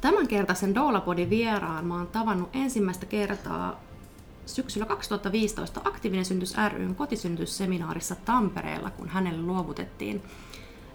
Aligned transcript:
Tämänkertaisen 0.00 0.74
Doulapodin 0.74 1.30
vieraan 1.30 1.86
mä 1.86 1.94
oon 1.94 2.06
tavannut 2.06 2.48
ensimmäistä 2.52 3.06
kertaa 3.06 3.80
syksyllä 4.46 4.86
2015 4.86 5.80
Aktiivinen 5.84 6.24
synnytys 6.24 6.54
ryn 6.72 6.94
kotisynnytysseminaarissa 6.94 8.14
Tampereella, 8.14 8.90
kun 8.90 9.08
hänelle 9.08 9.42
luovutettiin 9.42 10.22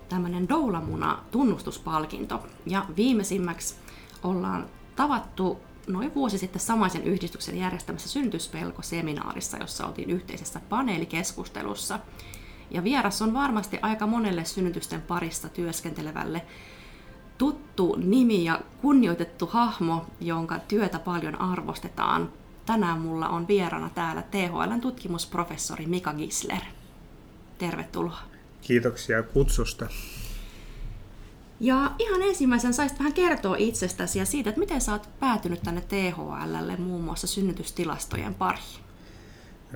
tämmöinen 0.10 0.50
Doulamuna 0.50 1.24
tunnustuspalkinto. 1.32 2.48
Ja 2.66 2.86
viimeisimmäksi 2.96 3.76
ollaan 4.24 4.66
tavattu 4.96 5.60
noin 5.88 6.16
vuosi 6.16 6.38
sitten 6.38 6.62
samaisen 6.62 7.04
yhdistyksen 7.04 7.58
järjestämässä 7.58 8.10
synnytyspelko-seminaarissa, 8.10 9.58
jossa 9.58 9.88
oltiin 9.88 10.10
yhteisessä 10.10 10.62
paneelikeskustelussa. 10.70 12.00
Ja 12.72 12.84
vieras 12.84 13.22
on 13.22 13.34
varmasti 13.34 13.80
aika 13.82 14.08
monelle 14.08 14.46
synnytysten 14.46 15.02
parissa 15.02 15.50
työskentelevälle 15.50 16.46
tuttu 17.38 17.96
nimi 17.96 18.44
ja 18.44 18.62
kunnioitettu 18.82 19.46
hahmo, 19.46 20.06
jonka 20.22 20.60
työtä 20.60 21.00
paljon 21.00 21.42
arvostetaan. 21.42 22.30
Tänään 22.66 23.00
mulla 23.00 23.30
on 23.30 23.48
vieraana 23.48 23.90
täällä 23.90 24.22
THLn 24.22 24.82
tutkimusprofessori 24.82 25.86
Mika 25.86 26.14
Gisler. 26.14 26.62
Tervetuloa. 27.58 28.20
Kiitoksia 28.62 29.24
kutsusta. 29.24 29.88
Ja 31.60 31.92
ihan 32.00 32.22
ensimmäisen 32.22 32.74
saisit 32.74 33.00
vähän 33.00 33.14
kertoa 33.14 33.56
itsestäsi 33.56 34.20
ja 34.20 34.26
siitä, 34.26 34.50
että 34.50 34.60
miten 34.60 34.82
sä 34.82 34.92
oot 34.92 35.10
päätynyt 35.20 35.62
tänne 35.62 35.82
THLlle 35.82 36.78
muun 36.78 37.04
muassa 37.04 37.28
synnytystilastojen 37.28 38.34
pariin. 38.34 38.84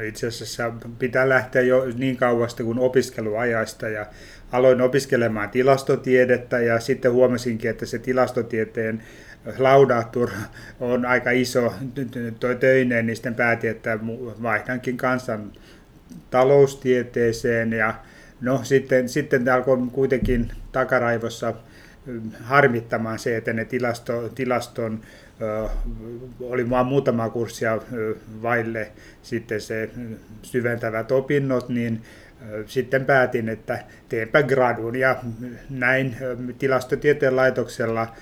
Itse 0.03 0.27
asiassa 0.27 0.73
pitää 0.99 1.29
lähteä 1.29 1.61
jo 1.61 1.85
niin 1.95 2.17
kauasta 2.17 2.63
kuin 2.63 2.79
opiskeluajasta 2.79 3.89
ja 3.89 4.05
aloin 4.51 4.81
opiskelemaan 4.81 5.49
tilastotiedettä 5.49 6.59
ja 6.59 6.79
sitten 6.79 7.11
huomasinkin, 7.11 7.69
että 7.69 7.85
se 7.85 7.99
tilastotieteen 7.99 9.03
laudatur 9.57 10.29
on 10.79 11.05
aika 11.05 11.31
iso 11.31 11.73
töinen, 12.59 13.05
niin 13.05 13.15
sitten 13.15 13.35
päätin, 13.35 13.69
että 13.69 13.99
vaihdankin 14.41 14.97
kansan 14.97 15.51
taloustieteeseen 16.29 17.73
ja 17.73 17.93
no 18.41 18.59
sitten, 18.63 19.09
sitten 19.09 19.49
alkoi 19.49 19.77
kuitenkin 19.91 20.51
takaraivossa 20.71 21.53
harmittamaan 22.41 23.19
se, 23.19 23.37
että 23.37 23.53
ne 23.53 23.65
tilasto, 23.65 24.29
tilaston 24.29 25.01
oli 26.39 26.69
vain 26.69 26.85
muutama 26.87 27.29
kurssia 27.29 27.81
vaille 28.41 28.91
sitten 29.21 29.61
se 29.61 29.89
syventävät 30.41 31.11
opinnot, 31.11 31.69
niin 31.69 32.01
sitten 32.65 33.05
päätin, 33.05 33.49
että 33.49 33.83
teenpä 34.09 34.43
gradun 34.43 34.95
ja 34.95 35.15
näin 35.69 36.15
tilastotieteen 36.59 37.35
laitoksella 37.35 38.15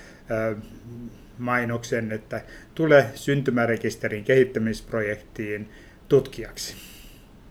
mainoksen, 1.37 2.11
että 2.11 2.41
tule 2.75 3.05
syntymärekisterin 3.15 4.23
kehittämisprojektiin 4.23 5.69
tutkijaksi. 6.09 6.94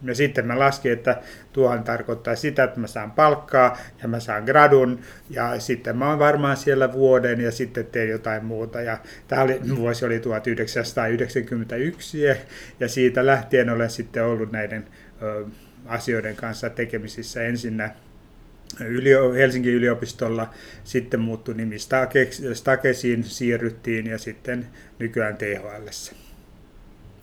Ja 0.04 0.14
sitten 0.14 0.46
mä 0.46 0.58
laskin, 0.58 0.92
että 0.92 1.20
tuohan 1.52 1.84
tarkoittaa 1.84 2.36
sitä, 2.36 2.64
että 2.64 2.80
mä 2.80 2.86
saan 2.86 3.10
palkkaa 3.10 3.78
ja 4.02 4.08
mä 4.08 4.20
saan 4.20 4.44
gradun 4.44 5.00
ja 5.30 5.60
sitten 5.60 5.96
mä 5.96 6.08
oon 6.08 6.18
varmaan 6.18 6.56
siellä 6.56 6.92
vuoden 6.92 7.40
ja 7.40 7.52
sitten 7.52 7.86
teen 7.86 8.08
jotain 8.08 8.44
muuta. 8.44 8.80
Ja 8.80 8.98
tämä 9.28 9.42
oli, 9.42 9.60
vuosi 9.76 10.04
oli 10.04 10.20
1991 10.20 12.18
ja 12.80 12.88
siitä 12.88 13.26
lähtien 13.26 13.70
olen 13.70 13.90
sitten 13.90 14.24
ollut 14.24 14.52
näiden 14.52 14.84
ö, 15.22 15.44
asioiden 15.86 16.36
kanssa 16.36 16.70
tekemisissä 16.70 17.42
ensinnä 17.42 17.90
Ylio, 18.80 19.32
Helsingin 19.32 19.74
yliopistolla, 19.74 20.50
sitten 20.84 21.20
muuttui 21.20 21.54
nimi 21.54 21.76
Stakesiin, 22.54 23.24
siirryttiin 23.24 24.06
ja 24.06 24.18
sitten 24.18 24.66
nykyään 24.98 25.36
THLssä. 25.36 26.23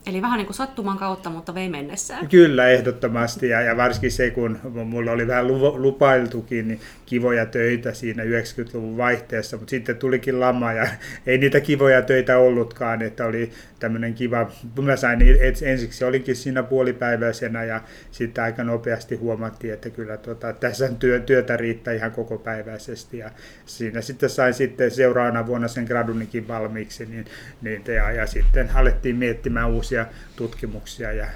Eli 0.06 0.22
vähän 0.22 0.38
niin 0.38 0.46
kuin 0.46 0.56
sattuman 0.56 0.98
kautta, 0.98 1.30
mutta 1.30 1.54
vei 1.54 1.68
mennessään. 1.68 2.28
Kyllä, 2.28 2.68
ehdottomasti. 2.68 3.48
Ja, 3.48 3.60
ja 3.60 3.76
varsinkin 3.76 4.12
se, 4.12 4.30
kun 4.30 4.58
mulla 4.84 5.12
oli 5.12 5.26
vähän 5.26 5.46
lupailtukin 5.82 6.68
niin 6.68 6.80
kivoja 7.06 7.46
töitä 7.46 7.94
siinä 7.94 8.22
90-luvun 8.22 8.96
vaihteessa, 8.96 9.56
mutta 9.56 9.70
sitten 9.70 9.96
tulikin 9.96 10.40
lama 10.40 10.72
ja 10.72 10.86
ei 11.26 11.38
niitä 11.38 11.60
kivoja 11.60 12.02
töitä 12.02 12.38
ollutkaan, 12.38 13.02
että 13.02 13.26
oli 13.26 13.50
tämmöinen 13.78 14.14
kiva, 14.14 14.50
mä 14.82 14.96
sain 14.96 15.18
ensiksi 15.62 16.04
olinkin 16.04 16.36
siinä 16.36 16.62
puolipäiväisenä 16.62 17.64
ja 17.64 17.80
sitten 18.10 18.44
aika 18.44 18.64
nopeasti 18.64 19.16
huomattiin, 19.16 19.74
että 19.74 19.90
kyllä 19.90 20.16
tuota, 20.16 20.52
tässä 20.52 20.92
työ, 20.98 21.20
työtä 21.20 21.56
riittää 21.56 21.94
ihan 21.94 22.12
koko 22.12 22.38
päiväisesti 22.38 23.18
ja 23.18 23.30
siinä 23.66 24.00
sitten 24.00 24.30
sain 24.30 24.54
sitten 24.54 24.90
seuraavana 24.90 25.46
vuonna 25.46 25.68
sen 25.68 25.84
gradunikin 25.84 26.48
valmiiksi 26.48 27.06
niin, 27.06 27.24
niin 27.62 27.82
ja, 27.86 28.12
ja 28.12 28.26
sitten 28.26 28.70
alettiin 28.74 29.16
miettimään 29.16 29.70
uusia 29.70 29.91
tutkimuksia 30.36 31.12
ja 31.12 31.26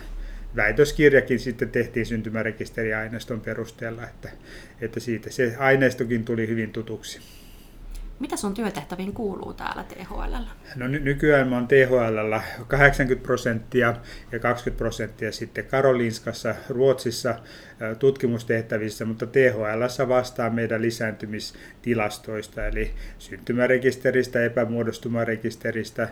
väitöskirjakin 0.57 1.41
sitten 1.41 1.71
tehtiin 1.71 2.07
syntymärekisteriaineiston 2.07 3.41
perusteella, 3.41 4.05
että, 4.05 4.29
että 4.81 5.01
siitä 5.01 5.31
se 5.31 5.55
aineistokin 5.59 6.25
tuli 6.25 6.49
hyvin 6.49 6.73
tutuksi. 6.73 7.21
Mitä 8.21 8.37
sun 8.37 8.55
työtehtäviin 8.55 9.13
kuuluu 9.13 9.55
täällä 9.55 9.85
THL? 9.85 10.35
No 10.77 10.89
ny- 10.89 11.01
nykyään 11.01 11.49
mä 11.49 11.57
oon 11.57 11.69
THL 11.69 12.35
80 12.67 13.27
prosenttia 13.27 13.95
ja 14.33 14.39
20 14.39 14.79
prosenttia 14.79 15.33
sitten 15.33 15.65
Karolinskassa 15.65 16.55
Ruotsissa 16.69 17.35
tutkimustehtävissä, 17.99 19.05
mutta 19.05 19.27
THL 19.27 20.09
vastaa 20.09 20.51
meidän 20.51 20.83
lisääntymistilastoista, 20.83 22.67
eli 22.67 22.91
syntymärekisteristä, 23.19 24.45
epämuodostumarekisteristä, 24.45 26.09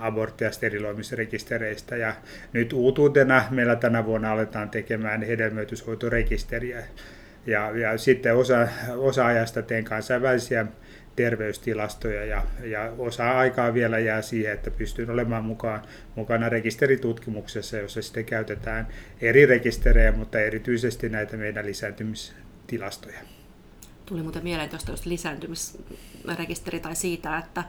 abortti- 0.00 0.44
ja 0.44 0.52
steriloimisrekistereistä. 0.52 1.96
Ja 1.96 2.14
nyt 2.52 2.72
uutuutena 2.72 3.44
meillä 3.50 3.76
tänä 3.76 4.06
vuonna 4.06 4.32
aletaan 4.32 4.70
tekemään 4.70 5.22
hedelmöityshoitorekisteriä. 5.22 6.82
Ja, 7.46 7.70
ja 7.70 7.98
sitten 7.98 8.36
osa, 8.36 8.68
osa 8.96 9.26
ajasta 9.26 9.62
teen 9.62 9.84
kansainvälisiä 9.84 10.66
terveystilastoja 11.20 12.24
ja, 12.24 12.42
ja 12.64 12.92
osa 12.98 13.38
aikaa 13.38 13.74
vielä 13.74 13.98
jää 13.98 14.22
siihen, 14.22 14.52
että 14.52 14.70
pystyn 14.70 15.10
olemaan 15.10 15.44
mukaan, 15.44 15.82
mukana 16.14 16.48
rekisteritutkimuksessa, 16.48 17.76
jossa 17.76 18.02
sitten 18.02 18.24
käytetään 18.24 18.88
eri 19.20 19.46
rekisterejä, 19.46 20.12
mutta 20.12 20.40
erityisesti 20.40 21.08
näitä 21.08 21.36
meidän 21.36 21.66
lisääntymistilastoja. 21.66 23.18
Tuli 24.06 24.22
muuten 24.22 24.42
mieleen 24.42 24.68
tuosta 24.68 24.92
lisääntymisrekisteri 25.04 26.80
tai 26.80 26.96
siitä, 26.96 27.38
että 27.38 27.64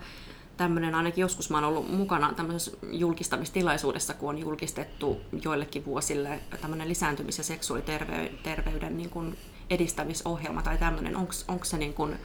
tämmöinen, 0.57 0.95
ainakin 0.95 1.22
joskus 1.22 1.50
mä 1.50 1.57
oon 1.57 1.63
ollut 1.63 1.91
mukana 1.97 2.34
tämmöisessä 2.34 2.78
julkistamistilaisuudessa, 2.91 4.13
kun 4.13 4.29
on 4.29 4.38
julkistettu 4.38 5.22
joillekin 5.44 5.85
vuosille 5.85 6.40
tämmöinen 6.61 6.88
lisääntymis- 6.88 7.38
ja 7.38 7.44
seksuaaliterveyden 7.44 8.97
niin 8.97 9.09
kuin 9.09 9.37
edistämisohjelma 9.70 10.61
tai 10.61 10.78
tämmöinen, 10.78 11.16
onko 11.47 11.64
se 11.64 11.78
niin 11.78 11.93
kuin 11.93 12.16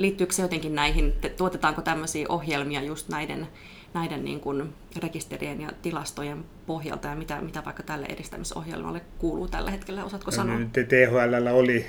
liittyykö 0.00 0.32
se 0.32 0.42
jotenkin 0.42 0.74
näihin, 0.74 1.14
tuotetaanko 1.36 1.82
tämmöisiä 1.82 2.26
ohjelmia 2.28 2.82
just 2.82 3.08
näiden, 3.08 3.46
näiden 3.94 4.24
niin 4.24 4.40
kuin 4.40 4.72
rekisterien 5.02 5.60
ja 5.60 5.70
tilastojen 5.82 6.44
pohjalta 6.66 7.08
ja 7.08 7.16
mitä, 7.16 7.40
mitä 7.40 7.62
vaikka 7.64 7.82
tälle 7.82 8.06
edistämisohjelmalle 8.06 9.00
kuuluu 9.18 9.48
tällä 9.48 9.70
hetkellä, 9.70 10.04
osaatko 10.04 10.30
sanoa? 10.30 10.58
THL 10.72 11.46
oli 11.52 11.86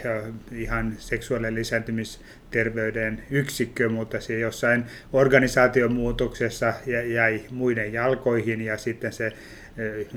ihan 0.51 0.95
seksuaalinen 0.97 1.55
lisääntymisterveyden 1.55 3.23
yksikkö, 3.29 3.89
mutta 3.89 4.21
se 4.21 4.39
jossain 4.39 4.85
organisaation 5.13 5.93
muutoksessa 5.93 6.73
jäi 7.13 7.41
muiden 7.51 7.93
jalkoihin 7.93 8.61
ja 8.61 8.77
sitten 8.77 9.13
se 9.13 9.33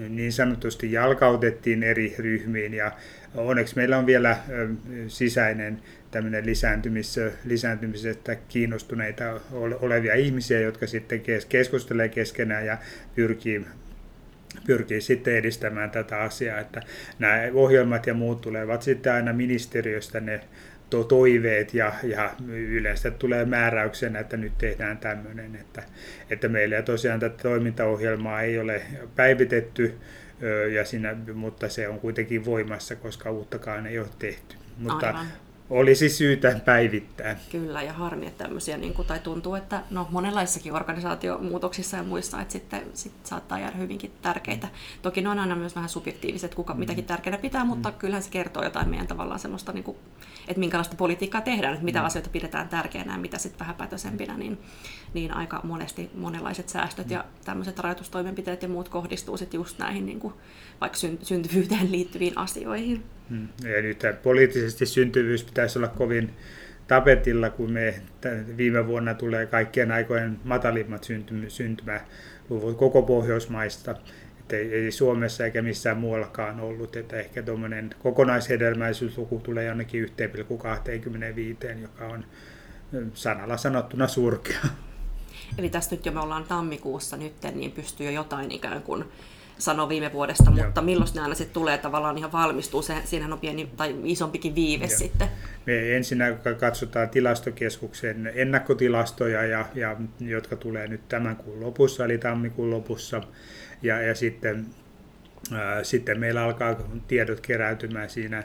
niin 0.09 0.33
sanotusti 0.33 0.93
jalkautettiin 0.93 1.83
eri 1.83 2.15
ryhmiin 2.19 2.75
ja 2.75 2.93
onneksi 3.35 3.77
meillä 3.77 3.99
on 3.99 4.07
vielä 4.07 4.37
sisäinen 5.09 5.83
tämmöinen 6.15 6.47
lisääntymis, 6.47 7.21
lisääntymisestä 7.45 8.35
kiinnostuneita 8.35 9.41
olevia 9.81 10.15
ihmisiä, 10.15 10.61
jotka 10.61 10.87
sitten 10.87 11.23
keskustelee 11.49 12.09
keskenään 12.09 12.67
ja 12.67 12.79
pyrkii 13.15 13.67
pyrkii 14.67 15.01
sitten 15.01 15.37
edistämään 15.37 15.91
tätä 15.91 16.19
asiaa, 16.19 16.59
että 16.59 16.83
nämä 17.19 17.43
ohjelmat 17.55 18.07
ja 18.07 18.15
muut 18.15 18.41
tulevat 18.41 18.83
sitten 18.83 19.13
aina 19.13 19.33
ministeriöstä 19.33 20.21
ne 20.21 20.41
to, 20.91 21.05
toiveet 21.05 21.75
ja, 21.75 21.93
ja 22.03 22.31
yleensä 22.49 23.11
tulee 23.11 23.45
määräyksenä, 23.45 24.19
että 24.19 24.37
nyt 24.37 24.59
tehdään 24.59 24.99
tämmöinen, 24.99 25.57
että, 25.57 25.83
että 26.31 26.49
meillä 26.49 26.83
tosiaan 26.83 27.21
tätä 27.21 27.43
toimintaohjelmaa 27.43 28.43
ei 28.43 28.59
ole 28.59 28.83
päivitetty, 29.17 29.95
ja 30.73 30.85
siinä, 30.85 31.17
mutta 31.35 31.69
se 31.69 31.89
on 31.89 32.01
kuitenkin 32.01 32.45
voimassa, 32.45 32.97
koska 32.97 33.31
uuttakaan 33.31 33.87
ei 33.87 33.99
ole 33.99 34.09
tehty. 34.19 34.57
Mutta 34.79 35.07
Aivan 35.07 35.27
olisi 35.71 36.09
syytä 36.09 36.61
päivittää. 36.65 37.37
Kyllä, 37.53 37.83
ja 37.83 37.93
harmi, 37.93 38.27
että 38.27 38.45
tämmöisiä, 38.45 38.77
niin 38.77 38.95
kuin, 38.95 39.09
tai 39.09 39.19
tuntuu, 39.19 39.55
että 39.55 39.83
no, 39.91 40.09
monenlaisissakin 40.11 40.73
organisaatiomuutoksissa 40.73 41.97
ja 41.97 42.03
muissa, 42.03 42.41
että 42.41 42.53
sitten 42.53 42.83
sit 42.95 43.13
saattaa 43.25 43.59
jäädä 43.59 43.77
hyvinkin 43.77 44.13
tärkeitä. 44.23 44.69
Toki 45.03 45.21
ne 45.21 45.29
on 45.29 45.39
aina 45.39 45.57
myös 45.57 45.75
vähän 45.75 45.89
subjektiiviset, 45.89 46.55
kuka 46.55 46.75
mm. 46.75 46.81
mitäkin 46.81 47.05
tärkeänä 47.05 47.39
pitää, 47.39 47.65
mutta 47.65 47.91
mm. 47.91 47.97
kyllähän 47.97 48.23
se 48.23 48.31
kertoo 48.31 48.65
jotain 48.65 48.89
meidän 48.89 49.07
tavallaan 49.07 49.41
semmoista, 49.41 49.73
niin 49.73 49.85
kuin, 49.85 49.97
että 50.49 50.61
minkälaista 50.61 50.97
politiikkaa 50.97 51.41
tehdään, 51.41 51.75
että 51.75 51.85
mitä 51.85 51.99
mm. 51.99 52.05
asioita 52.05 52.31
pidetään 52.31 52.69
tärkeänä 52.69 53.13
ja 53.13 53.19
mitä 53.19 53.39
sitten 53.39 53.61
vähäpätöisempinä, 53.61 54.37
niin, 54.37 54.59
niin 55.15 55.35
aika 55.35 55.61
monesti 55.63 56.11
monenlaiset 56.15 56.69
säästöt 56.69 57.07
mm. 57.07 57.13
ja 57.13 57.25
tämmöiset 57.45 57.79
rajoitustoimenpiteet 57.79 58.63
ja 58.63 58.69
muut 58.69 58.89
kohdistuu 58.89 59.37
sitten 59.37 59.59
just 59.59 59.79
näihin 59.79 60.07
niin 60.07 60.21
kuin, 60.21 60.35
vaikka 60.81 60.99
syntyvyyteen 61.23 61.93
liittyviin 61.93 62.39
asioihin. 62.39 63.05
Mm. 63.31 63.49
Ja 63.63 63.83
nyt 63.83 64.03
poliittisesti 64.23 64.87
syntyvyys 64.87 65.45
pitäisi 65.55 65.79
olla 65.79 65.89
kovin 65.89 66.35
tapetilla, 66.89 67.51
kun 67.51 67.73
me 67.73 67.95
viime 68.57 68.87
vuonna 68.87 69.15
tulee 69.15 69.47
kaikkien 69.47 69.93
aikojen 69.93 70.39
matalimmat 70.45 71.07
syntymäluvut 71.49 72.77
koko 72.77 73.03
Pohjoismaista. 73.03 73.95
Että 74.41 74.57
ei 74.57 74.93
Suomessa 74.93 75.45
eikä 75.45 75.63
missään 75.63 75.97
muuallakaan 75.97 76.61
ollut, 76.61 76.97
että 76.97 77.17
ehkä 77.17 77.43
tuommoinen 77.43 77.91
kokonaishedelmäisyysluku 78.03 79.39
tulee 79.39 79.65
jonnekin 79.65 80.05
1,25, 80.05 81.81
joka 81.83 82.05
on 82.05 82.25
sanalla 83.15 83.57
sanottuna 83.57 84.09
surkea. 84.09 84.61
Eli 85.59 85.71
tässä 85.71 85.97
nyt 85.97 86.07
jo 86.07 86.13
me 86.13 86.21
ollaan 86.21 86.45
tammikuussa 86.45 87.17
nyt, 87.17 87.33
niin 87.55 87.73
pystyy 87.73 88.07
jo 88.07 88.13
jotain 88.13 88.51
ikään 88.51 88.83
kuin 88.83 89.05
sanoi 89.59 89.89
viime 89.89 90.13
vuodesta, 90.13 90.53
Joo. 90.57 90.67
mutta 90.67 90.83
milloin 90.83 91.11
ne 91.15 91.21
aina 91.21 91.35
sitten 91.35 91.55
tulee 91.55 91.79
tavallaan 91.79 92.19
ihan 92.19 92.33
valmistuu, 92.33 92.83
se, 92.83 92.95
siinähän 93.05 93.33
on 93.33 93.39
pieni 93.39 93.71
tai 93.77 93.97
isompikin 94.05 94.55
viive 94.55 94.85
Joo. 94.85 94.99
sitten. 94.99 95.29
Me 95.67 95.97
ensin 95.97 96.19
katsotaan 96.59 97.11
tilastokeskuksen 97.11 98.33
ennakkotilastoja, 98.35 99.45
ja, 99.45 99.67
ja, 99.75 99.97
jotka 100.21 100.57
tulee 100.57 100.89
nyt 100.89 101.09
tämän 101.09 101.37
kuun 101.37 101.61
lopussa, 101.61 102.05
eli 102.05 102.19
tammikuun 102.19 102.71
lopussa, 102.71 103.23
ja, 103.83 104.03
ja 104.03 104.15
sitten, 104.15 104.67
ää, 105.53 105.85
sitten 105.85 106.21
meillä 106.21 106.43
alkaa 106.43 106.77
tiedot 107.09 107.41
keräytymään 107.41 108.11
siinä 108.11 108.43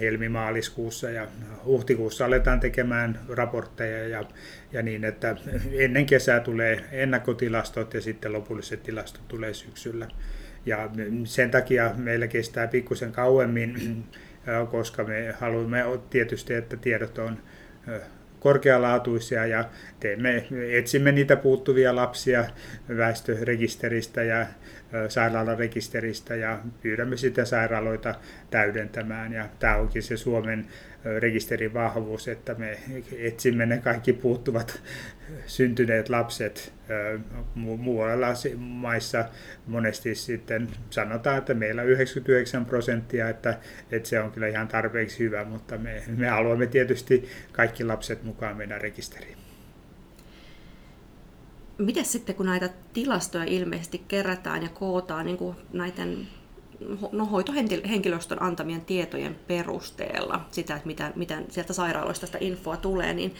helmimaaliskuussa 0.00 1.10
ja 1.10 1.26
huhtikuussa 1.64 2.26
aletaan 2.26 2.60
tekemään 2.60 3.20
raportteja 3.28 4.08
ja, 4.08 4.24
ja 4.72 4.82
niin, 4.82 5.04
että 5.04 5.36
ennen 5.72 6.06
kesää 6.06 6.40
tulee 6.40 6.84
ennakkotilastot 6.92 7.94
ja 7.94 8.00
sitten 8.00 8.32
lopulliset 8.32 8.82
tilastot 8.82 9.28
tulee 9.28 9.54
syksyllä. 9.54 10.08
Ja 10.66 10.90
sen 11.24 11.50
takia 11.50 11.94
meillä 11.96 12.26
kestää 12.26 12.66
pikkusen 12.66 13.12
kauemmin, 13.12 14.04
koska 14.70 15.04
me 15.04 15.34
haluamme 15.40 15.84
tietysti, 16.10 16.54
että 16.54 16.76
tiedot 16.76 17.18
on 17.18 17.38
korkealaatuisia 18.44 19.46
ja 19.46 19.64
teemme, 20.00 20.46
etsimme 20.70 21.12
niitä 21.12 21.36
puuttuvia 21.36 21.96
lapsia 21.96 22.44
väestörekisteristä 22.96 24.22
ja 24.22 24.46
sairaalarekisteristä 25.08 26.34
ja 26.34 26.58
pyydämme 26.82 27.16
sitä 27.16 27.44
sairaaloita 27.44 28.14
täydentämään. 28.50 29.32
Ja 29.32 29.48
tämä 29.58 29.76
onkin 29.76 30.02
se 30.02 30.16
Suomen 30.16 30.66
rekisterin 31.18 31.74
vahvuus, 31.74 32.28
että 32.28 32.54
me 32.54 32.78
etsimme 33.18 33.66
ne 33.66 33.78
kaikki 33.78 34.12
puuttuvat 34.12 34.82
syntyneet 35.46 36.08
lapset 36.08 36.72
muualla 37.54 38.26
maissa. 38.56 39.24
Monesti 39.66 40.14
sitten 40.14 40.68
sanotaan, 40.90 41.38
että 41.38 41.54
meillä 41.54 41.82
99 41.82 42.66
prosenttia, 42.66 43.28
että, 43.28 43.58
että 43.92 44.08
se 44.08 44.20
on 44.20 44.32
kyllä 44.32 44.48
ihan 44.48 44.68
tarpeeksi 44.68 45.18
hyvä, 45.18 45.44
mutta 45.44 45.78
me, 45.78 46.02
me 46.16 46.28
haluamme 46.28 46.66
tietysti 46.66 47.28
kaikki 47.52 47.84
lapset 47.84 48.22
mukaan 48.22 48.56
meidän 48.56 48.80
rekisteriin. 48.80 49.38
Miten 51.78 52.04
sitten, 52.04 52.34
kun 52.34 52.46
näitä 52.46 52.70
tilastoja 52.92 53.44
ilmeisesti 53.44 54.02
kerätään 54.08 54.62
ja 54.62 54.68
kootaan 54.68 55.26
niin 55.26 55.36
kuin 55.36 55.56
näiden 55.72 56.26
no, 57.12 57.26
hoitohenkilöstön 57.26 58.42
antamien 58.42 58.80
tietojen 58.80 59.36
perusteella, 59.46 60.46
sitä, 60.50 60.76
että 60.76 60.86
mitä, 60.86 61.12
miten 61.16 61.46
sieltä 61.48 61.72
sairaaloista 61.72 62.26
sitä 62.26 62.38
infoa 62.40 62.76
tulee, 62.76 63.14
niin 63.14 63.34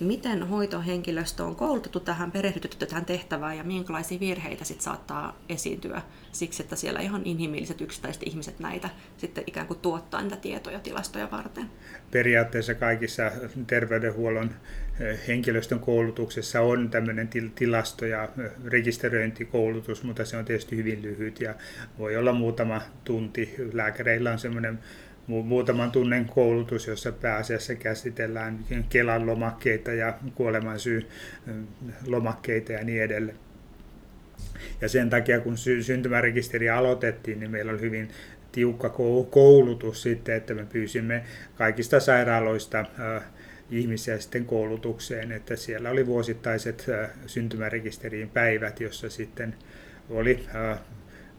miten 0.00 0.48
hoitohenkilöstö 0.48 1.44
on 1.44 1.56
koulutettu 1.56 2.00
tähän, 2.00 2.32
perehdytetty 2.32 2.86
tähän 2.86 3.04
tehtävään 3.04 3.56
ja 3.56 3.64
minkälaisia 3.64 4.20
virheitä 4.20 4.64
sit 4.64 4.80
saattaa 4.80 5.36
esiintyä 5.48 6.02
siksi, 6.32 6.62
että 6.62 6.76
siellä 6.76 7.00
ihan 7.00 7.22
inhimilliset 7.24 7.80
yksittäiset 7.80 8.22
ihmiset 8.26 8.58
näitä 8.58 8.90
sitten 9.16 9.44
ikään 9.46 9.66
kuin 9.66 9.80
tuottaa 9.80 10.22
niitä 10.22 10.36
tietoja 10.36 10.80
tilastoja 10.80 11.30
varten. 11.30 11.70
Periaatteessa 12.10 12.74
kaikissa 12.74 13.32
terveydenhuollon 13.66 14.50
henkilöstön 15.28 15.80
koulutuksessa 15.80 16.60
on 16.60 16.90
tämmöinen 16.90 17.28
tilasto- 17.54 18.06
ja 18.06 18.28
rekisteröintikoulutus, 18.64 20.02
mutta 20.02 20.24
se 20.24 20.36
on 20.36 20.44
tietysti 20.44 20.76
hyvin 20.76 21.02
lyhyt 21.02 21.40
ja 21.40 21.54
voi 21.98 22.16
olla 22.16 22.32
muutama 22.32 22.82
tunti. 23.04 23.54
Lääkäreillä 23.72 24.32
on 24.32 24.38
semmoinen 24.38 24.78
muutaman 25.26 25.90
tunnen 25.90 26.24
koulutus, 26.24 26.86
jossa 26.86 27.12
pääasiassa 27.12 27.74
käsitellään 27.74 28.58
Kelan 28.88 29.26
lomakkeita 29.26 29.92
ja 29.92 30.14
kuolemansyy 30.34 31.06
lomakkeita 32.06 32.72
ja 32.72 32.84
niin 32.84 33.02
edelleen. 33.02 33.38
Ja 34.80 34.88
sen 34.88 35.10
takia, 35.10 35.40
kun 35.40 35.56
syntymärekisteri 35.80 36.70
aloitettiin, 36.70 37.40
niin 37.40 37.50
meillä 37.50 37.72
oli 37.72 37.80
hyvin 37.80 38.08
tiukka 38.52 38.88
koulutus 39.30 40.02
sitten, 40.02 40.34
että 40.34 40.54
me 40.54 40.66
pyysimme 40.72 41.24
kaikista 41.54 42.00
sairaaloista 42.00 42.84
ihmisiä 43.70 44.18
sitten 44.18 44.44
koulutukseen, 44.44 45.32
että 45.32 45.56
siellä 45.56 45.90
oli 45.90 46.06
vuosittaiset 46.06 46.86
syntymärekisteriin 47.26 48.28
päivät, 48.28 48.80
jossa 48.80 49.10
sitten 49.10 49.54
oli 50.10 50.46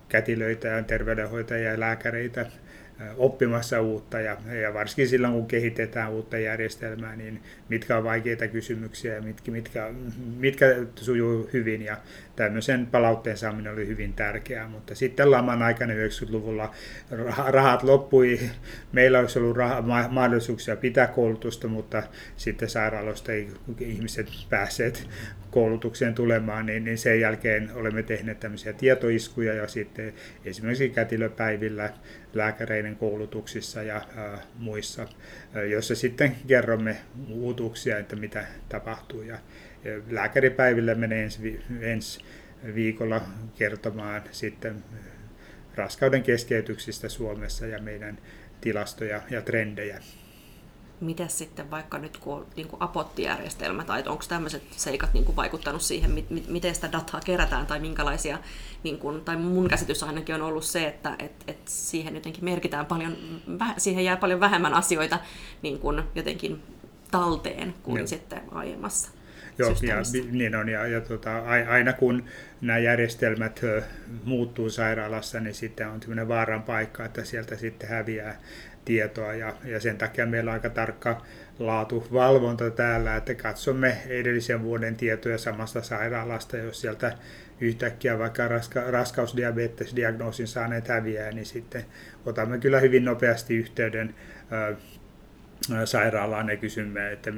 kätilöitä 0.10 0.68
ja 0.68 0.84
terveydenhoitajia 0.84 1.72
ja 1.72 1.80
lääkäreitä 1.80 2.46
oppimassa 3.18 3.82
uutta 3.82 4.20
ja, 4.20 4.38
ja 4.62 4.74
varsinkin 4.74 5.08
silloin, 5.08 5.34
kun 5.34 5.48
kehitetään 5.48 6.12
uutta 6.12 6.38
järjestelmää, 6.38 7.16
niin 7.16 7.42
mitkä 7.70 7.98
on 7.98 8.04
vaikeita 8.04 8.48
kysymyksiä 8.48 9.16
ja 9.16 9.22
mitkä, 9.22 9.52
mitkä, 9.52 9.94
mitkä 10.38 10.76
sujuu 10.96 11.50
hyvin. 11.54 11.82
Ja 11.82 11.98
tämmöisen 12.36 12.88
palautteen 12.88 13.38
saaminen 13.38 13.74
oli 13.74 13.88
hyvin 13.88 14.14
tärkeää, 14.14 14.68
mutta 14.68 14.96
sitten 14.96 15.32
laman 15.32 15.62
aikana 15.62 15.94
90-luvulla 15.94 16.72
rahat 17.48 17.84
loppui, 17.84 18.40
meillä 18.92 19.20
olisi 19.20 19.40
ollut 19.40 19.58
rah- 19.58 20.10
mahdollisuuksia 20.10 20.76
pitää 20.76 21.08
koulutusta, 21.08 21.68
mutta 21.68 22.04
sitten 22.38 22.70
sairaaloista 22.70 23.32
ei 23.32 23.48
ihmiset 23.80 24.28
päässeet 24.50 25.08
koulutukseen 25.58 26.16
tulemaan, 26.16 26.66
niin, 26.66 26.84
niin 26.84 26.98
sen 26.98 27.20
jälkeen 27.20 27.70
olemme 27.74 28.04
tehneet 28.04 28.40
tämmöisiä 28.40 28.74
tietoiskuja 28.74 29.54
ja 29.54 29.68
sitten 29.68 30.14
esimerkiksi 30.46 30.90
kätilöpäivillä 30.90 31.94
lääkäreiden 32.34 32.96
koulutuksissa 32.96 33.84
ja 33.84 33.96
äh, 33.96 34.40
muissa, 34.56 35.08
joissa 35.70 35.96
sitten 35.96 36.36
kerromme 36.48 36.98
uutuuksia, 37.30 37.98
että 37.98 38.16
mitä 38.16 38.46
tapahtuu. 38.70 39.22
Ja 39.22 39.38
lääkäripäivillä 40.10 40.96
menee 40.96 41.24
ensi, 41.24 41.62
ensi 41.82 42.20
viikolla 42.76 43.22
kertomaan 43.58 44.22
sitten 44.32 44.84
raskauden 45.76 46.24
keskeytyksistä 46.24 47.10
Suomessa 47.10 47.68
ja 47.68 47.82
meidän 47.82 48.18
tilastoja 48.62 49.22
ja 49.30 49.42
trendejä 49.42 50.00
miten 51.02 51.30
sitten 51.30 51.72
vaikka 51.72 51.98
nyt 51.98 52.18
kun 52.18 52.34
on 52.34 52.48
niin 52.56 52.68
kuin 52.68 52.82
apottijärjestelmä 52.82 53.84
tai 53.84 54.04
onko 54.06 54.24
tämmöiset 54.30 54.64
seikat 54.72 55.14
niin 55.14 55.26
kuin 55.26 55.36
vaikuttanut 55.36 55.82
siihen, 55.82 56.12
mit, 56.12 56.30
mit, 56.30 56.48
miten 56.48 56.76
sitä 56.76 56.92
dataa 56.92 57.22
kerätään 57.26 57.66
tai 57.66 57.80
minkälaisia, 57.80 58.40
niin 58.84 59.00
kuin, 59.00 59.22
tai 59.22 59.38
mun 59.38 59.68
käsitys 59.68 60.04
ainakin 60.04 60.36
on 60.36 60.42
ollut 60.42 60.64
se, 60.64 60.88
että 60.88 61.16
et, 61.20 61.32
et 61.48 61.60
siihen 61.66 62.16
jotenkin 62.16 62.46
merkitään 62.46 62.86
paljon, 62.86 63.18
siihen 63.78 64.06
jää 64.06 64.18
paljon 64.18 64.40
vähemmän 64.40 64.74
asioita 64.74 65.20
niin 65.62 65.80
kuin 65.80 66.04
jotenkin 66.16 66.64
talteen 67.12 67.74
kuin 67.84 68.02
no. 68.02 68.08
sitten 68.08 68.42
aiemmassa. 68.52 69.12
Joo, 69.58 69.70
ja, 69.82 69.96
niin 70.32 70.56
on, 70.56 70.70
ja, 70.70 70.88
ja 70.88 71.02
tota, 71.02 71.44
aina 71.70 71.94
kun 71.94 72.24
nämä 72.62 72.80
järjestelmät 72.80 73.62
muuttuu 74.24 74.70
sairaalassa, 74.70 75.40
niin 75.40 75.54
sitten 75.54 75.88
on 75.88 76.02
sellainen 76.02 76.28
vaaran 76.28 76.64
paikka, 76.64 77.06
että 77.06 77.24
sieltä 77.24 77.56
sitten 77.58 77.90
häviää 77.90 78.40
tietoa. 78.86 79.34
Ja, 79.34 79.54
ja 79.66 79.80
sen 79.80 79.98
takia 79.98 80.26
meillä 80.26 80.52
on 80.52 80.54
aika 80.54 80.70
tarkka 80.70 81.22
laatuvalvonta 81.60 82.70
täällä, 82.70 83.16
että 83.16 83.36
katsomme 83.36 83.98
edellisen 84.08 84.64
vuoden 84.64 84.96
tietoja 84.96 85.38
samasta 85.38 85.82
sairaalasta, 85.82 86.58
jos 86.58 86.82
sieltä 86.82 87.18
yhtäkkiä 87.62 88.20
vaikka 88.20 88.48
raska, 88.48 88.92
raskausdiabetesdiagnoosin 88.92 90.48
saaneet 90.48 90.88
häviää, 90.88 91.32
niin 91.32 91.46
sitten 91.46 91.86
otamme 92.26 92.58
kyllä 92.58 92.80
hyvin 92.80 93.06
nopeasti 93.06 93.56
yhteyden 93.56 94.16
sairaalaan 95.86 96.50
ja 96.50 96.58
kysymme, 96.58 97.12
että 97.12 97.32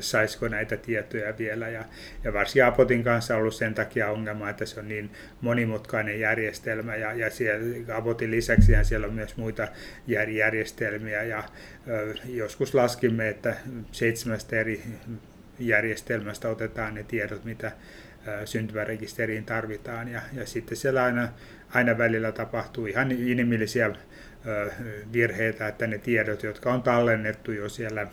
saisiko 0.00 0.48
näitä 0.48 0.76
tietoja 0.76 1.38
vielä. 1.38 1.68
Ja, 1.68 1.84
ja 2.24 2.32
varsinkin 2.32 2.64
Apotin 2.64 3.04
kanssa 3.04 3.34
on 3.34 3.40
ollut 3.40 3.54
sen 3.54 3.74
takia 3.74 4.10
ongelma, 4.10 4.50
että 4.50 4.66
se 4.66 4.80
on 4.80 4.88
niin 4.88 5.10
monimutkainen 5.40 6.20
järjestelmä. 6.20 6.96
Ja, 6.96 7.12
ja 7.12 7.30
siellä, 7.30 7.96
Apotin 7.96 8.30
lisäksi 8.30 8.72
siellä 8.82 9.06
on 9.06 9.14
myös 9.14 9.36
muita 9.36 9.68
järjestelmiä. 10.06 11.22
Ja 11.22 11.44
ö, 11.88 12.14
joskus 12.24 12.74
laskimme, 12.74 13.28
että 13.28 13.56
seitsemästä 13.92 14.56
eri 14.56 14.82
järjestelmästä 15.58 16.48
otetaan 16.48 16.94
ne 16.94 17.02
tiedot, 17.02 17.44
mitä 17.44 17.72
syntymärekisteriin 18.44 19.44
tarvitaan. 19.44 20.08
Ja, 20.08 20.20
ja 20.32 20.46
sitten 20.46 20.76
siellä 20.76 21.02
aina, 21.02 21.28
aina 21.70 21.98
välillä 21.98 22.32
tapahtuu 22.32 22.86
ihan 22.86 23.12
inhimillisiä 23.12 23.90
virheitä, 25.12 25.68
että 25.68 25.86
ne 25.86 25.98
tiedot, 25.98 26.42
jotka 26.42 26.72
on 26.72 26.82
tallennettu 26.82 27.52
jo 27.52 27.68
siellä 27.68 28.06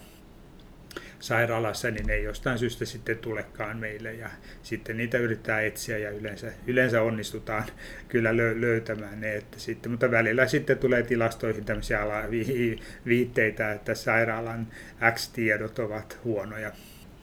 sairaalassa, 1.20 1.92
niin 1.92 2.08
ne 2.08 2.14
ei 2.14 2.24
jostain 2.24 2.60
syystä 2.60 2.86
sitten 2.86 3.18
tulekaan 3.18 3.78
meille 3.78 4.14
ja 4.14 4.30
sitten 4.64 4.98
niitä 4.98 5.18
yrittää 5.18 5.62
etsiä 5.62 5.98
ja 5.98 6.10
yleensä, 6.10 6.52
yleensä 6.68 7.02
onnistutaan 7.02 7.64
kyllä 8.10 8.38
lö, 8.38 8.62
löytämään 8.62 9.22
ne, 9.22 9.36
että 9.36 9.60
sitten, 9.60 9.92
mutta 9.92 10.12
välillä 10.12 10.48
sitten 10.48 10.78
tulee 10.78 11.04
tilastoihin 11.04 11.66
tämmöisiä 11.66 12.00
viitteitä, 13.06 13.72
että 13.72 13.96
sairaalan 13.96 14.68
X-tiedot 15.12 15.80
ovat 15.80 16.20
huonoja. 16.24 16.72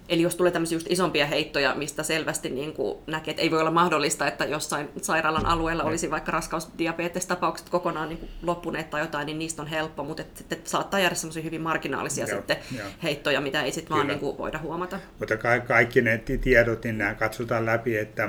Eli 0.09 0.23
jos 0.23 0.35
tulee 0.37 0.53
tämmöisiä 0.53 0.77
just 0.77 0.87
isompia 0.91 1.27
heittoja, 1.27 1.75
mistä 1.75 2.03
selvästi 2.03 2.49
niin 2.49 2.73
kuin 2.73 2.99
näkee, 3.07 3.31
että 3.31 3.43
ei 3.43 3.51
voi 3.51 3.61
olla 3.61 3.71
mahdollista, 3.71 4.29
että 4.29 4.45
jossain 4.45 4.89
sairaalan 5.03 5.47
alueella 5.47 5.85
olisi 5.85 6.11
vaikka 6.11 6.33
raskausdiabetestapaukset 6.33 7.69
kokonaan 7.69 8.09
niin 8.09 8.19
kuin 8.19 8.31
loppuneet 8.43 8.91
tai 8.91 9.01
jotain, 9.01 9.27
niin 9.27 9.39
niistä 9.39 9.63
on 9.63 9.69
helppo, 9.69 10.05
mutta 10.05 10.23
et, 10.23 10.53
et 10.53 10.67
saattaa 10.67 11.01
jäädä 11.01 11.15
semmoisia 11.15 11.43
hyvin 11.43 11.61
marginaalisia 11.61 12.27
joo, 12.27 12.37
sitten 12.37 12.57
joo. 12.77 12.89
heittoja, 13.03 13.41
mitä 13.41 13.63
ei 13.63 13.73
sitten 13.73 13.97
vaan 13.97 14.07
niin 14.07 14.19
kuin 14.19 14.39
voida 14.39 14.59
huomata. 14.59 15.01
Mutta 15.19 15.37
ka- 15.37 15.61
kaikki 15.61 16.01
ne 16.01 16.19
tiedot, 16.19 16.85
niin 16.85 16.99
nämä 16.99 17.15
katsotaan 17.15 17.67
läpi, 17.67 17.97
että 17.97 18.29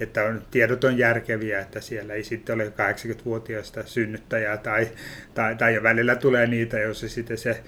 että 0.00 0.24
on, 0.24 0.42
tiedot 0.50 0.84
on 0.84 0.98
järkeviä, 0.98 1.60
että 1.60 1.80
siellä 1.80 2.14
ei 2.14 2.24
sitten 2.24 2.54
ole 2.54 2.64
80-vuotiaista 2.64 3.82
synnyttäjää 3.86 4.56
tai, 4.56 4.88
tai, 5.34 5.56
tai 5.56 5.82
välillä 5.82 6.16
tulee 6.16 6.46
niitä, 6.46 6.78
jos 6.78 7.00
sitten 7.00 7.38
se 7.38 7.62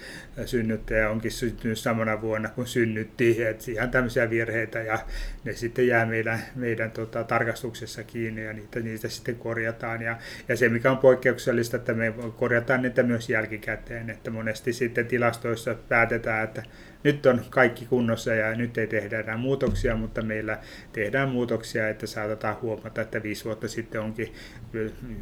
synnyttäjä 0.46 1.10
onkin 1.10 1.30
syntynyt 1.30 1.78
samana 1.78 2.20
vuonna 2.20 2.48
kuin 2.48 2.66
synnytti, 2.66 3.42
että 3.42 3.70
ihan 3.70 3.90
tämmöisiä 3.90 4.30
virheitä 4.30 4.82
ja 4.82 4.98
ne 5.44 5.52
sitten 5.52 5.86
jää 5.86 6.06
meidän, 6.06 6.40
meidän 6.54 6.90
tota, 6.90 7.24
tarkastuksessa 7.24 8.02
kiinni 8.02 8.44
ja 8.44 8.52
niitä, 8.52 8.80
niitä 8.80 9.08
sitten 9.08 9.36
korjataan. 9.36 10.02
Ja, 10.02 10.18
ja 10.48 10.56
se 10.56 10.68
mikä 10.68 10.90
on 10.90 10.98
poikkeuksellista, 10.98 11.76
että 11.76 11.94
me 11.94 12.14
korjataan 12.36 12.82
niitä 12.82 13.02
myös 13.02 13.30
jälkikäteen, 13.30 14.10
että 14.10 14.30
monesti 14.30 14.72
sitten 14.72 15.06
tilastoissa 15.06 15.74
päätetään, 15.88 16.44
että 16.44 16.62
nyt 17.06 17.26
on 17.26 17.44
kaikki 17.50 17.86
kunnossa 17.86 18.34
ja 18.34 18.54
nyt 18.54 18.78
ei 18.78 18.86
tehdä 18.86 19.20
enää 19.20 19.36
muutoksia, 19.36 19.96
mutta 19.96 20.22
meillä 20.22 20.58
tehdään 20.92 21.28
muutoksia, 21.28 21.88
että 21.88 22.06
saatetaan 22.06 22.60
huomata, 22.62 23.00
että 23.00 23.22
viisi 23.22 23.44
vuotta 23.44 23.68
sitten 23.68 24.00
onkin 24.00 24.34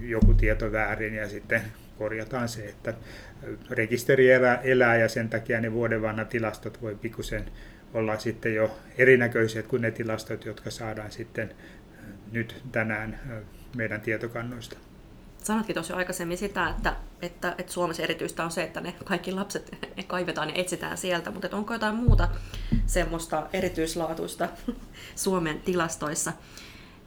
joku 0.00 0.34
tieto 0.34 0.72
väärin 0.72 1.14
ja 1.14 1.28
sitten 1.28 1.62
korjataan 1.98 2.48
se, 2.48 2.64
että 2.64 2.94
rekisteri 3.70 4.30
elää, 4.30 4.60
elää 4.62 4.96
ja 4.96 5.08
sen 5.08 5.28
takia 5.28 5.60
ne 5.60 5.72
vuoden 5.72 6.02
vanhat 6.02 6.28
tilastot 6.28 6.82
voi 6.82 6.94
pikkusen 6.94 7.44
olla 7.94 8.18
sitten 8.18 8.54
jo 8.54 8.78
erinäköiset 8.98 9.66
kuin 9.66 9.82
ne 9.82 9.90
tilastot, 9.90 10.44
jotka 10.44 10.70
saadaan 10.70 11.12
sitten 11.12 11.50
nyt 12.32 12.62
tänään 12.72 13.20
meidän 13.76 14.00
tietokannoista 14.00 14.78
sanotkin 15.44 15.74
tuossa 15.74 15.96
aikaisemmin 15.96 16.38
sitä, 16.38 16.68
että, 16.68 16.96
että, 17.22 17.54
että 17.58 17.72
Suomessa 17.72 18.02
erityistä 18.02 18.44
on 18.44 18.50
se, 18.50 18.62
että 18.62 18.80
ne 18.80 18.94
kaikki 19.04 19.32
lapset 19.32 19.78
ne 19.96 20.02
kaivetaan 20.02 20.48
ja 20.48 20.54
etsitään 20.54 20.98
sieltä, 20.98 21.30
mutta 21.30 21.56
onko 21.56 21.72
jotain 21.72 21.94
muuta 21.94 22.28
semmoista 22.86 23.46
erityislaatuista 23.52 24.48
Suomen 25.16 25.60
tilastoissa 25.60 26.32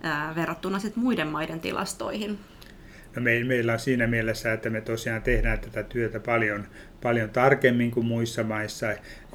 ää, 0.02 0.36
verrattuna 0.36 0.80
sit 0.80 0.96
muiden 0.96 1.28
maiden 1.28 1.60
tilastoihin? 1.60 2.40
No 3.16 3.22
me, 3.22 3.44
meillä 3.44 3.74
on 3.74 3.80
siinä 3.80 4.08
mielessä, 4.08 4.54
että 4.54 4.70
me 4.70 4.82
tosiaan 4.82 5.22
tehdään 5.22 5.60
tätä 5.60 5.84
työtä 5.84 6.20
paljon, 6.20 6.68
paljon 7.02 7.30
tarkemmin 7.30 7.92
kuin 7.92 8.06
muissa 8.06 8.44
maissa 8.44 8.86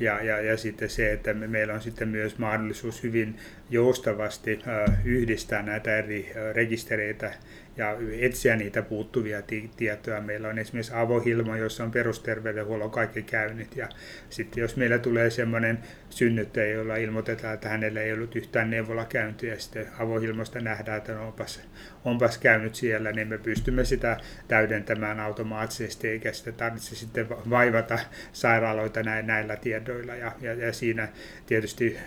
ja, 0.01 0.23
ja, 0.23 0.41
ja 0.41 0.57
sitten 0.57 0.91
se, 0.91 1.13
että 1.13 1.35
me, 1.35 1.47
meillä 1.47 1.75
on 1.75 1.81
sitten 1.81 2.09
myös 2.09 2.39
mahdollisuus 2.39 3.03
hyvin 3.03 3.37
joustavasti 3.71 4.59
äh, 4.69 5.07
yhdistää 5.07 5.63
näitä 5.63 5.97
eri 5.97 6.33
äh, 6.37 6.55
rekistereitä 6.55 7.33
ja 7.77 7.97
etsiä 8.21 8.57
niitä 8.57 8.83
puuttuvia 8.83 9.43
tietoja. 9.77 10.21
Meillä 10.21 10.49
on 10.49 10.59
esimerkiksi 10.59 10.93
avohilma, 10.95 11.57
jossa 11.57 11.85
on 11.85 11.91
perusterveydenhuollon 11.91 12.91
kaikki 12.91 13.23
käynnit. 13.23 13.77
Ja 13.77 13.89
sitten 14.31 14.61
jos 14.61 14.77
meillä 14.77 14.99
tulee 14.99 15.31
sellainen 15.31 15.79
synnyttäjä, 16.11 16.75
jolla 16.75 16.97
ilmoitetaan, 16.97 17.55
että 17.55 17.69
hänellä 17.69 18.01
ei 18.01 18.13
ollut 18.13 18.37
yhtään 18.37 18.71
neuvolakäyntiä, 18.71 19.55
ja 19.55 19.61
sitten 19.61 19.87
avohilmasta 19.99 20.61
nähdään, 20.61 20.99
että 20.99 21.13
no 21.13 21.27
onpas, 21.27 21.61
onpas 22.05 22.39
käynyt 22.39 22.75
siellä, 22.75 23.13
niin 23.13 23.29
me 23.29 23.39
pystymme 23.39 23.85
sitä 23.85 24.17
täydentämään 24.49 25.21
automaattisesti, 25.21 26.09
eikä 26.09 26.33
sitä 26.33 26.53
tarvitse 26.53 26.95
sitten 26.97 27.29
vaivata 27.29 27.99
sairaaloita 28.33 29.03
näillä 29.03 29.57
tiedoilla. 29.57 30.15
Ja, 30.15 30.33
ja, 30.41 30.55
ja 30.55 30.73
siinä 30.73 31.09
tietysti 31.47 31.99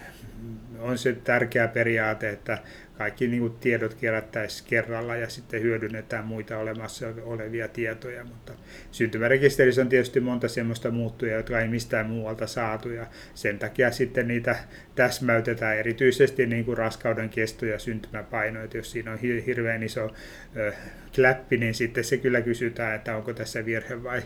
on 0.80 0.98
se 0.98 1.14
tärkeä 1.14 1.68
periaate, 1.68 2.30
että 2.30 2.58
kaikki 2.98 3.28
niin 3.28 3.40
kuin 3.40 3.54
tiedot 3.54 3.94
kerättäisiin 3.94 4.70
kerralla 4.70 5.16
ja 5.16 5.30
sitten 5.30 5.62
hyödynnetään 5.62 6.26
muita 6.26 6.58
olemassa 6.58 7.08
olevia 7.24 7.68
tietoja. 7.68 8.24
Mutta 8.24 8.54
syntymärekisterissä 8.92 9.82
on 9.82 9.90
tietysti 9.90 10.20
monta 10.20 10.48
sellaista 10.48 10.92
muuttuja, 10.92 11.36
jotka 11.36 11.60
ei 11.60 11.68
mistään 11.68 12.10
muualta 12.10 12.48
saatu 12.48 12.90
ja 12.90 13.08
sen 13.34 13.60
takia 13.60 13.92
sitten 13.92 14.28
niitä 14.28 14.56
täsmäytetään 14.96 15.78
erityisesti 15.78 16.46
niin 16.46 16.66
kuin 16.66 16.78
raskauden 16.78 17.30
kesto 17.30 17.66
ja 17.66 17.80
syntymäpaino. 17.80 18.64
Että 18.64 18.78
jos 18.78 18.92
siinä 18.92 19.12
on 19.12 19.20
hirveän 19.20 19.84
iso 19.84 20.12
ö, 20.56 20.74
kläppi, 21.16 21.58
niin 21.58 21.74
sitten 21.74 22.04
se 22.04 22.18
kyllä 22.18 22.42
kysytään, 22.42 22.96
että 22.96 23.18
onko 23.18 23.34
tässä 23.34 23.66
virhe 23.66 24.04
vai, 24.04 24.22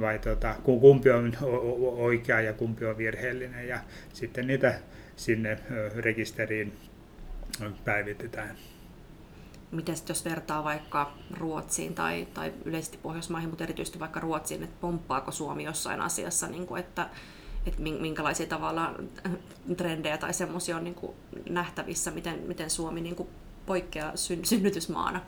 vai 0.00 0.18
tota, 0.18 0.54
kumpi 0.62 1.10
on 1.10 1.32
oikea 1.80 2.40
ja 2.40 2.52
kumpi 2.52 2.84
on 2.84 2.98
virheellinen 2.98 3.68
ja 3.68 3.78
sitten 4.12 4.46
niitä 4.46 4.74
sinne 5.16 5.58
rekisteriin 5.96 6.72
päivitetään. 7.84 8.56
Miten 9.70 9.94
jos 10.08 10.24
vertaa 10.24 10.64
vaikka 10.64 11.12
Ruotsiin 11.38 11.94
tai, 11.94 12.28
tai 12.34 12.52
yleisesti 12.64 12.98
Pohjoismaihin, 13.02 13.50
mutta 13.50 13.64
erityisesti 13.64 13.98
vaikka 13.98 14.20
Ruotsiin, 14.20 14.62
että 14.62 14.76
pomppaako 14.80 15.30
Suomi 15.30 15.64
jossain 15.64 16.00
asiassa, 16.00 16.46
niin 16.46 16.66
kuin, 16.66 16.80
että, 16.80 17.08
että 17.66 17.82
minkälaisia 17.82 18.46
tavalla 18.46 18.94
trendejä 19.76 20.18
tai 20.18 20.34
semmoisia 20.34 20.76
on 20.76 20.84
niin 20.84 20.94
kuin 20.94 21.12
nähtävissä, 21.48 22.10
miten, 22.10 22.40
miten 22.46 22.70
Suomi 22.70 23.00
niin 23.00 23.16
kuin 23.16 23.28
poikkeaa 23.66 24.16
syn, 24.16 24.44
synnytysmaana? 24.44 25.20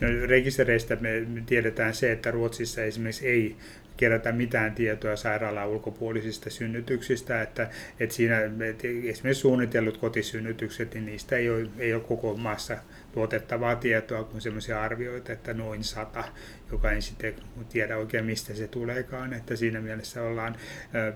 No, 0.00 0.08
rekistereistä 0.26 0.96
me 0.96 1.26
tiedetään 1.46 1.94
se, 1.94 2.12
että 2.12 2.30
Ruotsissa 2.30 2.82
esimerkiksi 2.82 3.28
ei 3.28 3.56
kerätä 3.96 4.32
mitään 4.32 4.74
tietoa 4.74 5.16
sairaalan 5.16 5.68
ulkopuolisista 5.68 6.50
synnytyksistä, 6.50 7.42
että, 7.42 7.70
että 8.00 8.14
siinä 8.14 8.40
että 8.70 8.88
esimerkiksi 9.04 9.40
suunnitellut 9.40 9.96
kotisynnytykset, 9.96 10.94
niin 10.94 11.06
niistä 11.06 11.36
ei 11.36 11.50
ole, 11.50 11.68
ei 11.78 11.94
ole 11.94 12.02
koko 12.02 12.36
maassa 12.36 12.78
tuotettavaa 13.12 13.76
tietoa 13.76 14.24
kuin 14.24 14.40
sellaisia 14.40 14.82
arvioita, 14.82 15.32
että 15.32 15.54
noin 15.54 15.84
sata, 15.84 16.24
joka 16.72 16.92
ei 16.92 17.02
sitten 17.02 17.34
tiedä 17.68 17.96
oikein 17.96 18.24
mistä 18.24 18.54
se 18.54 18.68
tuleekaan, 18.68 19.32
että 19.32 19.56
siinä 19.56 19.80
mielessä 19.80 20.22
ollaan, 20.22 20.56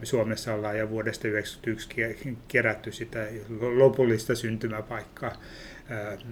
Suomessa 0.03 0.55
ollaan 0.55 0.79
jo 0.79 0.91
vuodesta 0.91 1.23
1991 1.23 2.39
kerätty 2.49 2.93
sitä 2.93 3.27
lopullista 3.61 4.35
syntymäpaikkaa, 4.35 5.43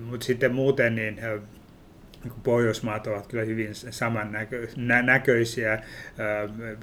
mutta 0.04 0.26
sitten 0.26 0.54
muuten 0.54 0.94
niin 0.94 1.20
Pohjoismaat 2.42 3.06
ovat 3.06 3.26
kyllä 3.26 3.44
hyvin 3.44 3.70
samannäköisiä 3.74 5.82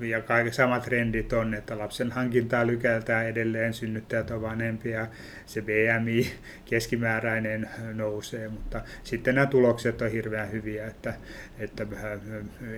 ja 0.01 0.21
kaikki 0.21 0.51
samat 0.51 0.83
trendit 0.83 1.33
on, 1.33 1.53
että 1.53 1.77
lapsen 1.77 2.11
hankintaa 2.11 2.67
lykätään 2.67 3.25
edelleen, 3.25 3.73
synnyttäjät 3.73 4.31
ovat 4.31 4.41
vanhempia, 4.41 5.07
se 5.45 5.61
BMI 5.61 6.31
keskimääräinen 6.65 7.69
nousee, 7.93 8.47
mutta 8.47 8.81
sitten 9.03 9.35
nämä 9.35 9.47
tulokset 9.47 10.01
on 10.01 10.11
hirveän 10.11 10.51
hyviä, 10.51 10.87
että, 10.87 11.13
että 11.59 11.87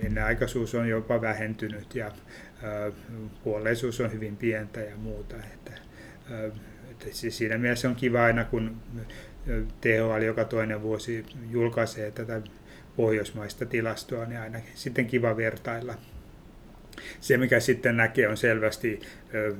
ennenaikaisuus 0.03 0.75
on 0.75 0.89
jopa 0.89 1.21
vähentynyt 1.21 1.95
ja 1.95 2.11
kuolleisuus 3.43 4.01
on 4.01 4.11
hyvin 4.11 4.37
pientä 4.37 4.79
ja 4.79 4.97
muuta. 4.97 5.35
Että, 5.35 5.71
että 6.91 7.05
siinä 7.11 7.57
mielessä 7.57 7.89
on 7.89 7.95
kiva 7.95 8.23
aina, 8.23 8.43
kun 8.43 8.81
THL 9.82 10.22
joka 10.22 10.46
toinen 10.46 10.82
vuosi 10.82 11.25
julkaisee 11.50 12.12
tätä 12.12 12.42
pohjoismaista 12.96 13.66
tilastoa, 13.66 14.25
niin 14.25 14.39
ainakin 14.39 14.72
sitten 14.75 15.08
kiva 15.08 15.38
vertailla. 15.38 15.96
se, 17.20 17.38
mikä 17.38 17.60
sitten 17.60 17.98
näkee, 17.98 18.27
on 18.27 18.38
selvästi 18.38 19.00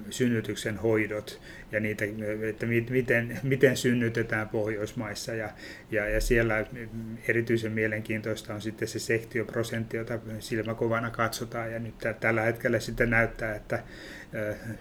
synnytyksen 0.10 0.78
hoidot 0.78 1.42
ja 1.72 1.80
niitä, 1.80 2.06
että 2.50 2.66
miten, 2.66 3.40
miten 3.44 3.78
synnytetään 3.78 4.50
Pohjoismaissa. 4.50 5.34
Ja, 5.34 5.50
ja, 5.92 6.10
ja 6.10 6.22
siellä 6.22 6.66
erityisen 7.28 7.72
mielenkiintoista 7.72 8.54
on 8.54 8.62
sitten 8.62 8.88
se 8.88 9.00
sektioprosentti, 9.00 9.98
jota 9.98 10.20
silmäkovana 10.40 11.10
katsotaan. 11.10 11.72
Ja 11.72 11.80
nyt 11.80 11.96
tällä 12.20 12.42
hetkellä 12.42 12.80
sitten 12.80 13.10
näyttää, 13.10 13.56
että 13.56 13.84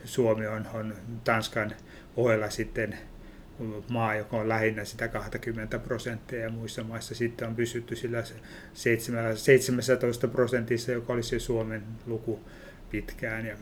Suomi 0.04 0.46
on, 0.46 0.66
on 0.74 0.94
Tanskan 1.24 1.72
ohella 2.16 2.50
sitten 2.50 2.98
maa, 3.88 4.14
joka 4.14 4.36
on 4.36 4.48
lähinnä 4.48 4.84
sitä 4.84 5.08
20 5.08 5.78
prosenttia 5.78 6.40
ja 6.40 6.50
muissa 6.50 6.84
maissa 6.84 7.14
sitten 7.14 7.48
on 7.48 7.56
pysytty 7.56 7.96
sillä 7.96 8.22
17 9.34 10.28
prosentissa, 10.28 10.92
joka 10.92 11.12
oli 11.12 11.22
se 11.22 11.38
Suomen 11.38 11.82
luku 12.06 12.40
pitkään. 12.90 13.46
Ja, 13.46 13.56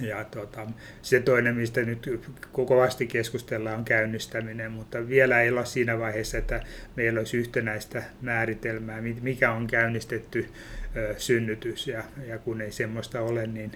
ja 0.00 0.24
tota, 0.24 0.66
se 1.02 1.20
toinen, 1.20 1.56
mistä 1.56 1.80
nyt 1.80 2.30
kovasti 2.52 3.06
keskustellaan, 3.06 3.78
on 3.78 3.84
käynnistäminen, 3.84 4.72
mutta 4.72 5.08
vielä 5.08 5.42
ei 5.42 5.50
olla 5.50 5.64
siinä 5.64 5.98
vaiheessa, 5.98 6.38
että 6.38 6.62
meillä 6.96 7.18
olisi 7.18 7.36
yhtenäistä 7.36 8.02
määritelmää, 8.20 9.00
mikä 9.00 9.52
on 9.52 9.66
käynnistetty 9.66 10.48
synnytys, 11.16 11.86
ja, 11.86 12.04
ja 12.26 12.38
kun 12.38 12.60
ei 12.60 12.72
semmoista 12.72 13.20
ole, 13.20 13.46
niin 13.46 13.72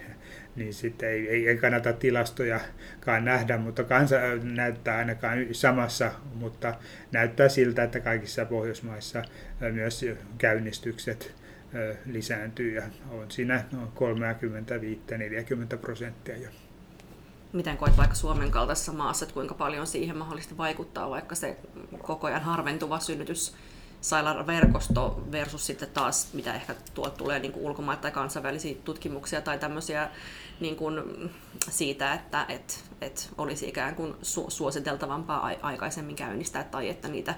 niin 0.56 0.74
sitten 0.74 1.08
ei, 1.08 1.28
ei, 1.28 1.48
ei 1.48 1.56
kannata 1.56 1.92
tilastojakaan 1.92 3.24
nähdä, 3.24 3.58
mutta 3.58 3.84
kansa 3.84 4.16
näyttää 4.42 4.98
ainakaan 4.98 5.46
samassa, 5.52 6.12
mutta 6.34 6.74
näyttää 7.12 7.48
siltä, 7.48 7.82
että 7.82 8.00
kaikissa 8.00 8.44
Pohjoismaissa 8.44 9.22
myös 9.72 10.04
käynnistykset 10.38 11.41
lisääntyy 12.06 12.74
ja 12.74 12.82
on 13.10 13.30
siinä 13.30 13.64
35-40 15.74 15.78
prosenttia 15.80 16.36
jo. 16.36 16.48
Miten 17.52 17.76
koet 17.76 17.96
vaikka 17.96 18.14
Suomen 18.14 18.50
kaltaisessa 18.50 18.92
maassa, 18.92 19.24
että 19.24 19.34
kuinka 19.34 19.54
paljon 19.54 19.86
siihen 19.86 20.16
mahdollisesti 20.16 20.58
vaikuttaa 20.58 21.10
vaikka 21.10 21.34
se 21.34 21.56
koko 22.02 22.26
ajan 22.26 22.42
harventuva 22.42 23.00
synnytys 23.00 23.54
verkosto 24.46 25.24
versus 25.32 25.66
sitten 25.66 25.88
taas, 25.90 26.34
mitä 26.34 26.54
ehkä 26.54 26.74
tuolta 26.94 27.16
tulee 27.16 27.38
niin 27.38 27.52
kuin 27.52 27.64
ulkomailta 27.66 28.02
tai 28.02 28.10
kansainvälisiä 28.10 28.76
tutkimuksia 28.84 29.40
tai 29.40 29.58
tämmöisiä 29.58 30.10
niin 30.60 30.76
kuin 30.76 31.02
siitä, 31.70 32.14
että 32.14 32.46
et, 32.48 32.84
et 33.00 33.30
olisi 33.38 33.68
ikään 33.68 33.94
kuin 33.94 34.12
su- 34.12 34.50
suositeltavampaa 34.50 35.50
aikaisemmin 35.62 36.16
käynnistää 36.16 36.64
tai 36.64 36.88
että 36.88 37.08
niitä 37.08 37.34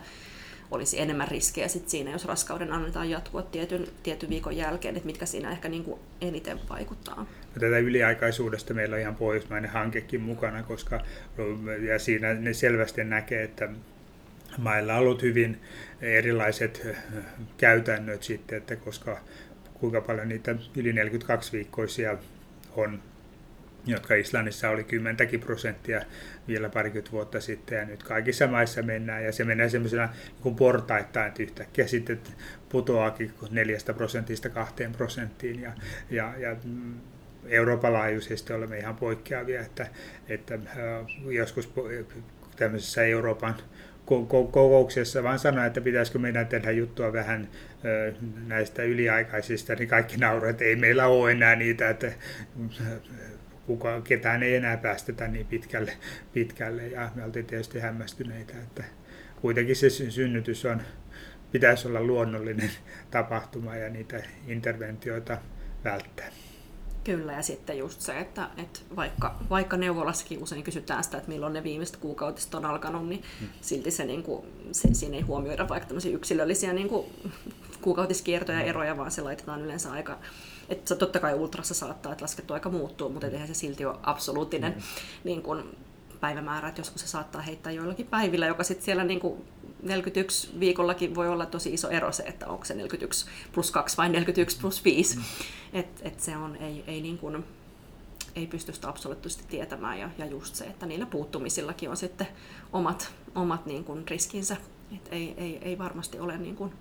olisi 0.71 1.01
enemmän 1.01 1.29
riskejä 1.29 1.69
sit 1.69 1.89
siinä, 1.89 2.11
jos 2.11 2.25
raskauden 2.25 2.73
annetaan 2.73 3.11
jatkua 3.11 3.43
tietyn, 3.43 3.87
tietyn 4.03 4.31
viikon 4.31 4.57
jälkeen, 4.57 4.97
että 4.97 5.07
mitkä 5.07 5.27
siinä 5.27 5.51
ehkä 5.51 5.69
niin 5.69 5.85
kuin 5.85 6.01
eniten 6.21 6.61
vaikuttaa. 6.69 7.27
Tätä 7.55 7.79
yliaikaisuudesta 7.79 8.75
meillä 8.75 8.95
on 8.95 9.01
ihan 9.01 9.17
pohjoismainen 9.17 9.71
hankekin 9.71 10.21
mukana, 10.21 10.63
koska 10.63 11.01
ja 11.89 11.99
siinä 11.99 12.35
ne 12.35 12.55
selvästi 12.55 13.05
näkee, 13.05 13.43
että 13.43 13.69
mailla 14.59 14.95
on 14.95 15.01
ollut 15.01 15.23
hyvin 15.23 15.61
erilaiset 16.01 16.87
käytännöt 17.57 18.23
sitten, 18.23 18.59
että 18.59 18.77
koska 18.77 19.21
kuinka 19.75 20.01
paljon 20.01 20.29
niitä 20.29 20.57
yli 20.77 20.93
42-viikkoisia 20.93 22.17
on, 22.77 23.03
jotka 23.87 24.15
Islannissa 24.15 24.71
oli 24.71 24.85
10 24.85 25.17
prosenttia 25.41 26.01
vielä 26.49 26.69
parikymmentä 26.69 27.13
vuotta 27.13 27.41
sitten, 27.41 27.79
ja 27.79 27.85
nyt 27.85 28.03
kaikissa 28.03 28.47
maissa 28.47 28.83
mennään, 28.83 29.25
ja 29.25 29.33
se 29.33 29.45
menee 29.45 29.69
semmoisena 29.69 30.09
niin 30.45 30.57
portaittain, 30.57 31.29
että 31.29 31.43
yhtäkkiä 31.43 31.87
sitten 31.87 32.21
putoaakin 32.69 33.33
4 33.51 33.79
prosentista 33.97 34.49
2 34.49 34.75
prosenttiin, 34.97 35.61
ja, 35.61 35.73
ja, 36.11 36.35
ja 36.39 36.57
mm, 36.65 36.95
Euroopan 37.47 37.93
laajuisesti 37.93 38.53
olemme 38.53 38.79
ihan 38.79 38.97
poikkeavia, 38.97 39.61
että, 39.61 39.87
että 40.29 40.59
joskus 41.31 41.73
tämmöisessä 42.57 43.03
Euroopan 43.03 43.55
kokouksessa, 44.51 45.23
vaan 45.23 45.39
sanoin, 45.39 45.67
että 45.67 45.81
pitäisikö 45.81 46.19
meidän 46.19 46.47
tehdä 46.47 46.71
juttua 46.71 47.13
vähän 47.13 47.49
näistä 48.47 48.83
yliaikaisista, 48.83 49.75
niin 49.75 49.89
kaikki 49.89 50.17
että 50.51 50.65
ei 50.65 50.77
meillä 50.77 51.07
ole 51.07 51.31
enää 51.31 51.57
niitä, 51.57 51.91
että 51.91 52.13
kuka, 53.67 54.01
ketään 54.01 54.43
ei 54.43 54.55
enää 54.55 54.77
päästetä 54.77 55.29
niin 55.29 55.47
pitkälle, 55.47 55.93
pitkälle. 56.33 56.87
ja 56.87 57.11
me 57.15 57.25
oltiin 57.25 57.47
tietysti 57.47 57.79
hämmästyneitä, 57.79 58.53
että 58.63 58.85
kuitenkin 59.41 59.77
se 59.77 59.91
synnytys 59.91 60.65
on, 60.65 60.83
pitäisi 61.53 61.89
olla 61.89 62.03
luonnollinen 62.03 62.71
tapahtuma 63.11 63.77
ja 63.77 63.91
niitä 63.91 64.23
interventioita 64.47 65.39
välttää. 65.85 66.31
Kyllä, 67.05 67.33
ja 67.33 67.43
sitten 67.43 67.79
just 67.79 68.01
se, 68.01 68.19
että, 68.19 68.49
että 68.57 68.81
vaikka, 68.97 69.39
vaikka 69.51 69.77
neuvolassakin 69.77 70.43
usein 70.43 70.63
kysytään 70.63 71.05
sitä, 71.05 71.17
että 71.17 71.29
milloin 71.29 71.53
ne 71.53 71.63
viimeiset 71.63 71.97
kuukautiset 71.97 72.55
on 72.55 72.65
alkanut, 72.65 73.09
niin 73.09 73.23
hmm. 73.41 73.49
silti 73.61 73.91
se, 73.91 74.05
niin 74.05 74.23
kuin, 74.23 74.47
se, 74.73 74.89
siinä 74.95 75.17
ei 75.17 75.23
huomioida 75.23 75.69
vaikka 75.69 75.89
tämmöisiä 75.89 76.15
yksilöllisiä 76.15 76.73
niin 76.73 76.89
kuin, 76.89 77.07
kuukautiskiertoja 77.81 78.59
ja 78.59 78.65
eroja, 78.65 78.97
vaan 78.97 79.11
se 79.11 79.23
laitetaan 79.23 79.63
yleensä 79.63 79.93
aika, 79.93 80.19
että 80.69 80.95
totta 80.95 81.21
kai 81.21 81.35
ultrassa 81.35 81.75
saattaa, 81.75 82.13
että 82.13 82.23
laskettu 82.23 82.55
aika 82.55 82.71
muuttuu, 82.71 83.09
mutta 83.09 83.27
eihän 83.27 83.49
se 83.49 83.55
silti 83.55 83.85
ole 83.85 83.99
absoluuttinen 84.03 84.73
mm. 84.73 84.83
niin 85.25 85.43
kuin, 85.43 85.65
päivämäärä, 86.21 86.69
että 86.69 86.81
joskus 86.81 87.01
se 87.01 87.07
saattaa 87.07 87.43
heittää 87.43 87.73
joillakin 87.73 88.07
päivillä, 88.07 88.47
joka 88.47 88.65
sitten 88.65 88.85
siellä 88.85 89.05
niin 89.05 89.21
kuin 89.21 89.45
41 89.83 90.61
viikollakin 90.61 91.15
voi 91.15 91.29
olla 91.29 91.47
tosi 91.47 91.75
iso 91.75 91.89
ero 91.89 92.13
se, 92.13 92.23
että 92.23 92.47
onko 92.47 92.65
se 92.65 92.75
41 92.75 93.27
plus 93.53 93.71
2 93.71 93.97
vai 93.97 94.09
41 94.09 94.61
plus 94.61 94.85
5. 94.85 95.17
Mm. 95.17 95.23
Et, 95.73 95.87
et 96.03 96.21
se 96.21 96.37
on, 96.37 96.57
ei, 96.57 96.85
ei, 96.87 97.01
niin 97.01 97.19
kuin, 97.19 97.45
ei 98.37 98.47
pysty 98.47 98.73
sitä 98.73 98.89
absoluuttisesti 98.89 99.45
tietämään 99.49 99.99
ja, 99.99 100.11
ja 100.19 100.27
just 100.27 100.55
se, 100.55 100.65
että 100.65 100.87
niillä 100.87 101.07
puuttumisillakin 101.07 101.91
on 101.91 101.97
sitten 101.97 102.27
omat, 102.73 103.13
omat 103.35 103.67
niin 103.67 103.85
kuin 103.85 104.09
riskinsä. 104.09 104.57
Et 104.97 105.09
ei, 105.11 105.35
ei, 105.37 105.59
ei 105.63 105.79
varmasti 105.79 106.19
ole 106.19 106.39
niin 106.39 106.57
kuin, 106.57 106.73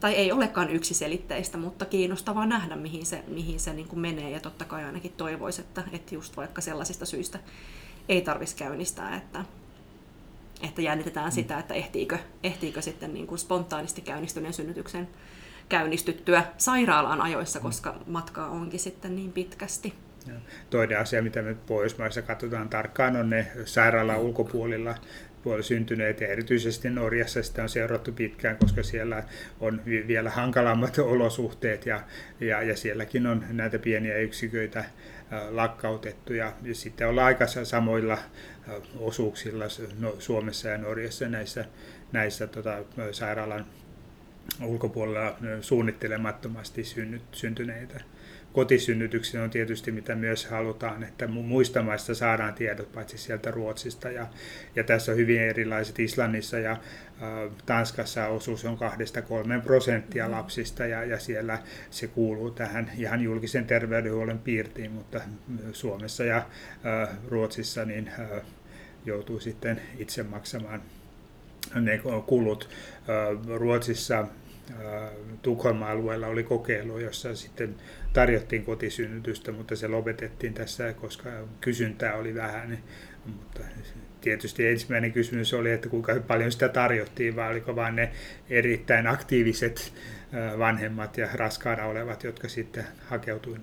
tai 0.00 0.14
ei 0.14 0.32
olekaan 0.32 0.70
yksiselitteistä, 0.70 1.58
mutta 1.58 1.84
kiinnostavaa 1.84 2.46
nähdä, 2.46 2.76
mihin 2.76 3.06
se, 3.06 3.24
mihin 3.28 3.60
se 3.60 3.72
niin 3.72 3.88
kuin 3.88 4.00
menee. 4.00 4.30
Ja 4.30 4.40
totta 4.40 4.64
kai 4.64 4.84
ainakin 4.84 5.12
toivoisi, 5.16 5.60
että, 5.60 5.82
että 5.92 6.14
just 6.14 6.36
vaikka 6.36 6.60
sellaisista 6.60 7.06
syistä 7.06 7.38
ei 8.08 8.20
tarvitsisi 8.20 8.58
käynnistää, 8.58 9.16
että, 9.16 9.44
että 10.62 10.82
jännitetään 10.82 11.28
mm. 11.28 11.32
sitä, 11.32 11.58
että 11.58 11.74
ehtiikö, 11.74 12.18
ehtiikö 12.42 12.82
sitten 12.82 13.14
niin 13.14 13.26
kuin 13.26 13.38
spontaanisti 13.38 14.00
käynnistyneen 14.00 14.54
synnytyksen 14.54 15.08
käynnistyttyä 15.68 16.44
sairaalaan 16.58 17.20
ajoissa, 17.20 17.58
mm. 17.58 17.62
koska 17.62 18.00
matkaa 18.06 18.48
onkin 18.48 18.80
sitten 18.80 19.16
niin 19.16 19.32
pitkästi. 19.32 19.94
Toinen 20.70 20.98
asia, 20.98 21.22
mitä 21.22 21.42
me 21.42 21.54
Pohjoismaissa 21.54 22.22
katsotaan 22.22 22.68
tarkkaan, 22.68 23.16
on 23.16 23.30
ne 23.30 23.46
sairaalan 23.64 24.18
ulkopuolilla 24.18 24.94
puolella 25.42 25.62
syntyneet 25.62 26.20
ja 26.20 26.28
erityisesti 26.28 26.90
Norjassa 26.90 27.42
sitä 27.42 27.62
on 27.62 27.68
seurattu 27.68 28.12
pitkään, 28.12 28.56
koska 28.56 28.82
siellä 28.82 29.22
on 29.60 29.82
vielä 29.84 30.30
hankalammat 30.30 30.98
olosuhteet 31.14 31.86
ja, 31.86 32.00
ja, 32.40 32.62
ja 32.62 32.76
sielläkin 32.76 33.26
on 33.26 33.44
näitä 33.50 33.78
pieniä 33.78 34.18
yksiköitä 34.18 34.84
lakkautettu 35.50 36.32
ja 36.32 36.52
sitten 36.72 37.08
ollaan 37.08 37.26
aika 37.26 37.46
samoilla 37.46 38.18
osuuksilla 38.98 39.64
no, 39.98 40.16
Suomessa 40.18 40.68
ja 40.68 40.78
Norjassa 40.78 41.28
näissä, 41.28 41.64
näissä 42.12 42.46
tota, 42.46 42.78
sairaalan 43.12 43.66
ulkopuolella 44.64 45.36
suunnittelemattomasti 45.60 46.84
synnyt, 46.84 47.22
syntyneitä 47.32 48.00
kotisynnytyksiä 48.52 49.42
on 49.42 49.50
tietysti 49.50 49.92
mitä 49.92 50.14
myös 50.14 50.46
halutaan, 50.46 51.02
että 51.02 51.26
muista 51.26 51.82
maista 51.82 52.14
saadaan 52.14 52.54
tiedot 52.54 52.92
paitsi 52.92 53.18
sieltä 53.18 53.50
Ruotsista 53.50 54.10
ja, 54.10 54.26
ja 54.76 54.84
tässä 54.84 55.12
on 55.12 55.18
hyvin 55.18 55.40
erilaiset 55.40 55.98
Islannissa 55.98 56.58
ja 56.58 56.70
äh, 56.72 56.78
Tanskassa 57.66 58.26
osuus 58.26 58.64
on 58.64 58.78
2-3 59.58 59.62
prosenttia 59.64 60.26
mm. 60.26 60.32
lapsista 60.32 60.86
ja, 60.86 61.04
ja 61.04 61.18
siellä 61.18 61.58
se 61.90 62.06
kuuluu 62.06 62.50
tähän 62.50 62.90
ihan 62.98 63.20
julkisen 63.20 63.66
terveydenhuollon 63.66 64.38
piirtiin, 64.38 64.92
mutta 64.92 65.20
Suomessa 65.72 66.24
ja 66.24 66.36
äh, 66.36 67.08
Ruotsissa 67.28 67.84
niin 67.84 68.08
äh, 68.08 68.42
joutuu 69.06 69.40
sitten 69.40 69.80
itse 69.98 70.22
maksamaan 70.22 70.82
ne 71.74 72.00
kulut. 72.26 72.68
Ruotsissa 73.56 74.26
Tukholman 75.42 75.88
alueella 75.88 76.26
oli 76.26 76.42
kokeilu, 76.42 76.98
jossa 76.98 77.34
sitten 77.34 77.74
tarjottiin 78.12 78.64
kotisynnytystä, 78.64 79.52
mutta 79.52 79.76
se 79.76 79.88
lopetettiin 79.88 80.54
tässä, 80.54 80.92
koska 80.92 81.30
kysyntää 81.60 82.14
oli 82.14 82.34
vähän. 82.34 82.78
Mutta 83.26 83.60
tietysti 84.20 84.66
ensimmäinen 84.66 85.12
kysymys 85.12 85.54
oli, 85.54 85.70
että 85.70 85.88
kuinka 85.88 86.20
paljon 86.26 86.52
sitä 86.52 86.68
tarjottiin, 86.68 87.36
vai 87.36 87.50
oliko 87.50 87.76
vain 87.76 87.96
ne 87.96 88.12
erittäin 88.50 89.06
aktiiviset 89.06 89.92
vanhemmat 90.58 91.16
ja 91.18 91.28
raskaana 91.34 91.84
olevat, 91.84 92.24
jotka 92.24 92.48
sitten 92.48 92.84
hakeutuivat 93.06 93.62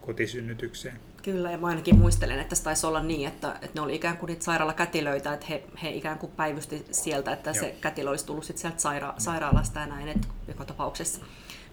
kotisynnytykseen. 0.00 0.96
Kyllä, 1.26 1.50
ja 1.50 1.58
mä 1.58 1.66
ainakin 1.66 1.98
muistelen, 1.98 2.40
että 2.40 2.54
se 2.54 2.62
taisi 2.62 2.86
olla 2.86 3.02
niin, 3.02 3.28
että, 3.28 3.52
että 3.52 3.70
ne 3.74 3.80
oli 3.80 3.94
ikään 3.94 4.16
kuin 4.16 4.28
niitä 4.28 4.44
sairaalakätilöitä, 4.44 5.32
että 5.32 5.46
he, 5.50 5.64
he 5.82 5.90
ikään 5.90 6.18
kuin 6.18 6.32
päivysti 6.32 6.86
sieltä, 6.90 7.32
että 7.32 7.50
Joo. 7.50 7.60
se 7.60 7.76
kätilö 7.80 8.10
olisi 8.10 8.26
tullut 8.26 8.44
sitten 8.44 8.60
sieltä 8.60 8.76
saira- 8.76 9.14
sairaalasta 9.20 9.80
ja 9.80 9.86
näin, 9.86 10.08
että 10.08 10.28
joka 10.48 10.64
tapauksessa 10.64 11.20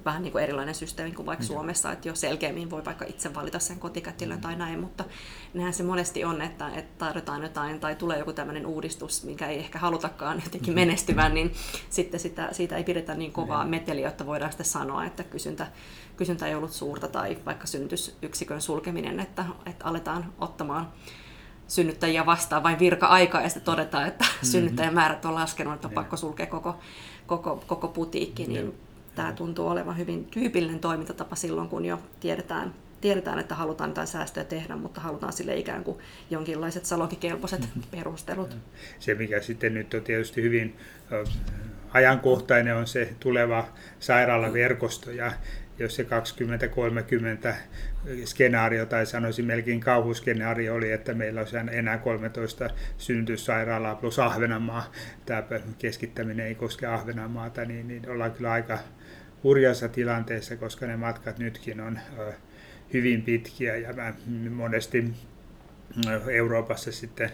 vähän 0.05 0.21
niin 0.21 0.31
kuin 0.31 0.43
erilainen 0.43 0.75
systeemi 0.75 1.11
kuin 1.11 1.25
vaikka 1.25 1.43
mm. 1.43 1.47
Suomessa, 1.47 1.91
että 1.91 2.07
jo 2.07 2.15
selkeämmin 2.15 2.69
voi 2.69 2.85
vaikka 2.85 3.05
itse 3.07 3.33
valita 3.33 3.59
sen 3.59 3.79
kotikätilön 3.79 4.37
mm. 4.37 4.41
tai 4.41 4.55
näin, 4.55 4.79
mutta 4.79 5.05
näinhän 5.53 5.73
se 5.73 5.83
monesti 5.83 6.25
on, 6.25 6.41
että, 6.41 6.69
että 6.69 7.05
tarjotaan 7.05 7.43
jotain 7.43 7.79
tai 7.79 7.95
tulee 7.95 8.19
joku 8.19 8.33
tämmöinen 8.33 8.65
uudistus, 8.65 9.23
minkä 9.23 9.47
ei 9.47 9.59
ehkä 9.59 9.79
halutakaan 9.79 10.41
jotenkin 10.43 10.73
mm. 10.73 10.79
menestyvän, 10.79 11.33
niin 11.33 11.53
sitten 11.89 12.19
sitä, 12.19 12.49
siitä 12.51 12.77
ei 12.77 12.83
pidetä 12.83 13.13
niin 13.13 13.31
kovaa 13.31 13.63
mm. 13.63 13.69
meteliä, 13.69 14.09
että 14.09 14.25
voidaan 14.25 14.51
sitten 14.51 14.65
sanoa, 14.65 15.05
että 15.05 15.23
kysyntä, 15.23 15.67
kysyntä 16.17 16.47
ei 16.47 16.55
ollut 16.55 16.71
suurta 16.71 17.07
tai 17.07 17.37
vaikka 17.45 17.67
synnytysyksikön 17.67 18.61
sulkeminen, 18.61 19.19
että, 19.19 19.45
että 19.65 19.85
aletaan 19.85 20.33
ottamaan 20.39 20.91
synnyttäjiä 21.67 22.25
vastaan 22.25 22.63
vain 22.63 22.79
virka-aikaa 22.79 23.41
ja 23.41 23.49
sitten 23.49 23.65
todetaan, 23.65 24.07
että 24.07 24.25
mm-hmm. 24.25 24.47
synnyttäjämäärät 24.47 25.25
on 25.25 25.35
laskenut, 25.35 25.73
että 25.73 25.87
on 25.87 25.93
pakko 25.93 26.17
sulkea 26.17 26.45
koko, 26.45 26.79
koko, 27.27 27.63
koko 27.67 27.87
putiikki, 27.87 28.47
niin 28.47 28.65
mm-hmm. 28.65 28.92
Tämä 29.15 29.33
tuntuu 29.33 29.67
olevan 29.67 29.97
hyvin 29.97 30.25
tyypillinen 30.25 30.79
toimintatapa 30.79 31.35
silloin, 31.35 31.69
kun 31.69 31.85
jo 31.85 31.99
tiedetään, 32.19 32.73
tiedetään, 33.01 33.39
että 33.39 33.55
halutaan 33.55 33.89
jotain 33.89 34.07
säästöjä 34.07 34.43
tehdä, 34.43 34.75
mutta 34.75 35.01
halutaan 35.01 35.33
sille 35.33 35.55
ikään 35.55 35.83
kuin 35.83 35.97
jonkinlaiset 36.29 36.85
salonkikelpoiset 36.85 37.61
mm-hmm. 37.61 37.83
perustelut. 37.91 38.57
Se, 38.99 39.15
mikä 39.15 39.41
sitten 39.41 39.73
nyt 39.73 39.93
on 39.93 40.01
tietysti 40.01 40.41
hyvin 40.41 40.77
ajankohtainen, 41.93 42.75
on 42.75 42.87
se 42.87 43.13
tuleva 43.19 43.67
sairaalaverkosto 43.99 45.11
ja 45.11 45.31
jos 45.79 45.95
se 45.95 46.07
20-30 47.51 47.55
skenaario 48.25 48.85
tai 48.85 49.05
sanoisin 49.05 49.45
melkein 49.45 49.79
kauhuskenaario 49.79 50.75
oli, 50.75 50.91
että 50.91 51.13
meillä 51.13 51.41
olisi 51.41 51.57
enää 51.71 51.97
13 51.97 52.69
synnytyssairaalaa 52.97 53.95
plus 53.95 54.19
Ahvenanmaa, 54.19 54.91
tämä 55.25 55.43
keskittäminen 55.79 56.47
ei 56.47 56.55
koske 56.55 56.85
Ahvenanmaata, 56.85 57.65
niin, 57.65 57.87
niin 57.87 58.09
ollaan 58.09 58.31
kyllä 58.31 58.51
aika 58.51 58.79
hurjassa 59.43 59.89
tilanteessa, 59.89 60.55
koska 60.57 60.85
ne 60.85 60.97
matkat 60.97 61.37
nytkin 61.39 61.81
on 61.81 61.99
hyvin 62.93 63.21
pitkiä. 63.21 63.75
Ja 63.75 63.93
mä 63.93 64.13
monesti 64.49 65.13
Euroopassa 66.31 66.91
sitten 66.91 67.29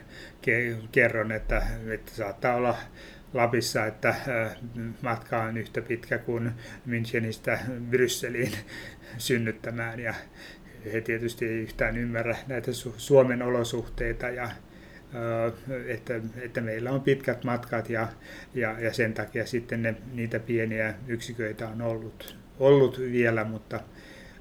kerron, 0.91 1.31
että, 1.31 1.67
että 1.93 2.11
saattaa 2.11 2.55
olla 2.55 2.77
Lapissa, 3.33 3.85
että 3.85 4.15
matka 5.01 5.43
on 5.43 5.57
yhtä 5.57 5.81
pitkä 5.81 6.17
kuin 6.17 6.51
Münchenistä 6.87 7.59
Brysseliin 7.89 8.51
synnyttämään. 9.17 9.99
Ja 9.99 10.13
he 10.93 11.01
tietysti 11.01 11.45
ei 11.45 11.57
yhtään 11.57 11.97
ymmärrä 11.97 12.37
näitä 12.47 12.71
Suomen 12.97 13.41
olosuhteita 13.41 14.29
ja 14.29 14.49
että, 15.87 16.13
että 16.41 16.61
meillä 16.61 16.91
on 16.91 17.01
pitkät 17.01 17.43
matkat 17.43 17.89
ja, 17.89 18.07
ja, 18.53 18.79
ja 18.79 18.93
sen 18.93 19.13
takia 19.13 19.45
sitten 19.45 19.81
ne, 19.81 19.95
niitä 20.13 20.39
pieniä 20.39 20.93
yksiköitä 21.07 21.67
on 21.67 21.81
ollut, 21.81 22.35
ollut 22.59 22.99
vielä, 22.99 23.43
mutta 23.43 23.79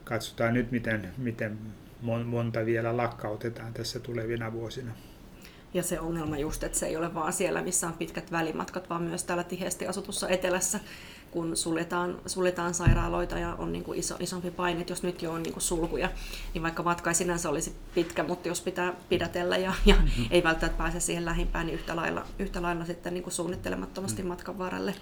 katsotaan 0.05 0.55
nyt, 0.55 0.71
miten, 0.71 1.09
miten 1.19 1.59
monta 2.27 2.67
vielä 2.67 2.97
lakkautetaan 2.97 3.75
tässä 3.75 4.01
tulevina 4.01 4.53
vuosina. 4.53 4.93
Ja 5.75 5.83
se 5.83 6.01
ongelma 6.01 6.39
just, 6.39 6.65
että 6.65 6.79
se 6.79 6.87
ei 6.87 6.97
ole 6.97 7.15
vaan 7.15 7.33
siellä, 7.33 7.63
missä 7.63 7.87
on 7.87 7.93
pitkät 7.93 8.33
välimatkat, 8.33 8.91
vaan 8.91 9.03
myös 9.03 9.25
täällä 9.25 9.45
tiheästi 9.45 9.87
asutussa 9.87 10.29
etelässä, 10.29 10.81
kun 11.31 11.57
suljetaan, 11.57 12.21
suljetaan 12.27 12.75
sairaaloita 12.75 13.39
ja 13.39 13.55
on 13.55 13.73
niin 13.73 13.85
kuin 13.85 13.99
iso, 13.99 14.17
isompi 14.21 14.51
paine, 14.51 14.81
että 14.81 14.93
jos 14.93 15.03
nyt 15.03 15.23
jo 15.23 15.33
on 15.33 15.43
niin 15.43 15.53
kuin 15.53 15.63
sulkuja, 15.63 16.11
niin 16.55 16.63
vaikka 16.63 16.83
matka 16.83 17.11
ei 17.11 17.15
sinänsä 17.15 17.51
olisi 17.51 17.73
pitkä, 17.95 18.23
mutta 18.23 18.49
jos 18.49 18.61
pitää 18.61 18.95
pidätellä 19.09 19.57
ja, 19.57 19.73
ja 19.87 19.95
mm-hmm. 19.95 20.27
ei 20.31 20.43
välttämättä 20.43 20.79
pääse 20.79 21.01
siihen 21.01 21.25
lähimpään, 21.25 21.67
niin 21.67 21.75
yhtä 21.75 21.97
lailla, 21.97 22.27
yhtä 22.39 22.63
lailla 22.63 22.85
sitten 22.85 23.15
niin 23.15 23.23
kuin 23.23 23.35
suunnittelemattomasti 23.35 24.23
mm. 24.23 24.29
matkan 24.29 24.59
varrelle 24.59 24.95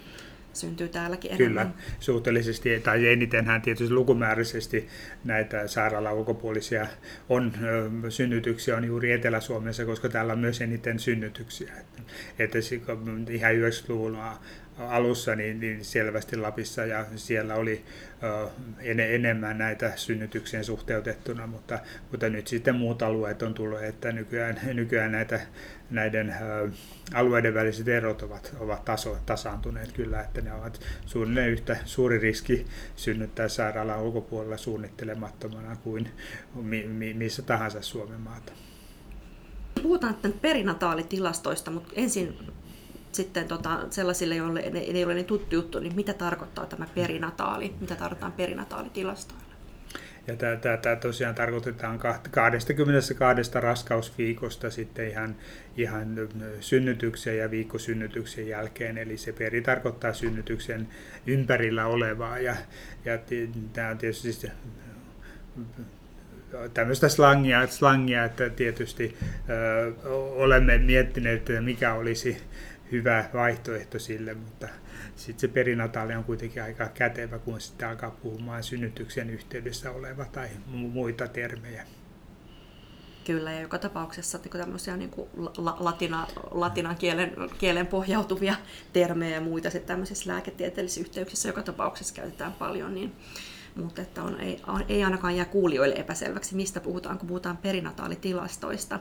syntyy 0.57 0.89
täälläkin 0.89 1.33
enemmän. 1.33 1.67
Kyllä, 1.67 1.85
suhteellisesti 2.01 2.81
tai 2.81 3.09
enitenhän 3.09 3.63
tietysti 3.63 3.95
lukumääräisesti 3.95 4.89
näitä 5.25 5.69
sairaalan 5.69 6.15
ulkopuolisia 6.15 6.87
on, 7.29 7.53
synnytyksiä 8.09 8.77
on 8.77 8.85
juuri 8.85 9.13
Etelä-Suomessa, 9.13 9.85
koska 9.85 10.09
täällä 10.09 10.33
on 10.33 10.39
myös 10.39 10.61
eniten 10.61 10.99
synnytyksiä. 10.99 11.73
Että, 11.81 12.03
että 12.39 12.59
ihan 13.31 13.53
90-luvun 13.53 14.19
alussa 14.79 15.37
niin, 15.37 15.61
niin 15.61 15.85
selvästi 15.85 16.37
Lapissa 16.37 16.85
ja 16.85 17.05
siellä 17.17 17.55
oli 17.55 17.85
ö, 18.23 18.49
en, 18.81 19.01
enemmän 19.01 19.59
näitä 19.59 19.93
synnytyksien 19.97 20.65
suhteutettuna, 20.65 21.47
mutta, 21.47 21.79
mutta 22.11 22.29
nyt 22.29 22.47
sitten 22.47 22.75
muut 22.75 23.03
alueet 23.03 23.43
on 23.43 23.55
tullut, 23.55 23.83
että 23.83 24.13
nykyään, 24.13 24.61
nykyään 24.73 25.13
näitä, 25.13 25.41
näiden 25.91 26.31
ö, 26.31 26.71
alueiden 27.15 27.55
väliset 27.55 27.89
erot 27.89 28.23
ovat, 28.23 28.57
ovat 28.61 28.85
taso, 28.85 29.19
tasaantuneet 29.27 29.93
kyllä, 29.93 30.21
että 30.21 30.41
ne 30.41 30.53
ovat 30.53 30.81
suunnilleen 31.07 31.51
yhtä 31.51 31.77
suuri 31.85 32.19
riski 32.19 32.67
synnyttää 32.97 33.49
sairaalan 33.49 34.03
ulkopuolella 34.03 34.57
suunnittelemattomana 34.57 35.77
kuin 35.77 36.09
mi, 36.55 36.87
mi, 36.87 37.15
missä 37.15 37.43
tahansa 37.43 37.83
Suomen 37.83 38.21
maata. 38.21 38.53
Puhutaan 39.83 40.17
perinataalitilastoista, 40.41 41.71
mutta 41.71 41.93
ensin 41.97 42.39
sitten 43.17 43.49
tota, 43.49 43.81
sellaisille, 43.91 44.37
joille 44.37 44.71
ne, 44.71 44.79
ei 44.79 45.05
ole 45.05 45.15
niin 45.15 45.27
tuttu 45.27 45.55
juttu, 45.55 45.79
niin 45.79 45.97
mitä 45.97 46.15
tarkoittaa 46.15 46.67
tämä 46.67 46.87
perinataali, 46.95 47.75
mitä 47.81 47.95
tarkoittaa 47.95 48.31
perinataalitilastoilla? 48.31 49.47
Ja 50.27 50.37
tämä 50.37 50.97
tosiaan 50.97 51.35
tarkoitetaan 51.35 51.99
22 51.99 53.51
raskausviikosta 53.55 54.71
sitten 54.71 55.09
ihan, 55.09 55.37
ihan 55.77 56.29
synnytyksen 56.61 57.39
ja 57.39 57.51
viikkosynnytyksen 57.51 58.49
jälkeen. 58.49 58.99
Eli 58.99 59.17
se 59.17 59.33
peri 59.33 59.63
tarkoittaa 59.63 60.13
synnytyksen 60.13 60.89
ympärillä 61.27 61.87
olevaa. 61.87 62.39
Ja, 62.39 62.57
ja 63.05 63.19
tämä 63.73 63.89
on 63.91 63.99
tietysti 63.99 64.51
tämmöistä 66.75 67.09
slangia, 67.09 67.67
slangia 67.67 68.25
että 68.25 68.51
tietysti 68.51 69.17
ö, 69.49 69.93
olemme 70.37 70.79
miettineet, 70.79 71.51
että 71.51 71.63
mikä 71.63 71.95
olisi 71.95 72.37
hyvä 72.93 73.25
vaihtoehto 73.35 73.99
sille, 73.99 74.35
mutta 74.35 74.69
sitten 75.17 75.41
se 75.41 75.49
perinataali 75.49 76.15
on 76.15 76.25
kuitenkin 76.25 76.63
aika 76.63 76.89
kätevä, 76.89 77.39
kun 77.39 77.61
sitten 77.61 77.89
alkaa 77.89 78.11
puhumaan 78.11 78.63
synnytyksen 78.63 79.31
yhteydessä 79.31 79.91
oleva 79.91 80.25
tai 80.25 80.49
muita 80.67 81.29
termejä. 81.29 81.87
Kyllä, 83.25 83.53
ja 83.53 83.61
joka 83.61 83.79
tapauksessa 83.79 84.39
niin 84.39 84.51
tämmöisiä 84.51 84.97
niin 84.97 85.11
kuin 85.11 85.29
latina, 85.79 86.27
latinan 86.51 86.97
kielen, 86.97 87.33
kielen 87.59 87.87
pohjautuvia 87.87 88.55
termejä 88.93 89.35
ja 89.35 89.41
muita 89.41 89.71
sitten 89.71 89.89
tämmöisissä 89.89 90.33
lääketieteellisissä 90.33 91.01
yhteyksissä 91.01 91.49
joka 91.49 91.63
tapauksessa 91.63 92.15
käytetään 92.15 92.53
paljon, 92.53 92.95
niin, 92.95 93.13
mutta 93.77 94.03
että 94.03 94.23
on, 94.23 94.41
ei, 94.41 94.63
ei 94.89 95.05
ainakaan 95.05 95.37
jää 95.37 95.45
kuulijoille 95.45 95.95
epäselväksi, 95.95 96.55
mistä 96.55 96.81
puhutaan, 96.81 97.19
kun 97.19 97.29
puhutaan 97.29 97.57
perinataalitilastoista. 97.57 99.01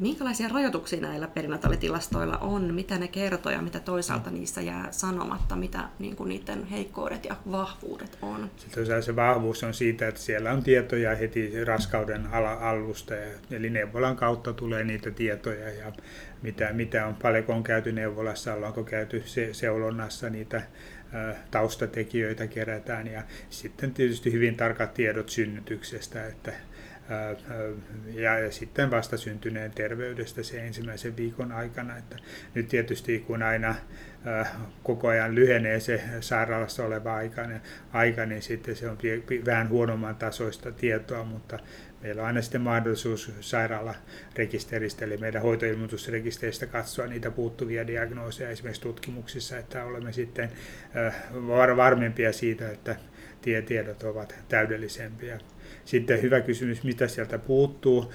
Minkälaisia 0.00 0.48
rajoituksia 0.48 1.00
näillä 1.00 1.28
perinataalitilastoilla 1.28 2.38
on? 2.38 2.74
Mitä 2.74 2.98
ne 2.98 3.08
kertoo 3.08 3.52
ja 3.52 3.62
mitä 3.62 3.80
toisaalta 3.80 4.30
niissä 4.30 4.60
jää 4.60 4.88
sanomatta? 4.90 5.56
Mitä 5.56 5.88
niin 5.98 6.16
kuin 6.16 6.28
niiden 6.28 6.64
heikkoudet 6.64 7.24
ja 7.24 7.36
vahvuudet 7.50 8.18
on? 8.22 8.50
Sitten 8.56 9.02
se 9.02 9.16
vahvuus 9.16 9.64
on 9.64 9.74
siitä, 9.74 10.08
että 10.08 10.20
siellä 10.20 10.52
on 10.52 10.62
tietoja 10.62 11.14
heti 11.14 11.64
raskauden 11.64 12.26
alusta. 12.60 13.14
Eli 13.50 13.70
neuvolan 13.70 14.16
kautta 14.16 14.52
tulee 14.52 14.84
niitä 14.84 15.10
tietoja 15.10 15.70
ja 15.70 15.92
mitä, 16.42 16.72
mitä 16.72 17.06
on, 17.06 17.14
paljonko 17.14 17.52
on 17.52 17.62
käyty 17.62 17.92
neuvolassa, 17.92 18.54
ollaanko 18.54 18.84
käyty 18.84 19.22
se, 19.26 19.54
seulonnassa, 19.54 20.30
niitä 20.30 20.62
taustatekijöitä 21.50 22.46
kerätään 22.46 23.06
ja 23.06 23.22
sitten 23.50 23.94
tietysti 23.94 24.32
hyvin 24.32 24.56
tarkat 24.56 24.94
tiedot 24.94 25.28
synnytyksestä, 25.28 26.26
että 26.26 26.52
ja, 28.14 28.52
sitten 28.52 28.90
vastasyntyneen 28.90 29.70
terveydestä 29.70 30.42
se 30.42 30.66
ensimmäisen 30.66 31.16
viikon 31.16 31.52
aikana. 31.52 31.96
Että 31.96 32.16
nyt 32.54 32.68
tietysti 32.68 33.18
kun 33.18 33.42
aina 33.42 33.74
koko 34.82 35.08
ajan 35.08 35.34
lyhenee 35.34 35.80
se 35.80 36.02
sairaalassa 36.20 36.84
oleva 36.84 37.14
aika, 37.14 37.46
niin, 37.46 37.60
aika, 37.92 38.26
niin 38.26 38.42
sitten 38.42 38.76
se 38.76 38.88
on 38.88 38.98
vähän 39.46 39.68
huonomman 39.68 40.16
tasoista 40.16 40.72
tietoa, 40.72 41.24
mutta 41.24 41.58
meillä 42.02 42.22
on 42.22 42.26
aina 42.26 42.42
sitten 42.42 42.60
mahdollisuus 42.60 43.32
sairaalarekisteristä, 43.40 45.04
eli 45.04 45.16
meidän 45.16 45.42
hoitoilmoitusrekisteristä 45.42 46.66
katsoa 46.66 47.06
niitä 47.06 47.30
puuttuvia 47.30 47.86
diagnooseja 47.86 48.50
esimerkiksi 48.50 48.82
tutkimuksissa, 48.82 49.58
että 49.58 49.84
olemme 49.84 50.12
sitten 50.12 50.50
varmempia 51.76 52.32
siitä, 52.32 52.70
että 52.70 52.96
tiedot 53.66 54.02
ovat 54.02 54.34
täydellisempiä. 54.48 55.38
Sitten 55.90 56.22
hyvä 56.22 56.40
kysymys, 56.40 56.82
mitä 56.84 57.08
sieltä 57.08 57.38
puuttuu. 57.38 58.12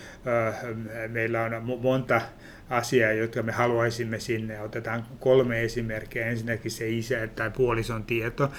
Meillä 1.07 1.43
on 1.43 1.81
monta 1.81 2.21
asiaa, 2.69 3.11
jotka 3.11 3.43
me 3.43 3.51
haluaisimme 3.51 4.19
sinne. 4.19 4.61
Otetaan 4.61 5.05
kolme 5.19 5.63
esimerkkiä. 5.63 6.25
Ensinnäkin 6.25 6.71
se 6.71 6.89
isä 6.89 7.27
tai 7.27 7.51
puolison 7.51 8.03
tieto. 8.03 8.51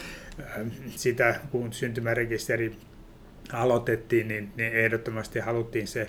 Sitä, 0.97 1.41
kun 1.51 1.73
syntymärekisteri 1.73 2.77
aloitettiin, 3.53 4.29
niin, 4.29 4.53
niin 4.57 4.73
ehdottomasti 4.73 5.39
haluttiin 5.39 5.87
se 5.87 6.09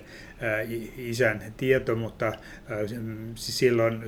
isän 0.96 1.42
tieto, 1.56 1.96
mutta 1.96 2.32
silloin 3.34 4.02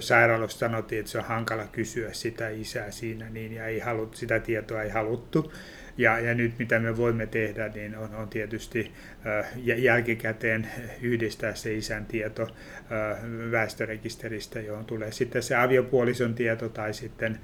sairaalossa 0.00 0.58
sanottiin, 0.58 1.00
että 1.00 1.12
se 1.12 1.18
on 1.18 1.24
hankala 1.24 1.66
kysyä 1.72 2.12
sitä 2.12 2.48
isää 2.48 2.90
siinä, 2.90 3.30
niin 3.30 3.52
ja 3.52 3.66
ei 3.66 3.78
halut, 3.78 4.16
sitä 4.16 4.40
tietoa 4.40 4.82
ei 4.82 4.90
haluttu. 4.90 5.52
Ja, 5.98 6.18
ja 6.18 6.34
nyt 6.34 6.58
mitä 6.58 6.78
me 6.78 6.96
voimme 6.96 7.26
tehdä, 7.26 7.68
niin 7.68 7.96
on, 7.96 8.14
on 8.14 8.28
tietysti 8.28 8.92
jälkikäteen 9.76 10.68
yhdistää 11.02 11.54
se 11.54 11.74
isän 11.74 12.06
tieto 12.06 12.48
väestörekisteristä, 13.50 14.60
johon 14.60 14.84
tulee 14.84 15.12
sitten 15.12 15.42
se 15.42 15.56
aviopuolison 15.56 16.34
tieto 16.34 16.68
tai 16.68 16.94
sitten 16.94 17.38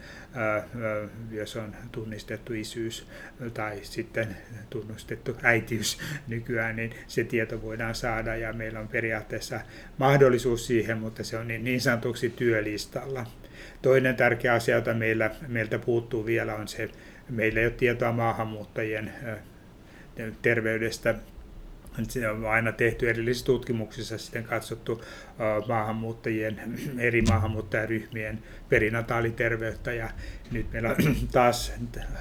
jos 1.31 1.57
on 1.57 1.77
tunnistettu 1.93 2.53
isyys 2.53 3.07
tai 3.55 3.79
sitten 3.83 4.37
tunnustettu 4.71 5.37
äitiys 5.43 5.99
nykyään, 6.29 6.77
niin 6.77 6.95
se 7.07 7.25
tieto 7.25 7.62
voidaan 7.62 7.95
saada 7.95 8.37
ja 8.37 8.53
meillä 8.53 8.81
on 8.81 8.88
periaatteessa 8.88 9.61
mahdollisuus 9.99 10.67
siihen, 10.67 10.99
mutta 10.99 11.25
se 11.25 11.38
on 11.38 11.49
niin, 11.49 11.64
niin 11.64 11.81
sanotuksi 11.81 12.31
työlistalla. 12.31 13.27
Toinen 13.83 14.17
tärkeä 14.17 14.55
asia, 14.55 14.75
jota 14.75 14.95
meillä, 14.95 15.31
meiltä 15.49 15.79
puuttuu 15.79 16.27
vielä, 16.27 16.55
on 16.55 16.69
se, 16.69 16.90
meillä 17.31 17.61
ei 17.61 17.67
ole 17.67 17.75
tietoa 17.75 18.13
maahanmuuttajien 18.13 19.13
terveydestä. 20.43 21.15
Se 22.09 22.29
on 22.29 22.47
aina 22.47 22.73
tehty 22.73 23.11
erillisissä 23.11 23.47
tutkimuksissa 23.47 24.19
sitten 24.19 24.45
katsottu 24.45 25.05
maahanmuuttajien, 25.69 26.61
eri 26.99 27.23
maahanmuuttajaryhmien 27.23 28.43
perinataaliterveyttä. 28.69 29.93
Ja 29.93 30.11
nyt 30.53 30.73
meillä 30.73 30.89
on 30.89 30.97
taas 31.33 31.73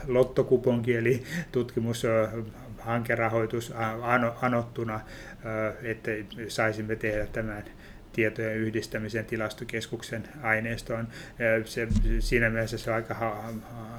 lottokuponki 0.07 0.95
eli 0.95 1.23
tutkimus 1.51 2.03
hankerahoitus 2.79 3.73
anottuna, 4.41 4.99
että 5.83 6.11
saisimme 6.47 6.95
tehdä 6.95 7.25
tämän 7.25 7.63
tietojen 8.13 8.57
yhdistämisen 8.57 9.25
tilastokeskuksen 9.25 10.23
aineistoon. 10.41 11.07
Se, 11.65 11.87
siinä 12.19 12.49
mielessä 12.49 12.77
se 12.77 12.89
on 12.89 12.95
aika 12.95 13.13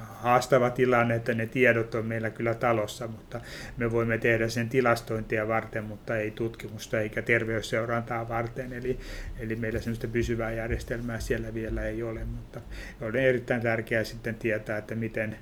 haastava 0.09 0.69
tilanne, 0.69 1.15
että 1.15 1.33
ne 1.33 1.45
tiedot 1.45 1.95
on 1.95 2.05
meillä 2.05 2.29
kyllä 2.29 2.53
talossa, 2.53 3.07
mutta 3.07 3.41
me 3.77 3.91
voimme 3.91 4.17
tehdä 4.17 4.49
sen 4.49 4.69
tilastointia 4.69 5.47
varten, 5.47 5.83
mutta 5.83 6.17
ei 6.17 6.31
tutkimusta 6.31 6.99
eikä 6.99 7.21
terveysseurantaa 7.21 8.29
varten. 8.29 8.73
Eli, 8.73 8.99
eli 9.39 9.55
meillä 9.55 9.79
sellaista 9.79 10.07
pysyvää 10.07 10.51
järjestelmää 10.51 11.19
siellä 11.19 11.53
vielä 11.53 11.85
ei 11.85 12.03
ole, 12.03 12.25
mutta 12.25 12.61
on 13.01 13.15
erittäin 13.15 13.61
tärkeää 13.61 14.03
sitten 14.03 14.35
tietää, 14.35 14.77
että 14.77 14.95
miten 14.95 15.37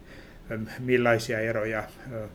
millaisia 0.80 1.40
eroja 1.40 1.84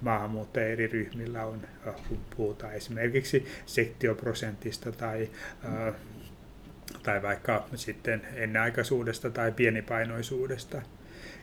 maahanmuuttajien 0.01 0.73
eri 0.73 0.87
ryhmillä 0.87 1.45
on, 1.45 1.61
kun 2.09 2.21
puhutaan 2.37 2.75
esimerkiksi 2.75 3.47
sektioprosentista 3.67 4.93
tai 4.93 5.31
tai 7.03 7.23
vaikka 7.23 7.67
sitten 7.75 8.23
ennenaikaisuudesta 8.35 9.31
tai 9.31 9.53
pienipainoisuudesta. 9.53 10.83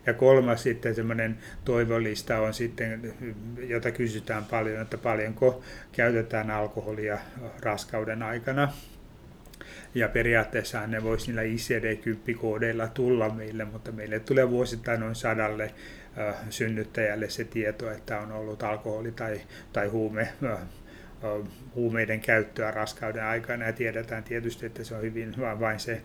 Ja 0.06 0.14
kolmas 0.14 0.64
sitten 0.64 0.96
semmoinen 0.96 1.38
toivolista 1.66 2.40
on 2.40 2.54
sitten, 2.54 3.14
jota 3.68 3.92
kysytään 3.92 4.46
paljon, 4.46 4.82
että 4.82 4.98
paljonko 4.98 5.64
käytetään 5.92 6.52
alkoholia 6.52 7.18
raskauden 7.60 8.24
aikana. 8.24 8.74
Ja 9.96 10.10
periaatteessa 10.10 10.88
ne 10.88 11.04
voisi 11.04 11.28
niillä 11.28 11.42
ICD-10-koodeilla 11.42 12.88
tulla 12.88 13.30
meille, 13.30 13.66
mutta 13.66 13.92
meille 13.92 14.20
tulee 14.20 14.50
vuosittain 14.50 15.00
noin 15.00 15.16
sadalle 15.16 15.74
synnyttäjälle 16.50 17.30
se 17.30 17.44
tieto, 17.44 17.92
että 17.92 18.20
on 18.20 18.32
ollut 18.32 18.64
alkoholi- 18.64 19.12
tai, 19.12 19.42
tai 19.74 19.88
huume 19.88 20.28
huumeiden 21.76 22.20
käyttöä 22.20 22.72
raskauden 22.72 23.24
aikana 23.24 23.66
ja 23.66 23.74
tiedetään 23.74 24.24
tietysti, 24.24 24.66
että 24.66 24.84
se 24.84 24.96
on 24.96 25.02
hyvin 25.02 25.36
vain 25.60 25.80
se 25.80 26.02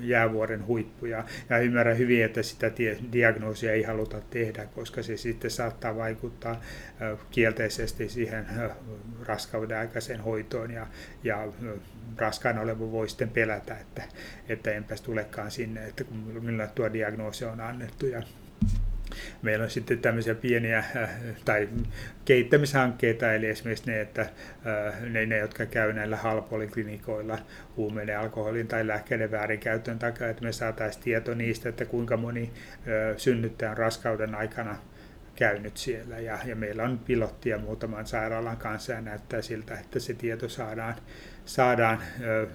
jäävuoren 0.00 0.66
huippu. 0.66 1.06
Ja, 1.06 1.24
ymmärrän 1.62 1.98
hyvin, 1.98 2.24
että 2.24 2.42
sitä 2.42 2.70
diagnoosia 3.12 3.72
ei 3.72 3.82
haluta 3.82 4.20
tehdä, 4.20 4.66
koska 4.66 5.02
se 5.02 5.16
sitten 5.16 5.50
saattaa 5.50 5.96
vaikuttaa 5.96 6.60
kielteisesti 7.30 8.08
siihen 8.08 8.46
raskauden 9.26 9.78
aikaiseen 9.78 10.20
hoitoon 10.20 10.70
ja, 10.70 10.86
ja 11.24 11.48
raskaana 12.16 12.60
oleva 12.60 12.92
voi 12.92 13.08
sitten 13.08 13.30
pelätä, 13.30 13.76
että, 13.76 14.02
että 14.48 14.70
enpäs 14.70 15.00
tulekaan 15.00 15.50
sinne, 15.50 15.86
että 15.86 16.04
kun 16.04 16.42
tuo 16.74 16.92
diagnoosi 16.92 17.44
on 17.44 17.60
annettu. 17.60 18.06
Ja 18.06 18.22
Meillä 19.42 19.64
on 19.64 19.70
sitten 19.70 19.98
tämmöisiä 19.98 20.34
pieniä 20.34 20.78
äh, 20.78 21.10
tai 21.44 21.68
kehittämishankkeita, 22.24 23.32
eli 23.32 23.46
esimerkiksi 23.46 23.90
ne, 23.90 24.00
että 24.00 24.22
äh, 24.22 25.02
ne, 25.02 25.26
ne 25.26 25.38
jotka 25.38 25.66
käy 25.66 25.92
näillä 25.92 26.16
halpoliklinikoilla 26.16 27.38
huumeiden, 27.76 28.18
alkoholin 28.18 28.68
tai 28.68 28.86
lääkkeiden 28.86 29.30
väärinkäytön 29.30 29.98
takia, 29.98 30.28
että 30.28 30.44
me 30.44 30.52
saataisiin 30.52 31.04
tieto 31.04 31.34
niistä, 31.34 31.68
että 31.68 31.84
kuinka 31.84 32.16
moni 32.16 32.42
äh, 32.42 33.16
synnyttäjä 33.16 33.70
on 33.70 33.76
raskauden 33.76 34.34
aikana 34.34 34.76
käynyt 35.38 35.76
siellä. 35.76 36.18
Ja, 36.18 36.38
ja 36.44 36.56
meillä 36.56 36.82
on 36.82 36.98
pilottia 36.98 37.58
muutaman 37.58 38.06
sairaalan 38.06 38.56
kanssa 38.56 38.92
ja 38.92 39.00
näyttää 39.00 39.42
siltä, 39.42 39.78
että 39.78 39.98
se 39.98 40.14
tieto 40.14 40.48
saadaan, 40.48 40.94
saadaan 41.44 41.98
ö, 42.20 42.46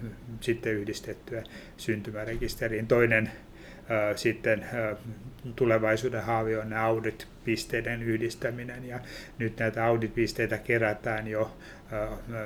sitten 0.42 0.74
yhdistettyä 0.74 1.44
syntymärekisteriin. 1.78 2.88
Toinen 2.88 3.32
sitten 4.16 4.66
tulevaisuuden 5.56 6.24
haavi 6.24 6.56
on 6.56 6.74
audit-pisteiden 6.74 8.04
yhdistäminen. 8.04 8.86
Ja 8.86 9.00
nyt 9.38 9.60
näitä 9.60 9.86
audit-pisteitä 9.86 10.58
kerätään 10.58 11.28
jo 11.28 11.58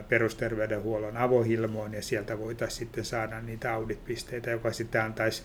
perusterveydenhuollon 0.09 1.17
avohilmoon 1.17 1.93
ja 1.93 2.01
sieltä 2.01 2.39
voitaisiin 2.39 2.79
sitten 2.79 3.05
saada 3.05 3.41
niitä 3.41 3.73
audit-pisteitä, 3.73 4.51
joka 4.51 4.73
sitten 4.73 5.01
antaisi 5.01 5.43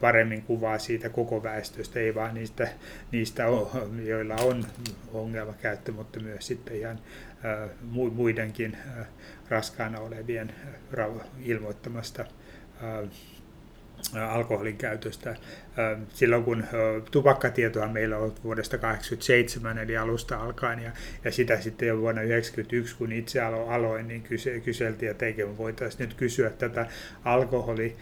paremmin 0.00 0.42
kuvaa 0.42 0.78
siitä 0.78 1.08
koko 1.08 1.42
väestöstä, 1.42 2.00
ei 2.00 2.14
vaan 2.14 2.34
niistä, 2.34 2.68
niistä 3.12 3.44
joilla 4.04 4.34
on 4.34 4.64
ongelmakäyttö, 5.12 5.92
mutta 5.92 6.20
myös 6.20 6.46
sitten 6.46 6.76
ihan 6.76 6.98
muidenkin 8.12 8.76
raskaana 9.48 10.00
olevien 10.00 10.54
ilmoittamasta 11.44 12.24
alkoholin 14.28 14.76
käytöstä. 14.76 15.36
Silloin 16.08 16.44
kun 16.44 16.64
tupakkatietoa 17.10 17.88
meillä 17.88 18.16
on 18.16 18.22
ollut 18.22 18.44
vuodesta 18.44 18.78
1987 18.78 19.78
eli 19.78 19.96
alusta 19.96 20.36
alkaen 20.36 20.78
ja, 20.78 20.90
ja 21.24 21.32
sitä 21.32 21.60
sitten 21.60 21.88
jo 21.88 22.00
vuonna 22.00 22.20
1991 22.22 22.96
kun 22.96 23.12
itse 23.12 23.40
aloin, 23.40 24.08
niin 24.08 24.22
kyse, 24.22 24.60
kyseltiin, 24.60 25.10
että 25.10 25.26
eikö 25.26 25.56
voitaisiin 25.56 26.08
nyt 26.08 26.14
kysyä 26.14 26.50
tätä 26.50 26.86
alkoholi 27.24 27.96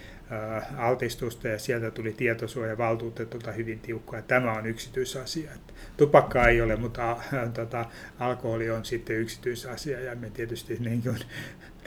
altistusta 0.77 1.49
ja 1.49 1.59
sieltä 1.59 1.91
tuli 1.91 2.13
tietosuoja 2.13 2.79
valtuutetulta 2.79 3.53
hyvin 3.53 3.79
tiukkaa. 3.79 4.23
Tämä 4.23 4.53
on 4.53 4.67
yksityisasia. 4.67 5.51
Tupakka 5.97 6.49
ei 6.49 6.61
ole, 6.61 6.77
mutta 6.77 7.17
tota, 7.55 7.85
alkoholi 8.19 8.71
on 8.71 8.85
sitten 8.85 9.17
yksityisasia 9.17 10.01
ja 10.01 10.17
me 10.17 10.31
tietysti 10.31 10.77
niin 10.81 11.03
kuin 11.03 11.19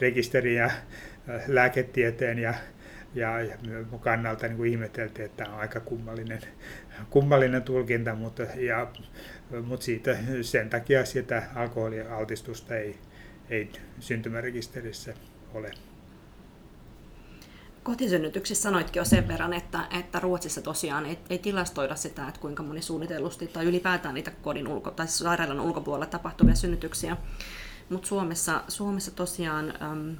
rekisteri 0.00 0.56
ja 0.56 0.70
lääketieteen 1.46 2.38
ja 2.38 2.54
ja, 3.14 3.40
ja 3.40 3.56
kannalta 4.00 4.46
niin 4.46 4.56
kuin 4.56 4.70
ihmeteltiin, 4.70 5.26
että 5.26 5.44
tämä 5.44 5.54
on 5.54 5.60
aika 5.60 5.80
kummallinen, 5.80 6.40
kummallinen 7.10 7.62
tulkinta, 7.62 8.14
mutta, 8.14 8.42
ja, 8.42 8.86
mutta 9.64 9.84
siitä, 9.84 10.16
sen 10.42 10.70
takia 10.70 11.04
sitä 11.04 11.42
alkoholialtistusta 11.54 12.76
ei, 12.76 12.98
ei 13.50 13.70
syntymärekisterissä 14.00 15.14
ole. 15.54 15.70
Kotisynnytyksissä 17.82 18.62
sanoitkin 18.62 19.00
jo 19.00 19.04
sen 19.04 19.28
verran, 19.28 19.52
että, 19.52 19.80
että 20.00 20.20
Ruotsissa 20.20 20.62
tosiaan 20.62 21.06
ei, 21.06 21.18
ei 21.30 21.38
tilastoida 21.38 21.96
sitä, 21.96 22.28
että 22.28 22.40
kuinka 22.40 22.62
moni 22.62 22.82
suunnitellusti 22.82 23.46
tai 23.46 23.64
ylipäätään 23.64 24.14
niitä 24.14 24.30
kodin 24.30 24.68
ulko- 24.68 24.90
tai 24.90 25.08
sairaalan 25.08 25.60
ulkopuolella 25.60 26.06
tapahtuvia 26.06 26.54
synnytyksiä. 26.54 27.16
Mutta 27.88 28.08
Suomessa, 28.08 28.62
Suomessa 28.68 29.10
tosiaan 29.10 29.74
äm, 29.82 30.16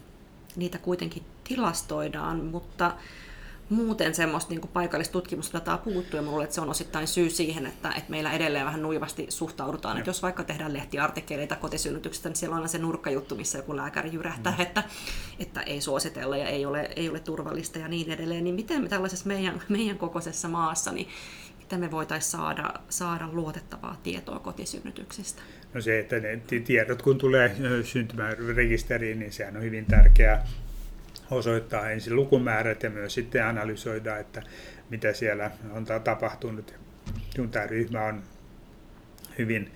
niitä 0.57 0.79
kuitenkin 0.79 1.23
tilastoidaan, 1.49 2.45
mutta 2.45 2.95
muuten 3.71 4.15
semmoista 4.15 4.51
niin 4.51 4.69
paikallista 4.73 5.13
tutkimusdataa 5.13 5.79
puuttuu, 5.79 6.21
ja 6.21 6.27
luulen, 6.27 6.45
että 6.45 6.55
se 6.55 6.61
on 6.61 6.71
osittain 6.71 7.07
syy 7.07 7.31
siihen, 7.31 7.67
että, 7.67 7.89
että 7.89 8.11
meillä 8.11 8.33
edelleen 8.33 8.67
vähän 8.67 8.83
nuivasti 8.83 9.27
suhtaudutaan. 9.29 9.99
Että 9.99 10.11
jos 10.11 10.23
vaikka 10.23 10.45
tehdään 10.45 10.73
lehtiartikkeleita 10.73 11.57
kotisynnytyksestä, 11.57 12.29
niin 12.29 12.37
siellä 12.37 12.55
on 12.55 12.59
aina 12.59 12.69
se 12.69 12.79
nurkkajuttu, 12.79 13.35
missä 13.35 13.59
joku 13.59 13.77
lääkäri 13.77 14.13
jyrähtää, 14.13 14.53
mm. 14.53 14.61
että, 14.61 14.85
että 15.39 15.61
ei 15.63 15.81
suositella 15.81 16.37
ja 16.37 16.49
ei 16.49 16.67
ole, 16.67 16.91
ei 16.97 17.09
ole 17.09 17.21
turvallista 17.21 17.79
ja 17.79 17.89
niin 17.89 18.11
edelleen. 18.11 18.45
Niin 18.45 18.55
miten 18.55 18.83
me 18.83 18.89
tällaisessa 18.89 19.27
meidän, 19.27 19.63
meidän 19.69 19.99
kokoisessa 19.99 20.49
maassa, 20.49 20.93
niin 20.93 21.09
miten 21.59 21.81
me 21.81 21.91
voitaisiin 21.91 22.31
saada, 22.31 22.75
saada 22.89 23.29
luotettavaa 23.33 23.97
tietoa 24.03 24.39
kotisynnytyksistä? 24.39 25.43
No 25.75 25.81
se, 25.81 25.99
että 25.99 26.21
ne 26.21 26.41
tiedot 26.65 27.03
kun 27.03 27.19
tulee 27.19 27.57
syntymään 27.85 28.37
rekisteriin, 28.57 29.19
niin 29.19 29.33
sehän 29.33 29.57
on 29.57 29.63
hyvin 29.63 29.87
tärkeää 29.87 30.47
osoittaa 31.31 31.91
ensin 31.91 32.17
lukumäärät 32.17 32.83
ja 32.83 32.91
myös 32.91 33.15
sitten 33.15 33.45
analysoida, 33.47 34.19
että 34.19 34.43
mitä 34.91 35.13
siellä 35.13 35.51
on 35.71 35.87
tapahtunut. 36.05 36.75
Kun 37.37 37.51
tämä 37.51 37.67
ryhmä 37.67 38.05
on 38.05 38.23
hyvin 39.39 39.73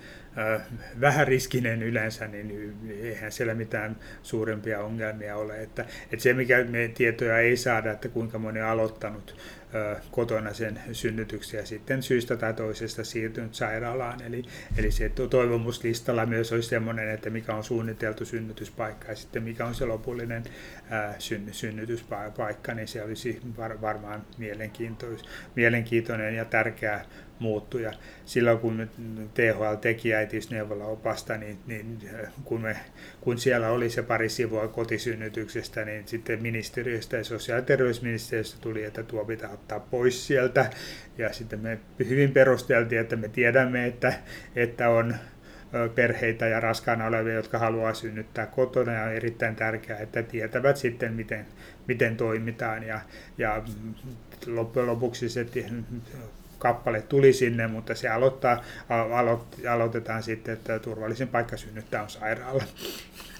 vähäriskinen 1.01 1.83
yleensä, 1.83 2.27
niin 2.27 2.77
eihän 3.01 3.31
siellä 3.31 3.53
mitään 3.53 3.95
suurempia 4.23 4.83
ongelmia 4.83 5.37
ole. 5.37 5.61
Että, 5.61 5.85
että 6.11 6.23
se, 6.23 6.33
mikä 6.33 6.63
me 6.63 6.91
tietoja 6.93 7.39
ei 7.39 7.57
saada, 7.57 7.91
että 7.91 8.07
kuinka 8.07 8.39
moni 8.39 8.61
on 8.61 8.67
aloittanut 8.67 9.35
kotona 10.11 10.53
sen 10.53 10.79
synnytyksen 10.91 11.57
ja 11.57 11.65
sitten 11.65 12.03
syystä 12.03 12.37
tai 12.37 12.53
toisesta 12.53 13.03
siirtynyt 13.03 13.53
sairaalaan. 13.53 14.21
Eli, 14.21 14.43
eli 14.77 14.91
se 14.91 15.09
toivomuslistalla 15.09 16.25
myös 16.25 16.51
olisi 16.51 16.69
sellainen, 16.69 17.09
että 17.09 17.29
mikä 17.29 17.53
on 17.55 17.63
suunniteltu 17.63 18.25
synnytyspaikka 18.25 19.07
ja 19.07 19.15
sitten 19.15 19.43
mikä 19.43 19.65
on 19.65 19.75
se 19.75 19.85
lopullinen 19.85 20.43
synnytyspaikka, 21.51 22.73
niin 22.73 22.87
se 22.87 23.03
olisi 23.03 23.41
varmaan 23.81 24.25
mielenkiintoinen 25.55 26.35
ja 26.35 26.45
tärkeä 26.45 27.05
muuttuja. 27.39 27.93
Silloin 28.25 28.59
kun 28.59 28.89
THL 29.33 29.75
teki 29.81 30.13
äitiysneuvolaopasta, 30.13 31.37
niin, 31.37 31.57
niin 31.67 31.99
kun, 32.43 32.61
me, 32.61 32.75
kun 33.21 33.37
siellä 33.37 33.69
oli 33.69 33.89
se 33.89 34.03
pari 34.03 34.29
sivua 34.29 34.67
kotisynnytyksestä, 34.67 35.85
niin 35.85 36.07
sitten 36.07 36.41
ministeriöstä 36.41 37.17
ja 37.17 37.23
sosiaali- 37.23 37.61
ja 37.61 37.65
terveysministeriöstä 37.65 38.57
tuli, 38.61 38.83
että 38.83 39.03
tuo 39.03 39.25
pitää 39.25 39.49
ottaa 39.49 39.79
pois 39.79 40.27
sieltä. 40.27 40.69
Ja 41.17 41.33
sitten 41.33 41.59
me 41.59 41.79
hyvin 41.99 42.31
perusteltiin, 42.31 43.01
että 43.01 43.15
me 43.15 43.27
tiedämme, 43.27 43.85
että, 43.85 44.13
että 44.55 44.89
on 44.89 45.15
perheitä 45.95 46.47
ja 46.47 46.59
raskaana 46.59 47.05
olevia, 47.05 47.33
jotka 47.33 47.59
haluaa 47.59 47.93
synnyttää 47.93 48.45
kotona 48.45 48.91
ja 48.93 49.03
on 49.03 49.13
erittäin 49.13 49.55
tärkeää, 49.55 49.99
että 49.99 50.23
tietävät 50.23 50.77
sitten, 50.77 51.13
miten, 51.13 51.45
miten 51.87 52.17
toimitaan 52.17 52.83
ja, 52.83 52.99
ja 53.37 53.63
loppujen 54.47 54.87
lopuksi 54.87 55.29
se 55.29 55.45
kappale 56.63 57.01
tuli 57.01 57.33
sinne, 57.33 57.67
mutta 57.67 57.95
se 57.95 58.09
aloittaa, 58.09 58.63
alo, 58.89 59.47
aloitetaan 59.69 60.23
sitten, 60.23 60.53
että 60.53 60.79
turvallisin 60.79 61.27
paikka 61.27 61.57
synnyttää 61.57 62.03
on 62.03 62.09
sairaala. 62.09 62.63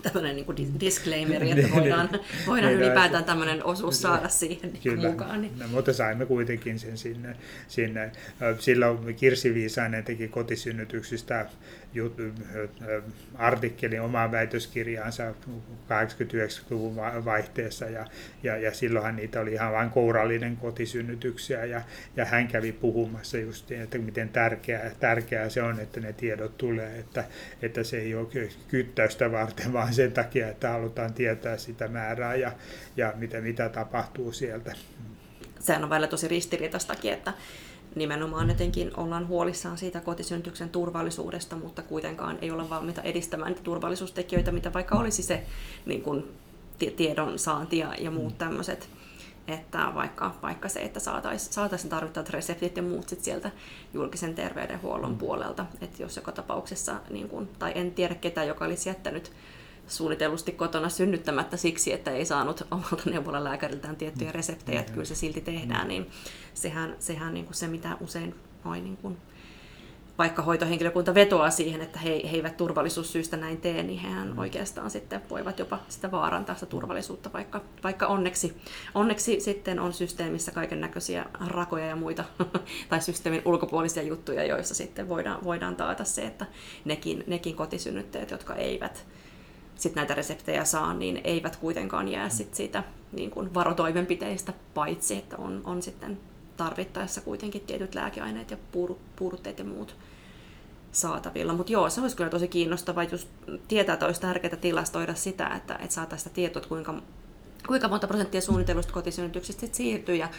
Tämmöinen 0.03 0.35
niin 0.35 0.79
disclaimer, 0.79 1.43
että 1.43 1.55
niin, 1.55 1.71
voidaan, 1.71 2.09
niin. 2.11 2.21
voidaan 2.47 2.73
niin, 2.73 2.81
ylipäätään 2.81 3.23
tämmöinen 3.23 3.65
osuus 3.65 4.01
saada 4.01 4.29
siihen 4.29 4.73
Kyllä. 4.83 5.09
mukaan. 5.09 5.41
Niin. 5.41 5.59
No, 5.59 5.67
mutta 5.67 5.93
saimme 5.93 6.25
kuitenkin 6.25 6.79
sen 6.79 6.97
sinne. 6.97 7.35
sinne. 7.67 8.11
Silloin 8.59 9.15
Kirsi 9.15 9.53
Viisainen 9.53 10.03
teki 10.03 10.27
kotisynnytyksistä 10.27 11.45
artikkelin 13.35 14.01
omaan 14.01 14.31
väitöskirjaansa 14.31 15.31
80-90-luvun 15.31 16.95
vaihteessa 17.25 17.85
ja, 17.85 18.05
ja, 18.43 18.57
ja 18.57 18.73
silloinhan 18.73 19.15
niitä 19.15 19.41
oli 19.41 19.53
ihan 19.53 19.73
vain 19.73 19.89
kourallinen 19.89 20.57
kotisynnytyksiä 20.57 21.65
ja, 21.65 21.81
ja 22.15 22.25
hän 22.25 22.47
kävi 22.47 22.71
puhumassa 22.71 23.37
just, 23.37 23.71
että 23.71 23.97
miten 23.97 24.29
tärkeää, 24.29 24.91
tärkeää 24.99 25.49
se 25.49 25.61
on, 25.61 25.79
että 25.79 25.99
ne 25.99 26.13
tiedot 26.13 26.57
tulee, 26.57 26.99
että, 26.99 27.25
että 27.61 27.83
se 27.83 27.97
ei 27.97 28.15
ole 28.15 28.49
kyttäystä 28.67 29.31
varten, 29.31 29.73
vaan 29.73 29.92
sen 29.93 30.11
takia, 30.11 30.49
että 30.49 30.69
halutaan 30.69 31.13
tietää 31.13 31.57
sitä 31.57 31.87
määrää 31.87 32.35
ja, 32.35 32.51
ja 32.97 33.13
mitä, 33.15 33.41
mitä 33.41 33.69
tapahtuu 33.69 34.31
sieltä. 34.31 34.75
Sehän 35.59 35.83
on 35.83 35.89
välillä 35.89 36.07
tosi 36.07 36.27
ristiriitaistakin, 36.27 37.13
että 37.13 37.33
nimenomaan 37.95 38.49
etenkin 38.49 38.91
ollaan 38.97 39.27
huolissaan 39.27 39.77
siitä 39.77 39.99
kotisynnytyksen 39.99 40.69
turvallisuudesta, 40.69 41.55
mutta 41.55 41.81
kuitenkaan 41.81 42.37
ei 42.41 42.51
olla 42.51 42.69
valmiita 42.69 43.01
edistämään 43.01 43.51
niitä 43.51 43.63
turvallisuustekijöitä, 43.63 44.51
mitä 44.51 44.73
vaikka 44.73 44.95
olisi 44.95 45.23
se 45.23 45.43
niin 45.85 46.01
kuin, 46.01 46.23
tiedon 46.91 47.39
saanti 47.39 47.77
ja, 47.77 47.95
ja 47.99 48.11
muut 48.11 48.33
mm. 48.33 48.37
tämmöiset. 48.37 48.89
Että 49.47 49.91
vaikka, 49.95 50.35
vaikka 50.41 50.69
se, 50.69 50.79
että 50.79 50.99
saataisiin 50.99 51.53
saatais 51.53 51.85
tarvittavat 51.85 52.29
reseptit 52.29 52.77
ja 52.77 52.83
muut 52.83 53.09
sit 53.09 53.23
sieltä 53.23 53.51
julkisen 53.93 54.35
terveydenhuollon 54.35 55.11
mm. 55.11 55.17
puolelta. 55.17 55.65
Että 55.81 56.03
jos 56.03 56.15
joka 56.15 56.31
tapauksessa, 56.31 56.95
niin 57.09 57.29
kun, 57.29 57.49
tai 57.59 57.71
en 57.75 57.91
tiedä 57.91 58.15
ketä, 58.15 58.43
joka 58.43 58.65
olisi 58.65 58.89
jättänyt 58.89 59.31
suunnitellusti 59.87 60.51
kotona 60.51 60.89
synnyttämättä 60.89 61.57
siksi, 61.57 61.93
että 61.93 62.11
ei 62.11 62.25
saanut 62.25 62.67
omalta 62.71 63.09
neuvolalääkäriltään 63.09 63.95
tiettyjä 63.95 64.29
mm. 64.29 64.35
reseptejä, 64.35 64.79
että 64.79 64.91
kyllä 64.91 65.05
se 65.05 65.15
silti 65.15 65.41
tehdään, 65.41 65.81
mm. 65.81 65.87
niin 65.87 66.09
sehän, 66.53 66.95
sehän 66.99 67.33
niin 67.33 67.45
kuin 67.45 67.55
se, 67.55 67.67
mitä 67.67 67.97
usein 67.99 68.35
noin 68.63 68.83
niin 68.83 68.97
kuin, 68.97 69.17
vaikka 70.17 70.41
hoitohenkilökunta 70.41 71.13
vetoaa 71.13 71.49
siihen, 71.49 71.81
että 71.81 71.99
he, 71.99 72.09
he 72.09 72.35
eivät 72.35 72.57
turvallisuussyistä 72.57 73.37
näin 73.37 73.61
tee, 73.61 73.83
niin 73.83 73.99
hehän 73.99 74.27
mm. 74.27 74.37
oikeastaan 74.37 74.89
sitten 74.89 75.21
voivat 75.29 75.59
jopa 75.59 75.79
sitä 75.89 76.11
vaarantaa 76.11 76.55
sitä 76.55 76.65
turvallisuutta, 76.65 77.33
vaikka, 77.33 77.61
vaikka 77.83 78.07
onneksi, 78.07 78.57
onneksi 78.95 79.39
sitten 79.39 79.79
on 79.79 79.93
systeemissä 79.93 80.51
kaiken 80.51 80.81
näköisiä 80.81 81.25
rakoja 81.47 81.85
ja 81.85 81.95
muita, 81.95 82.23
tai 82.89 83.01
systeemin 83.01 83.41
ulkopuolisia 83.45 84.03
juttuja, 84.03 84.45
joissa 84.45 84.75
sitten 84.75 85.09
voidaan, 85.09 85.43
voidaan 85.43 85.75
taata 85.75 86.03
se, 86.03 86.21
että 86.21 86.45
nekin, 86.85 87.23
nekin 87.27 87.55
kotisynnyttäjät, 87.55 88.31
jotka 88.31 88.55
eivät 88.55 89.05
sit 89.75 89.95
näitä 89.95 90.13
reseptejä 90.13 90.65
saa, 90.65 90.93
niin 90.93 91.21
eivät 91.23 91.55
kuitenkaan 91.55 92.07
jää 92.07 92.29
sit 92.29 92.55
siitä 92.55 92.83
niin 93.11 93.31
kuin 93.31 93.53
varotoimenpiteistä, 93.53 94.53
paitsi 94.73 95.15
että 95.15 95.37
on, 95.37 95.61
on 95.63 95.81
sitten 95.81 96.17
tarvittaessa 96.57 97.21
kuitenkin 97.21 97.61
tietyt 97.61 97.95
lääkeaineet 97.95 98.51
ja 98.51 98.57
puudutteet 99.15 99.59
ja 99.59 99.65
muut 99.65 99.95
saatavilla. 100.91 101.53
Mutta 101.53 101.71
joo, 101.71 101.89
se 101.89 102.01
olisi 102.01 102.15
kyllä 102.15 102.29
tosi 102.29 102.47
kiinnostavaa 102.47 103.03
just 103.03 103.27
tietää, 103.67 103.93
että 103.93 104.05
olisi 104.05 104.21
tärkeää 104.21 104.55
tilastoida 104.55 105.15
sitä, 105.15 105.47
että, 105.47 105.75
että 105.75 105.95
saataisiin 105.95 106.23
sitä 106.23 106.35
tietoa, 106.35 106.59
että 106.59 106.69
kuinka, 106.69 106.95
kuinka 107.67 107.87
monta 107.87 108.07
prosenttia 108.07 108.41
suunnitellusta 108.41 108.93
kotisynnytyksistä 108.93 109.67
siirtyy 109.71 110.15
ja 110.15 110.29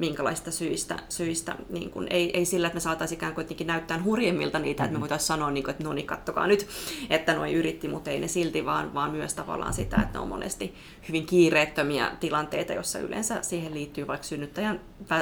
minkälaista 0.00 0.50
syistä, 0.50 0.98
syistä 1.08 1.56
niin 1.70 1.90
kuin, 1.90 2.06
ei, 2.10 2.38
ei 2.38 2.44
sillä, 2.44 2.66
että 2.66 2.76
me 2.76 2.80
saataisiin 2.80 3.18
ikään 3.18 3.34
kuin 3.34 3.46
näyttää 3.64 4.02
hurjemmilta 4.02 4.58
niitä, 4.58 4.70
että 4.70 4.82
me 4.82 4.88
mm-hmm. 4.92 5.00
voitaisiin 5.00 5.26
sanoa, 5.26 5.50
niin 5.50 5.64
kuin, 5.64 5.70
että 5.70 5.84
no 5.84 5.92
niin, 5.92 6.06
kattokaa 6.06 6.46
nyt, 6.46 6.66
että 7.10 7.34
noin 7.34 7.54
yritti, 7.54 7.88
mutta 7.88 8.10
ei 8.10 8.20
ne 8.20 8.28
silti, 8.28 8.64
vaan, 8.64 8.94
vaan 8.94 9.10
myös 9.10 9.34
tavallaan 9.34 9.74
sitä, 9.74 9.96
että 9.96 10.12
ne 10.12 10.18
on 10.18 10.28
monesti 10.28 10.74
hyvin 11.08 11.26
kiireettömiä 11.26 12.10
tilanteita, 12.20 12.72
jossa 12.72 12.98
yleensä 12.98 13.42
siihen 13.42 13.74
liittyy 13.74 14.06
vaikka 14.06 14.26
synnyttäjän 14.26 14.80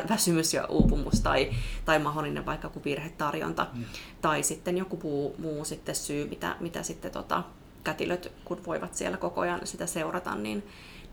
väsymys 0.08 0.54
ja 0.54 0.66
uupumus 0.66 1.20
tai, 1.20 1.50
tai 1.84 1.98
mahdollinen 1.98 2.46
vaikka 2.46 2.68
kuin 2.68 2.84
virhetarjonta 2.84 3.66
mm. 3.72 3.84
tai 4.20 4.42
sitten 4.42 4.78
joku 4.78 5.00
muu, 5.02 5.34
muu 5.38 5.64
sitten 5.64 5.94
syy, 5.94 6.28
mitä, 6.28 6.56
mitä 6.60 6.82
sitten 6.82 7.10
tota, 7.10 7.42
kätilöt, 7.84 8.32
kun 8.44 8.60
voivat 8.66 8.94
siellä 8.94 9.16
koko 9.16 9.40
ajan 9.40 9.60
sitä 9.64 9.86
seurata, 9.86 10.34
niin, 10.34 10.62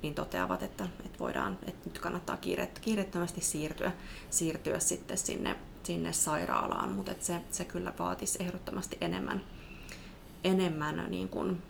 niin 0.05 0.15
toteavat, 0.15 0.63
että, 0.63 0.87
että 1.05 1.19
voidaan, 1.19 1.57
että 1.67 1.89
nyt 1.89 1.99
kannattaa 1.99 2.37
kiiret, 2.37 2.79
kiirettömästi 2.79 3.41
siirtyä, 3.41 3.91
siirtyä 4.29 4.79
sitten 4.79 5.17
sinne, 5.17 5.55
sinne 5.83 6.13
sairaalaan, 6.13 6.91
mutta 6.91 7.11
että 7.11 7.25
se, 7.25 7.41
se 7.51 7.65
kyllä 7.65 7.93
vaatisi 7.99 8.43
ehdottomasti 8.43 8.97
enemmän, 9.01 9.41
enemmän 10.43 11.05
niin 11.09 11.29
kuin 11.29 11.61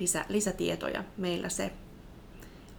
lisä, 0.00 0.24
lisätietoja. 0.28 1.04
Meillä 1.16 1.48
se 1.48 1.72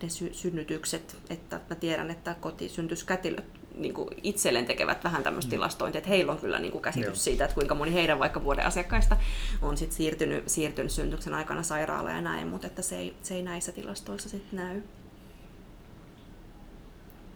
ne 0.03 0.09
sy- 0.09 0.33
synnytykset, 0.33 1.17
että 1.29 1.61
mä 1.69 1.75
tiedän, 1.75 2.11
että 2.11 2.35
kotisyntyskätilöt 2.41 3.45
niin 3.77 3.93
kuin 3.93 4.09
itselleen 4.23 4.65
tekevät 4.65 5.03
vähän 5.03 5.23
tämmöistä 5.23 5.49
mm. 5.49 5.51
tilastointia, 5.51 5.99
että 5.99 6.09
heillä 6.09 6.31
on 6.31 6.37
kyllä 6.37 6.59
niin 6.59 6.71
kuin 6.71 6.81
käsitys 6.81 7.07
Joo. 7.07 7.15
siitä, 7.15 7.45
että 7.45 7.55
kuinka 7.55 7.75
moni 7.75 7.93
heidän 7.93 8.19
vaikka 8.19 8.43
vuoden 8.43 8.65
asiakkaista 8.65 9.17
on 9.61 9.77
sit 9.77 9.91
siirtynyt, 9.91 10.43
siirtynyt 10.49 10.91
synnytyksen 10.91 11.33
aikana 11.33 11.63
sairaalaan 11.63 12.15
ja 12.15 12.21
näin, 12.21 12.47
mutta 12.47 12.67
että 12.67 12.81
se 12.81 12.97
ei, 12.97 13.15
se 13.23 13.35
ei 13.35 13.43
näissä 13.43 13.71
tilastoissa 13.71 14.29
sitten 14.29 14.59
näy. 14.59 14.81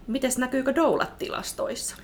Mites 0.07 0.37
näkyykö 0.37 0.75
doulat-tilastoissa? 0.75 1.95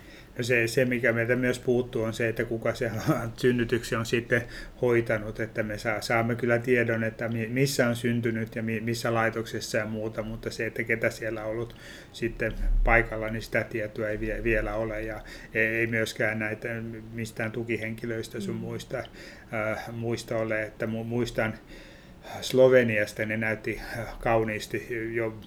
Se, 0.41 0.67
se, 0.67 0.86
mikä 0.86 1.13
meiltä 1.13 1.36
myös 1.36 1.60
puuttuu, 1.60 2.04
on 2.04 2.13
se, 2.13 2.28
että 2.28 2.45
kuka 2.45 2.73
se 2.73 2.91
synnytyksiä 3.41 4.00
on 4.00 4.06
sitten 4.06 4.43
hoitanut, 4.82 5.39
että 5.39 5.63
me 5.63 5.78
saa, 5.78 6.02
saamme 6.02 6.36
kyllä 6.36 6.60
tiedon, 6.60 7.04
että 7.04 7.30
missä 7.50 7.88
on 7.88 7.95
syntynyt 7.95 8.56
ja 8.56 8.63
missä 8.63 9.13
laitoksessa 9.13 9.78
ja 9.78 9.86
muuta, 9.86 10.23
mutta 10.23 10.50
se, 10.50 10.65
että 10.65 10.84
ketä 10.84 11.10
siellä 11.10 11.43
on 11.43 11.52
ollut 11.52 11.76
sitten 12.13 12.54
paikalla, 12.84 13.30
niin 13.30 13.41
sitä 13.41 13.63
tietoa 13.63 14.10
ei 14.10 14.19
vielä 14.43 14.76
ole 14.76 15.02
ja 15.02 15.21
ei 15.54 15.88
myöskään 15.88 16.39
näitä 16.39 16.69
mistään 17.13 17.52
tukihenkilöistä 17.52 18.39
sun 18.39 18.56
mm. 18.56 18.62
muista, 18.62 18.97
äh, 18.97 19.91
muista 19.91 20.38
ole, 20.38 20.63
että 20.63 20.88
muistan 20.88 21.54
Sloveniasta 22.41 23.26
ne 23.26 23.38
näytti 23.38 23.82
kauniisti 24.19 24.88
jo 25.13 25.39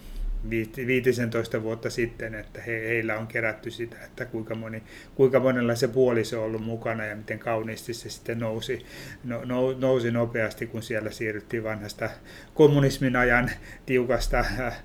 15 0.50 1.62
vuotta 1.62 1.90
sitten, 1.90 2.34
että 2.34 2.60
he, 2.60 2.72
heillä 2.72 3.18
on 3.18 3.26
kerätty 3.26 3.70
sitä, 3.70 3.96
että 4.04 4.24
kuinka, 4.24 4.54
moni, 4.54 4.82
kuinka 5.14 5.40
monella 5.40 5.74
se 5.74 5.88
puoliso 5.88 6.40
on 6.40 6.46
ollut 6.46 6.64
mukana 6.64 7.06
ja 7.06 7.16
miten 7.16 7.38
kauniisti 7.38 7.94
se 7.94 8.10
sitten 8.10 8.38
nousi, 8.38 8.86
no, 9.24 9.44
no, 9.44 9.72
nousi 9.72 10.10
nopeasti, 10.10 10.66
kun 10.66 10.82
siellä 10.82 11.10
siirryttiin 11.10 11.64
vanhasta 11.64 12.10
kommunismin 12.54 13.16
ajan 13.16 13.50
tiukasta 13.86 14.38
äh, 14.38 14.82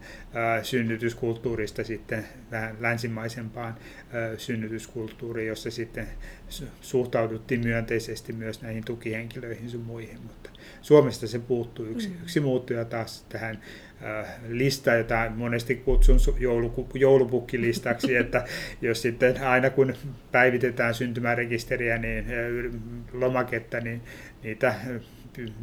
synnytyskulttuurista 0.63 1.83
sitten 1.83 2.25
vähän 2.51 2.77
länsimaisempaan 2.79 3.69
äh, 3.69 4.37
synnytyskulttuuriin, 4.37 5.47
jossa 5.47 5.71
sitten 5.71 6.07
suhtauduttiin 6.81 7.61
myönteisesti 7.61 8.33
myös 8.33 8.61
näihin 8.61 8.85
tukihenkilöihin 8.85 9.69
sun 9.69 9.81
muihin, 9.81 10.21
mutta 10.21 10.49
Suomesta 10.81 11.27
se 11.27 11.39
puuttuu 11.39 11.85
yksi, 11.85 12.09
mm. 12.09 12.15
yksi 12.21 12.39
muuttuja 12.39 12.85
taas 12.85 13.25
tähän 13.29 13.55
Äh, 13.55 13.84
lista, 14.47 14.93
jota 14.93 15.31
monesti 15.35 15.75
kutsun 15.75 16.19
joulupukkilistaksi, 16.93 18.15
että 18.25 18.45
jos 18.81 19.01
sitten 19.01 19.41
aina 19.41 19.69
kun 19.69 19.93
päivitetään 20.31 20.93
syntymärekisteriä, 20.93 21.97
niin 21.97 22.25
lomaketta, 23.13 23.79
niin 23.79 24.01
niitä 24.43 24.75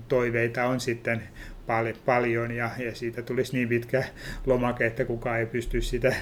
toiveita 0.08 0.64
on 0.64 0.80
sitten 0.80 1.22
pal- 1.66 1.94
paljon 2.04 2.50
ja, 2.50 2.70
ja 2.78 2.94
siitä 2.94 3.22
tulisi 3.22 3.52
niin 3.52 3.68
pitkä 3.68 4.04
lomake, 4.46 4.86
että 4.86 5.04
kukaan 5.04 5.38
ei 5.38 5.46
pysty 5.46 5.82
sitä 5.82 6.14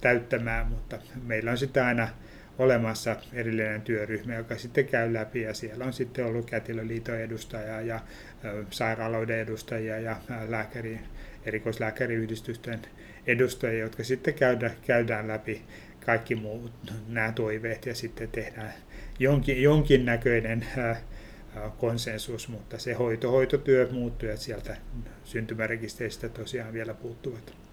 täyttämään, 0.00 0.66
mutta 0.66 0.98
meillä 1.26 1.50
on 1.50 1.58
sitten 1.58 1.84
aina 1.84 2.08
olemassa 2.58 3.16
erillinen 3.32 3.82
työryhmä, 3.82 4.34
joka 4.34 4.56
sitten 4.56 4.86
käy 4.86 5.12
läpi 5.12 5.42
ja 5.42 5.54
siellä 5.54 5.84
on 5.84 5.92
sitten 5.92 6.26
ollut 6.26 6.50
Kätilöliiton 6.50 7.20
edustajia 7.20 7.80
ja 7.80 8.00
sairaaloiden 8.70 9.38
edustajia 9.38 9.98
ja 9.98 10.16
lääkäri, 10.48 11.00
erikoislääkäriyhdistysten 11.46 12.80
edustajia, 13.26 13.80
jotka 13.80 14.04
sitten 14.04 14.34
käydään, 14.34 14.76
käydään 14.86 15.28
läpi 15.28 15.62
kaikki 16.06 16.34
muut 16.34 16.72
nämä 17.08 17.32
toiveet 17.32 17.86
ja 17.86 17.94
sitten 17.94 18.28
tehdään 18.28 18.72
jonkin, 19.18 19.62
jonkinnäköinen 19.62 20.66
konsensus, 21.78 22.48
mutta 22.48 22.78
se 22.78 22.92
hoito, 22.92 23.30
hoitotyö 23.30 23.88
muuttuu 23.92 24.28
ja 24.28 24.36
sieltä 24.36 24.76
syntymärekisteristä 25.24 26.28
tosiaan 26.28 26.72
vielä 26.72 26.94
puuttuvat 26.94 27.65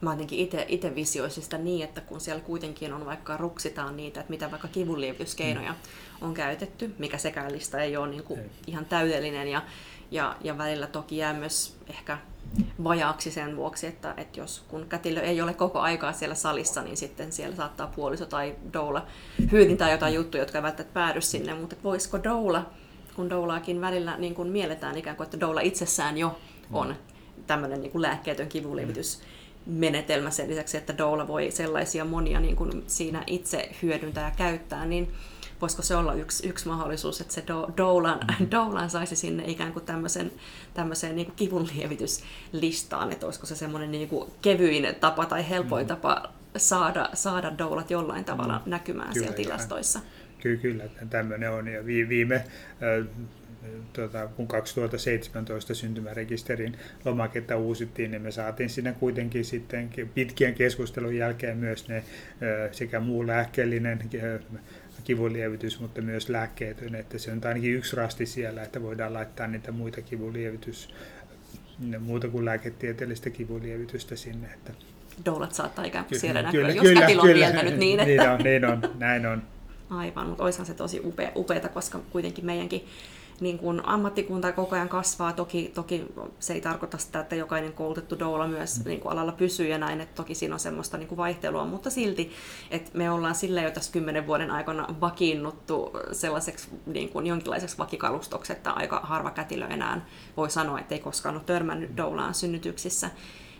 mä 0.00 0.12
jotenkin 0.12 0.48
itse 0.68 0.94
visioisin 0.94 1.42
sitä 1.42 1.58
niin, 1.58 1.84
että 1.84 2.00
kun 2.00 2.20
siellä 2.20 2.42
kuitenkin 2.42 2.92
on 2.92 3.06
vaikka 3.06 3.36
ruksitaan 3.36 3.96
niitä, 3.96 4.20
että 4.20 4.30
mitä 4.30 4.50
vaikka 4.50 4.68
kivunlievityskeinoja 4.68 5.72
mm. 5.72 5.78
on 6.20 6.34
käytetty, 6.34 6.94
mikä 6.98 7.18
sekään 7.18 7.52
lista 7.52 7.80
ei 7.80 7.96
ole 7.96 8.08
niin 8.08 8.24
kuin 8.24 8.40
ei. 8.40 8.50
ihan 8.66 8.84
täydellinen 8.84 9.48
ja, 9.48 9.62
ja, 10.10 10.36
ja 10.40 10.58
välillä 10.58 10.86
toki 10.86 11.16
jää 11.16 11.32
myös 11.32 11.76
ehkä 11.88 12.18
vajaaksi 12.84 13.30
sen 13.30 13.56
vuoksi, 13.56 13.86
että, 13.86 14.14
että 14.16 14.40
jos 14.40 14.64
kun 14.68 14.86
kätilö 14.88 15.20
ei 15.20 15.40
ole 15.40 15.54
koko 15.54 15.80
aikaa 15.80 16.12
siellä 16.12 16.34
salissa, 16.34 16.82
niin 16.82 16.96
sitten 16.96 17.32
siellä 17.32 17.56
saattaa 17.56 17.86
puoliso 17.86 18.26
tai 18.26 18.54
doula 18.72 19.06
hyödyntää 19.52 19.90
jotain 19.90 20.14
juttuja, 20.14 20.42
jotka 20.42 20.58
eivät 20.58 20.66
välttämättä 20.68 20.94
päädy 20.94 21.20
sinne, 21.20 21.54
mutta 21.54 21.76
voisiko 21.84 22.24
doula, 22.24 22.70
kun 23.16 23.30
doulaakin 23.30 23.80
välillä 23.80 24.16
niin 24.16 24.34
kuin 24.34 24.48
mielletään 24.48 24.98
ikään 24.98 25.16
kuin, 25.16 25.24
että 25.24 25.40
doula 25.40 25.60
itsessään 25.60 26.18
jo 26.18 26.38
on 26.72 26.88
mm. 26.88 26.94
tämmöinen 27.46 27.80
niin 27.80 27.92
kuin 27.92 28.02
lääkkeetön 28.02 28.48
kivunlievitys, 28.48 29.18
mm 29.18 29.35
menetelmä 29.66 30.30
sen 30.30 30.50
lisäksi, 30.50 30.76
että 30.76 30.98
doula 30.98 31.28
voi 31.28 31.50
sellaisia 31.50 32.04
monia 32.04 32.40
niin 32.40 32.56
kuin 32.56 32.84
siinä 32.86 33.24
itse 33.26 33.70
hyödyntää 33.82 34.24
ja 34.24 34.36
käyttää, 34.36 34.86
niin 34.86 35.08
voisiko 35.60 35.82
se 35.82 35.96
olla 35.96 36.14
yksi, 36.14 36.48
yksi 36.48 36.68
mahdollisuus, 36.68 37.20
että 37.20 37.34
se 37.34 37.44
do, 37.46 37.68
doulan, 37.76 38.18
mm-hmm. 38.18 38.46
doulan 38.56 38.90
saisi 38.90 39.16
sinne 39.16 39.44
ikään 39.46 39.72
kuin 39.72 39.84
tämmöisen, 39.84 40.32
tämmöiseen 40.74 41.16
niin 41.16 41.26
kuin 41.26 41.36
kivunlievityslistaan, 41.36 43.12
että 43.12 43.26
olisiko 43.26 43.46
se 43.46 43.56
semmoinen 43.56 43.90
niin 43.90 44.08
kuin 44.08 44.30
kevyin 44.42 44.94
tapa 45.00 45.26
tai 45.26 45.48
helpoin 45.48 45.84
mm. 45.84 45.88
tapa 45.88 46.32
saada, 46.56 47.08
saada 47.14 47.58
doulat 47.58 47.90
jollain 47.90 48.24
tavalla 48.24 48.62
mm. 48.64 48.70
näkymään 48.70 49.12
kyllä, 49.12 49.26
siellä 49.26 49.36
tilastoissa. 49.36 50.00
Kyllä, 50.40 50.58
kyllä, 50.58 50.84
tämmöinen 51.10 51.50
on. 51.50 51.68
Ja 51.68 51.86
viime 51.86 52.44
tuota, 53.92 54.26
kun 54.26 54.48
2017 54.48 55.74
syntymärekisterin 55.74 56.76
lomaketta 57.04 57.56
uusittiin, 57.56 58.10
niin 58.10 58.22
me 58.22 58.30
saatiin 58.30 58.70
sinne 58.70 58.92
kuitenkin 58.92 59.44
sitten 59.44 59.90
pitkien 60.14 60.54
keskustelun 60.54 61.16
jälkeen 61.16 61.56
myös 61.56 61.88
ne 61.88 62.04
sekä 62.72 63.00
muu 63.00 63.26
lääkkeellinen 63.26 63.98
kivunlievitys, 65.04 65.80
mutta 65.80 66.02
myös 66.02 66.28
lääkkeetön, 66.28 66.94
että 66.94 67.18
se 67.18 67.32
on 67.32 67.40
ainakin 67.44 67.74
yksi 67.74 67.96
rasti 67.96 68.26
siellä, 68.26 68.62
että 68.62 68.82
voidaan 68.82 69.14
laittaa 69.14 69.46
niitä 69.46 69.72
muita 69.72 70.02
kivunlievitys, 70.02 70.94
muuta 71.98 72.28
kuin 72.28 72.44
lääketieteellistä 72.44 73.30
kivunlievitystä 73.30 74.16
sinne. 74.16 74.48
Että 74.54 74.72
Doulat 75.24 75.54
saattaa 75.54 75.84
ikään 75.84 76.04
kuin 76.04 76.20
siellä 76.20 76.42
näkyä, 76.42 76.60
kyllä, 76.60 76.74
jos 76.74 76.82
kyllä, 76.82 77.00
kätilö 77.00 77.20
on 77.20 77.28
kyllä, 77.28 77.62
niin, 77.62 77.78
niin, 77.78 78.00
että... 78.00 78.06
Niin 78.14 78.30
on, 78.30 78.38
niin 78.38 78.64
on, 78.64 78.82
näin 78.98 79.26
on. 79.26 79.42
Aivan, 79.90 80.26
mutta 80.26 80.44
olisihan 80.44 80.66
se 80.66 80.74
tosi 80.74 81.00
upea, 81.04 81.32
upeata, 81.36 81.68
koska 81.68 82.00
kuitenkin 82.10 82.46
meidänkin 82.46 82.84
niin 83.40 83.58
kuin 83.58 83.88
ammattikunta 83.88 84.52
koko 84.52 84.74
ajan 84.74 84.88
kasvaa. 84.88 85.32
Toki, 85.32 85.72
toki 85.74 86.04
se 86.40 86.54
ei 86.54 86.60
tarkoita 86.60 86.98
sitä, 86.98 87.20
että 87.20 87.34
jokainen 87.36 87.72
koulutettu 87.72 88.18
doula 88.18 88.48
myös 88.48 88.78
mm. 88.78 88.88
niin 88.88 89.00
kuin 89.00 89.12
alalla 89.12 89.32
pysyy 89.32 89.68
ja 89.68 89.78
näin, 89.78 90.00
että 90.00 90.14
toki 90.14 90.34
siinä 90.34 90.54
on 90.54 90.60
semmoista 90.60 90.96
niin 90.96 91.08
kuin 91.08 91.16
vaihtelua, 91.16 91.64
mutta 91.64 91.90
silti, 91.90 92.30
että 92.70 92.90
me 92.94 93.10
ollaan 93.10 93.34
sillä 93.34 93.62
jo 93.62 93.70
tässä 93.70 93.92
kymmenen 93.92 94.26
vuoden 94.26 94.50
aikana 94.50 94.86
vakiinnuttu 95.00 95.90
sellaiseksi 96.12 96.68
niin 96.86 97.08
kuin 97.08 97.26
jonkinlaiseksi 97.26 97.78
vakikalustoksi, 97.78 98.52
että 98.52 98.70
aika 98.70 99.00
harva 99.02 99.30
kätilö 99.30 99.66
enää 99.66 100.06
voi 100.36 100.50
sanoa, 100.50 100.80
että 100.80 100.94
ei 100.94 101.00
koskaan 101.00 101.34
ole 101.34 101.44
törmännyt 101.46 101.96
doulaan 101.96 102.34
synnytyksissä, 102.34 103.10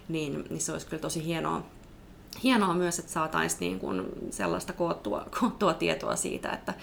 niin, 0.08 0.44
niin 0.50 0.60
se 0.60 0.72
olisi 0.72 0.86
kyllä 0.86 1.00
tosi 1.00 1.24
hienoa, 1.24 1.62
hienoa 2.42 2.74
myös, 2.74 2.98
että 2.98 3.12
saataisiin 3.12 3.60
niin 3.60 3.78
kuin 3.78 4.06
sellaista 4.30 4.72
koottua, 4.72 5.26
koottua 5.40 5.74
tietoa 5.74 6.16
siitä, 6.16 6.50
että 6.50 6.74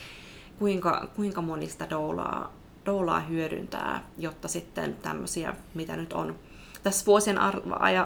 kuinka, 0.59 1.07
kuinka 1.15 1.41
monista 1.41 1.89
doulaa 1.89 2.62
doulaa 2.85 3.19
hyödyntää, 3.19 4.03
jotta 4.17 4.47
sitten 4.47 4.95
tämmöisiä, 4.95 5.53
mitä 5.73 5.95
nyt 5.95 6.13
on 6.13 6.35
tässä 6.83 7.05
vuosien 7.05 7.37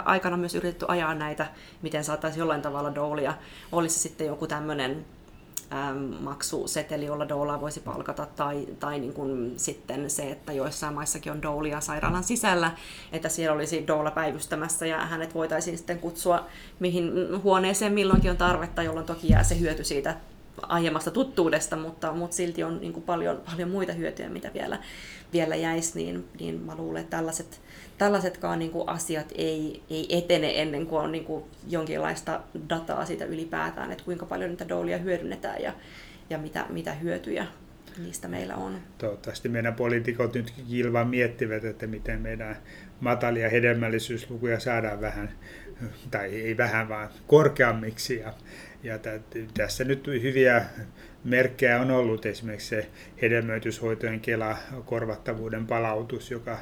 aikana 0.06 0.38
myös 0.38 0.56
yritetty 0.56 0.86
ajaa 0.88 1.16
näitä, 1.16 1.48
miten 1.82 2.04
saataisiin 2.04 2.40
jollain 2.40 2.62
tavalla 2.62 2.96
doulia. 2.96 3.34
Olisi 3.72 4.00
sitten 4.00 4.28
joku 4.28 4.48
tämmöinen 4.48 5.06
maksuseteli, 6.20 7.06
jolla 7.06 7.30
doulaa 7.30 7.62
voisi 7.62 7.80
palkata, 7.80 8.26
tai, 8.26 8.68
tai 8.80 9.00
niin 9.00 9.14
kuin 9.14 9.54
sitten 9.60 10.10
se, 10.10 10.32
että 10.32 10.54
joissain 10.54 10.94
maissakin 10.94 11.32
on 11.32 11.42
doulia 11.42 11.82
sairaalan 11.82 12.24
sisällä, 12.24 12.72
että 13.12 13.30
siellä 13.30 13.56
olisi 13.56 13.88
doula 13.88 14.12
päivystämässä 14.12 14.86
ja 14.86 15.06
hänet 15.06 15.36
voitaisiin 15.36 15.78
sitten 15.78 16.00
kutsua 16.00 16.46
mihin 16.80 17.12
huoneeseen 17.44 17.94
milloinkin 17.94 18.32
on 18.32 18.38
tarvetta, 18.38 18.84
jolloin 18.84 19.06
toki 19.06 19.30
jää 19.30 19.44
se 19.44 19.60
hyöty 19.60 19.84
siitä 19.84 20.16
aiemmasta 20.62 21.12
tuttuudesta, 21.12 21.76
mutta, 21.76 22.14
mutta 22.14 22.36
silti 22.36 22.64
on 22.64 22.80
niin 22.82 22.94
kuin 22.94 23.04
paljon, 23.04 23.42
paljon 23.46 23.70
muita 23.70 23.94
hyötyjä, 23.94 24.30
mitä 24.30 24.54
vielä, 24.54 24.80
vielä 25.34 25.56
jäisi, 25.56 26.00
niin, 26.00 26.26
niin 26.40 26.62
mä 26.62 26.76
luulen, 26.76 27.02
että 27.02 27.18
tällaiset, 27.18 27.62
tällaisetkaan 27.98 28.60
niin 28.60 28.72
kuin 28.72 28.90
asiat 28.90 29.32
ei, 29.36 29.84
ei 29.90 30.18
etene 30.18 30.62
ennen 30.62 30.86
kuin 30.86 31.02
on 31.02 31.12
niin 31.12 31.26
kuin 31.26 31.44
jonkinlaista 31.68 32.42
dataa 32.70 33.06
siitä 33.06 33.26
ylipäätään, 33.26 33.92
että 33.92 34.04
kuinka 34.04 34.26
paljon 34.26 34.50
niitä 34.50 34.70
doulia 34.70 34.98
hyödynnetään 34.98 35.62
ja, 35.62 35.74
ja 36.30 36.38
mitä, 36.38 36.66
mitä 36.70 36.94
hyötyjä 36.94 37.48
niistä 37.98 38.28
meillä 38.28 38.56
on. 38.56 38.80
Toivottavasti 38.98 39.50
meidän 39.50 39.74
poliitikot 39.74 40.34
nyt 40.34 40.54
kilvan 40.70 41.08
miettivät, 41.08 41.64
että 41.66 41.88
miten 41.88 42.20
meidän 42.20 42.58
matalia 43.00 43.50
hedelmällisyyslukuja 43.50 44.60
saadaan 44.60 45.02
vähän, 45.02 45.32
tai 46.12 46.42
ei 46.42 46.58
vähän, 46.58 46.90
vaan 46.90 47.10
korkeammiksi. 47.28 48.18
Ja, 48.18 48.34
ja 48.88 49.00
tässä 49.54 49.84
nyt 49.84 50.08
hyviä 50.08 50.66
merkkejä 51.24 51.80
on 51.80 51.92
ollut 51.92 52.26
esimerkiksi 52.26 52.68
se 52.68 52.90
hedelmöityshoitojen 53.22 54.20
Kela-korvattavuuden 54.20 55.68
palautus, 55.68 56.32
joka 56.32 56.60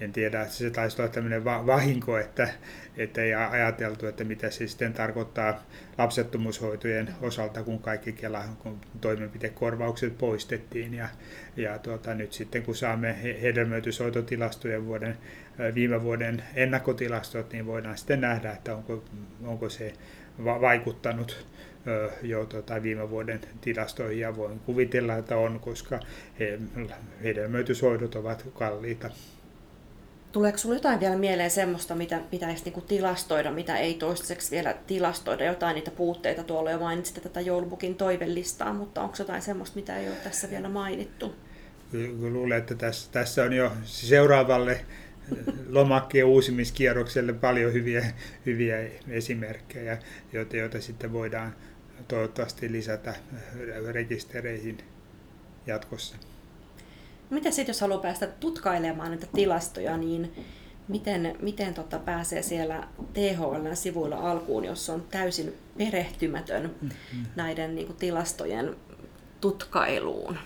en 0.00 0.12
tiedä, 0.12 0.46
se 0.46 0.70
taisi 0.70 1.02
olla 1.02 1.12
tämmöinen 1.12 1.44
vahinko, 1.44 2.18
että, 2.18 2.48
että 2.96 3.22
ei 3.22 3.34
ajateltu, 3.34 4.06
että 4.06 4.24
mitä 4.24 4.50
se 4.50 4.66
sitten 4.66 4.92
tarkoittaa 4.92 5.62
lapsettomuushoitojen 5.98 7.14
osalta, 7.20 7.62
kun 7.62 7.78
kaikki 7.78 8.12
Kela 8.12 8.44
kun 8.58 8.80
toimenpitekorvaukset 9.00 10.18
poistettiin. 10.18 10.94
Ja, 10.94 11.08
ja 11.56 11.78
tuota, 11.78 12.14
nyt 12.14 12.32
sitten 12.32 12.62
kun 12.62 12.76
saamme 12.76 13.16
hedelmöityshoitotilastojen 13.42 14.86
vuoden, 14.86 15.18
viime 15.74 16.02
vuoden 16.02 16.42
ennakkotilastot, 16.54 17.52
niin 17.52 17.66
voidaan 17.66 17.98
sitten 17.98 18.20
nähdä, 18.20 18.52
että 18.52 18.76
onko, 18.76 19.04
onko 19.44 19.68
se 19.68 19.92
vaikuttanut 20.38 21.46
jo 22.22 22.46
tota, 22.46 22.82
viime 22.82 23.10
vuoden 23.10 23.40
tilastoihin 23.60 24.20
ja 24.20 24.36
voin 24.36 24.60
kuvitella, 24.60 25.16
että 25.16 25.36
on, 25.36 25.60
koska 25.60 26.00
he, 26.38 26.58
hedelmöityshoidot 27.24 28.14
ovat 28.14 28.46
kalliita. 28.54 29.10
Tuleeko 30.32 30.58
sinulle 30.58 30.76
jotain 30.76 31.00
vielä 31.00 31.16
mieleen 31.16 31.50
semmoista, 31.50 31.94
mitä 31.94 32.20
pitäisi 32.30 32.64
niinku 32.64 32.80
tilastoida, 32.80 33.50
mitä 33.50 33.76
ei 33.76 33.94
toistaiseksi 33.94 34.50
vielä 34.50 34.74
tilastoida? 34.86 35.44
Jotain 35.44 35.74
niitä 35.74 35.90
puutteita 35.90 36.42
tuolla 36.42 36.70
jo 36.70 36.78
mainitsit 36.78 37.22
tätä 37.22 37.40
joulupukin 37.40 37.94
toivellistaa, 37.94 38.74
mutta 38.74 39.02
onko 39.02 39.14
jotain 39.18 39.42
semmoista, 39.42 39.76
mitä 39.76 39.98
ei 39.98 40.08
ole 40.08 40.16
tässä 40.16 40.50
vielä 40.50 40.68
mainittu? 40.68 41.34
Luulen, 42.20 42.58
että 42.58 42.74
tässä, 42.74 43.12
tässä 43.12 43.42
on 43.42 43.52
jo 43.52 43.72
seuraavalle 43.84 44.80
lomakkeen 45.68 46.26
uusimiskierrokselle 46.26 47.32
paljon 47.32 47.72
hyviä, 47.72 48.06
hyviä 48.46 48.76
esimerkkejä, 49.08 49.98
joita, 50.32 50.56
joita 50.56 50.80
sitten 50.80 51.12
voidaan 51.12 51.54
toivottavasti 52.08 52.72
lisätä 52.72 53.14
rekistereihin 53.92 54.78
jatkossa. 55.66 56.16
Mitä 57.30 57.50
sitten, 57.50 57.70
jos 57.72 57.80
haluaa 57.80 58.00
päästä 58.00 58.26
tutkailemaan 58.26 59.10
näitä 59.10 59.26
tilastoja, 59.34 59.96
niin 59.96 60.32
miten, 60.88 61.36
miten 61.40 61.74
tota 61.74 61.98
pääsee 61.98 62.42
siellä 62.42 62.88
THL-sivuilla 63.14 64.16
alkuun, 64.16 64.64
jos 64.64 64.90
on 64.90 65.06
täysin 65.10 65.52
perehtymätön 65.78 66.62
mm-hmm. 66.62 67.26
näiden 67.36 67.74
niin 67.74 67.86
kuin, 67.86 67.96
tilastojen 67.96 68.76
tutkailuun? 69.40 70.38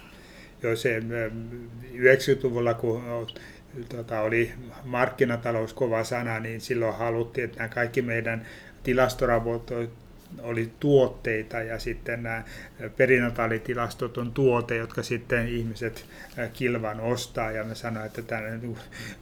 Joo, 0.62 0.76
se 0.76 1.00
90-luvulla, 1.00 2.74
kun 2.74 3.02
tota, 3.88 4.20
oli 4.20 4.52
markkinatalous 4.84 5.74
kova 5.74 6.04
sana, 6.04 6.40
niin 6.40 6.60
silloin 6.60 6.94
haluttiin, 6.94 7.44
että 7.44 7.58
nämä 7.58 7.68
kaikki 7.68 8.02
meidän 8.02 8.46
tilastoraportoit 8.82 9.90
oli 10.42 10.72
tuotteita 10.80 11.62
ja 11.62 11.78
sitten 11.78 12.22
nämä 12.22 12.42
perinataalitilastot 12.96 14.18
on 14.18 14.32
tuote, 14.32 14.76
jotka 14.76 15.02
sitten 15.02 15.48
ihmiset 15.48 16.06
kilvan 16.52 17.00
ostaa. 17.00 17.52
Ja 17.52 17.64
mä 17.64 17.74
sanoin, 17.74 18.06
että 18.06 18.22
tämä 18.22 18.42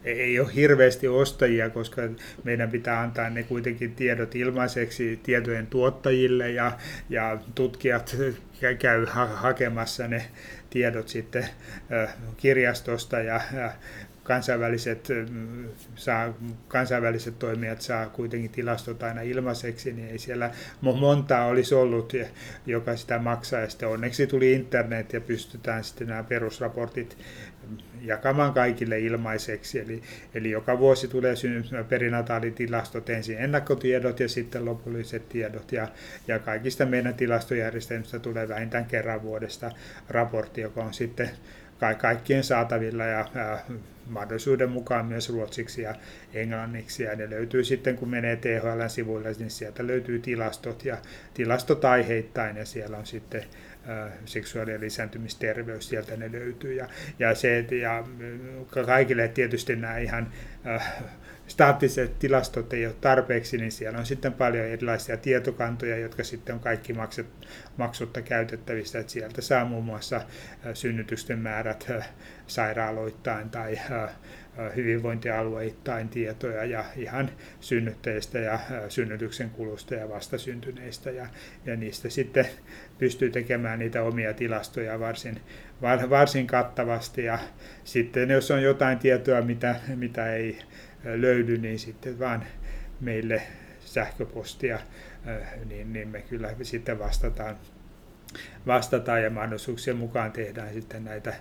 ei 0.05 0.41
ole 0.41 0.55
hirveästi 0.55 1.09
ostajia, 1.09 1.71
koska 1.71 2.03
meidän 2.45 2.71
pitää 2.71 3.01
antaa 3.01 3.31
ne 3.31 3.43
kuitenkin 3.43 3.95
tiedot 3.95 4.35
ilmaiseksi 4.35 5.21
tietojen 5.23 5.67
tuottajille 5.67 6.51
ja, 6.51 6.73
ja 7.11 7.39
tutkijat 7.55 8.17
käy 8.79 9.07
hakemassa 9.35 10.09
ne 10.09 10.25
tiedot 10.71 11.09
sitten 11.09 11.49
kirjastosta 12.37 13.21
ja 13.21 13.41
kansainväliset, 14.25 15.09
saa, 15.95 16.35
kansainväliset 16.69 17.39
toimijat 17.39 17.81
saa 17.81 18.07
kuitenkin 18.07 18.51
tilastot 18.51 19.03
aina 19.03 19.21
ilmaiseksi, 19.21 19.93
niin 19.93 20.09
ei 20.09 20.19
siellä 20.19 20.51
montaa 20.81 21.47
olisi 21.47 21.75
ollut, 21.75 22.13
joka 22.67 22.97
sitä 22.97 23.19
maksaa. 23.19 23.61
Ja 23.61 23.69
sitten 23.69 23.89
onneksi 23.89 24.27
tuli 24.27 24.53
internet 24.53 25.13
ja 25.13 25.21
pystytään 25.21 25.85
sitten 25.85 26.09
nämä 26.09 26.23
perusraportit 26.23 27.17
jakamaan 28.01 28.55
kaikille 28.55 28.99
ilmaiseksi. 28.99 29.81
Eli, 29.81 30.03
eli 30.35 30.51
joka 30.51 30.79
vuosi 30.79 31.09
tulee 31.09 31.35
perinataalitilastot, 31.89 33.11
ensin 33.11 33.39
ennakkotiedot 33.39 34.21
ja 34.21 34.29
sitten 34.29 34.65
lopulliset 34.65 35.29
tiedot. 35.29 35.73
Ja, 35.73 35.89
ja 36.29 36.39
kaikista 36.39 36.87
meidän 36.87 37.15
tilastojärjestelmistä 37.15 38.19
tulee 38.19 38.49
vähintään 38.49 38.85
kerran 38.85 39.23
vuodesta 39.23 39.71
raportti, 40.09 40.61
joka 40.61 40.83
on 40.83 40.95
sitten 40.95 41.31
kaikkien 41.95 42.45
saatavilla 42.45 43.05
ja 43.05 43.29
mahdollisuuden 44.07 44.71
mukaan 44.71 45.07
myös 45.07 45.31
ruotsiksi 45.31 45.83
ja 45.83 45.95
englanniksi. 46.35 47.03
Ja 47.03 47.17
ne 47.17 47.31
löytyy 47.31 47.65
sitten, 47.65 47.97
kun 47.97 48.09
menee 48.09 48.37
THL-sivuille, 48.37 49.33
niin 49.39 49.51
sieltä 49.51 49.87
löytyy 49.87 50.19
tilastot 50.19 50.85
ja 50.85 50.99
tilastot 51.35 51.85
aiheittain 51.85 52.57
ja 52.57 52.65
siellä 52.65 52.97
on 52.97 53.07
sitten 53.07 53.45
seksuaali- 54.25 54.73
ja 54.73 54.81
lisääntymisterveys, 54.81 55.89
sieltä 55.89 56.17
ne 56.17 56.33
löytyy. 56.33 56.73
Ja, 56.73 56.89
ja, 57.19 57.35
se, 57.35 57.67
ja 57.81 58.05
kaikille 58.87 59.29
tietysti 59.29 59.77
nämä 59.77 59.99
ihan 59.99 60.33
äh, 60.67 60.95
staattiset 61.47 62.19
tilastot 62.19 62.73
ei 62.73 62.87
ole 62.87 62.95
tarpeeksi, 63.01 63.59
niin 63.59 63.73
siellä 63.73 63.99
on 63.99 64.07
sitten 64.07 64.33
paljon 64.33 64.67
erilaisia 64.67 65.17
tietokantoja, 65.17 65.99
jotka 65.99 66.25
sitten 66.25 66.55
on 66.55 66.61
kaikki 66.61 66.93
makset, 66.93 67.27
maksutta 67.77 68.23
käytettävissä. 68.23 68.99
Että 68.99 69.13
sieltä 69.13 69.43
saa 69.43 69.65
muun 69.65 69.85
muassa 69.85 70.21
synnytysten 70.75 71.39
määrät 71.39 71.93
sairaaloittain 72.47 73.51
tai 73.51 73.79
hyvinvointialueittain 74.77 76.09
tietoja 76.09 76.65
ja 76.65 76.85
ihan 76.97 77.31
synnytteistä 77.61 78.39
ja 78.39 78.59
synnytyksen 78.89 79.51
kulusta 79.51 79.95
ja 79.95 80.09
vastasyntyneistä 80.09 81.11
ja, 81.11 81.27
ja 81.67 81.77
niistä 81.77 82.11
sitten 82.11 82.47
pystyy 82.99 83.31
tekemään 83.31 83.79
niitä 83.79 84.03
omia 84.03 84.35
tilastoja 84.35 85.01
varsin, 85.01 85.41
varsin 86.11 86.47
kattavasti 86.47 87.25
ja 87.25 87.39
sitten 87.85 88.31
jos 88.31 88.51
on 88.51 88.63
jotain 88.63 88.99
tietoa, 88.99 89.43
mitä, 89.43 89.77
mitä 89.97 90.35
ei 90.35 90.59
löydy, 91.05 91.59
niin 91.59 91.79
sitten 91.79 92.19
vaan 92.19 92.45
meille 93.01 93.43
sähköpostia, 93.81 94.79
niin, 95.69 95.93
niin 95.93 96.09
me 96.09 96.23
kyllä 96.23 96.51
sitten 96.63 96.99
vastataan, 96.99 97.57
vastataan 98.67 99.23
ja 99.23 99.31
mahdollisuuksien 99.31 99.97
mukaan 99.97 100.33
tehdään 100.33 100.73
sitten 100.73 101.05
näitä 101.05 101.35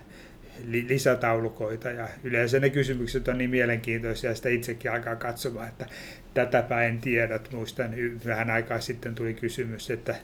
lisätaulukoita 0.64 1.90
ja 1.90 2.08
yleensä 2.24 2.60
ne 2.60 2.70
kysymykset 2.70 3.28
on 3.28 3.38
niin 3.38 3.50
mielenkiintoisia 3.50 4.30
ja 4.30 4.36
sitä 4.36 4.48
itsekin 4.48 4.90
alkaa 4.90 5.16
katsomaan, 5.16 5.68
että 5.68 5.86
tätäpä 6.34 6.82
en 6.82 7.00
tiedä. 7.00 7.40
Muistan 7.52 7.94
vähän 8.26 8.50
aikaa 8.50 8.80
sitten 8.80 9.14
tuli 9.14 9.34
kysymys, 9.34 9.90
että, 9.90 10.14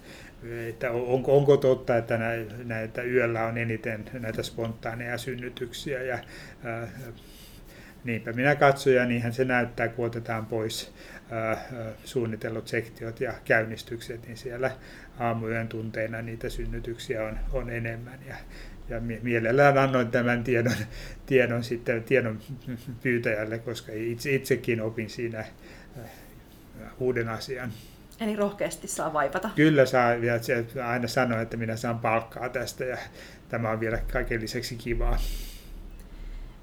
että 0.68 0.90
onko, 0.90 1.36
onko 1.36 1.56
totta, 1.56 1.96
että 1.96 2.18
näitä 2.64 3.02
yöllä 3.02 3.46
on 3.46 3.58
eniten 3.58 4.04
näitä 4.12 4.42
spontaaneja 4.42 5.18
synnytyksiä 5.18 6.02
ja 6.02 6.18
Niinpä 8.04 8.32
minä 8.32 8.54
katsoin 8.54 8.96
ja 8.96 9.06
niinhän 9.06 9.32
se 9.32 9.44
näyttää, 9.44 9.88
kun 9.88 10.06
otetaan 10.06 10.46
pois 10.46 10.92
suunnitellut 12.04 12.68
sektiot 12.68 13.20
ja 13.20 13.34
käynnistykset, 13.44 14.26
niin 14.26 14.36
siellä 14.36 14.70
aamuyön 15.18 15.68
tunteina 15.68 16.22
niitä 16.22 16.48
synnytyksiä 16.48 17.24
on, 17.24 17.38
on 17.52 17.70
enemmän. 17.70 18.18
Ja, 18.28 18.34
ja 18.88 19.00
mielellään 19.22 19.78
annoin 19.78 20.10
tämän 20.10 20.44
tiedon, 20.44 20.72
tiedon, 21.26 21.64
sitten, 21.64 22.02
tiedon 22.02 22.40
pyytäjälle, 23.02 23.58
koska 23.58 23.92
itse, 23.94 24.34
itsekin 24.34 24.80
opin 24.80 25.10
siinä 25.10 25.44
uuden 26.98 27.28
asian. 27.28 27.72
Eli 28.20 28.36
rohkeasti 28.36 28.88
saa 28.88 29.12
vaipata. 29.12 29.50
Kyllä 29.56 29.86
saa, 29.86 30.14
ja 30.14 30.34
aina 30.88 31.08
sanoo, 31.08 31.40
että 31.40 31.56
minä 31.56 31.76
saan 31.76 31.98
palkkaa 31.98 32.48
tästä 32.48 32.84
ja 32.84 32.96
tämä 33.48 33.70
on 33.70 33.80
vielä 33.80 33.98
kaiken 34.12 34.40
lisäksi 34.40 34.76
kivaa. 34.76 35.18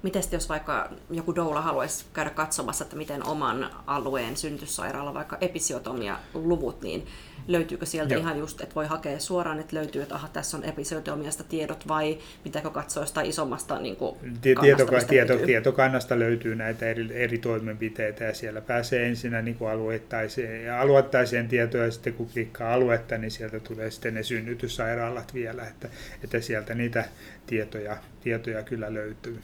Miten 0.02 0.22
jos 0.32 0.48
vaikka 0.48 0.90
joku 1.10 1.34
doula 1.34 1.60
haluaisi 1.60 2.04
käydä 2.12 2.30
katsomassa, 2.30 2.84
että 2.84 2.96
miten 2.96 3.26
oman 3.26 3.70
alueen 3.86 4.36
synnytyssairaala, 4.36 5.14
vaikka 5.14 5.38
episiotomia 5.40 6.18
luvut, 6.34 6.82
niin 6.82 7.06
löytyykö 7.48 7.86
sieltä 7.86 8.14
Joo. 8.14 8.20
ihan 8.20 8.38
just, 8.38 8.60
että 8.60 8.74
voi 8.74 8.86
hakea 8.86 9.18
suoraan, 9.18 9.60
että 9.60 9.76
löytyy, 9.76 10.02
että 10.02 10.14
aha, 10.14 10.28
tässä 10.28 10.56
on 10.56 10.64
episiotomiasta 10.64 11.44
tiedot, 11.44 11.88
vai 11.88 12.18
pitääkö 12.42 12.70
katsoa 12.70 13.02
jostain 13.02 13.26
isommasta 13.26 13.78
niin 13.78 13.96
kuin, 13.96 14.16
tieto, 14.40 14.62
tieto, 15.08 15.36
tietokannasta 15.46 16.18
löytyy 16.18 16.54
näitä 16.54 16.86
eri, 16.86 17.08
eri 17.12 17.38
toimenpiteitä, 17.38 18.24
ja 18.24 18.34
siellä 18.34 18.60
pääsee 18.60 19.06
ensinnä 19.06 19.42
niin 19.42 19.56
kuin 19.56 19.70
aluettaiseen, 19.70 20.74
aluettaiseen 20.74 21.48
tietoon, 21.48 21.84
ja 21.84 21.90
sitten 21.90 22.14
kun 22.14 22.28
klikkaa 22.32 22.72
aluetta, 22.74 23.18
niin 23.18 23.30
sieltä 23.30 23.60
tulee 23.60 23.90
sitten 23.90 24.14
ne 24.14 24.22
synnytyssairaalat 24.22 25.34
vielä, 25.34 25.66
että, 25.66 25.88
että 26.24 26.40
sieltä 26.40 26.74
niitä 26.74 27.04
tietoja, 27.46 27.96
tietoja 28.20 28.62
kyllä 28.62 28.94
löytyy 28.94 29.40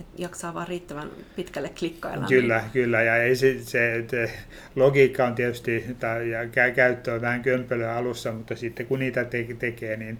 että 0.00 0.22
jaksaa 0.22 0.54
vaan 0.54 0.68
riittävän 0.68 1.10
pitkälle 1.36 1.70
klikkailla. 1.78 2.26
Kyllä, 2.26 2.58
niin... 2.58 2.70
kyllä. 2.70 3.02
Ja 3.02 3.16
ei 3.16 3.36
se, 3.36 3.58
se, 3.62 4.04
se, 4.08 4.32
logiikka 4.76 5.26
on 5.26 5.34
tietysti, 5.34 5.84
tai, 6.00 6.30
ja 6.30 6.40
käyttö 6.74 7.12
on 7.12 7.20
vähän 7.20 7.42
kömpelöä 7.42 7.96
alussa, 7.96 8.32
mutta 8.32 8.56
sitten 8.56 8.86
kun 8.86 8.98
niitä 8.98 9.24
te, 9.24 9.46
tekee, 9.58 9.96
niin 9.96 10.18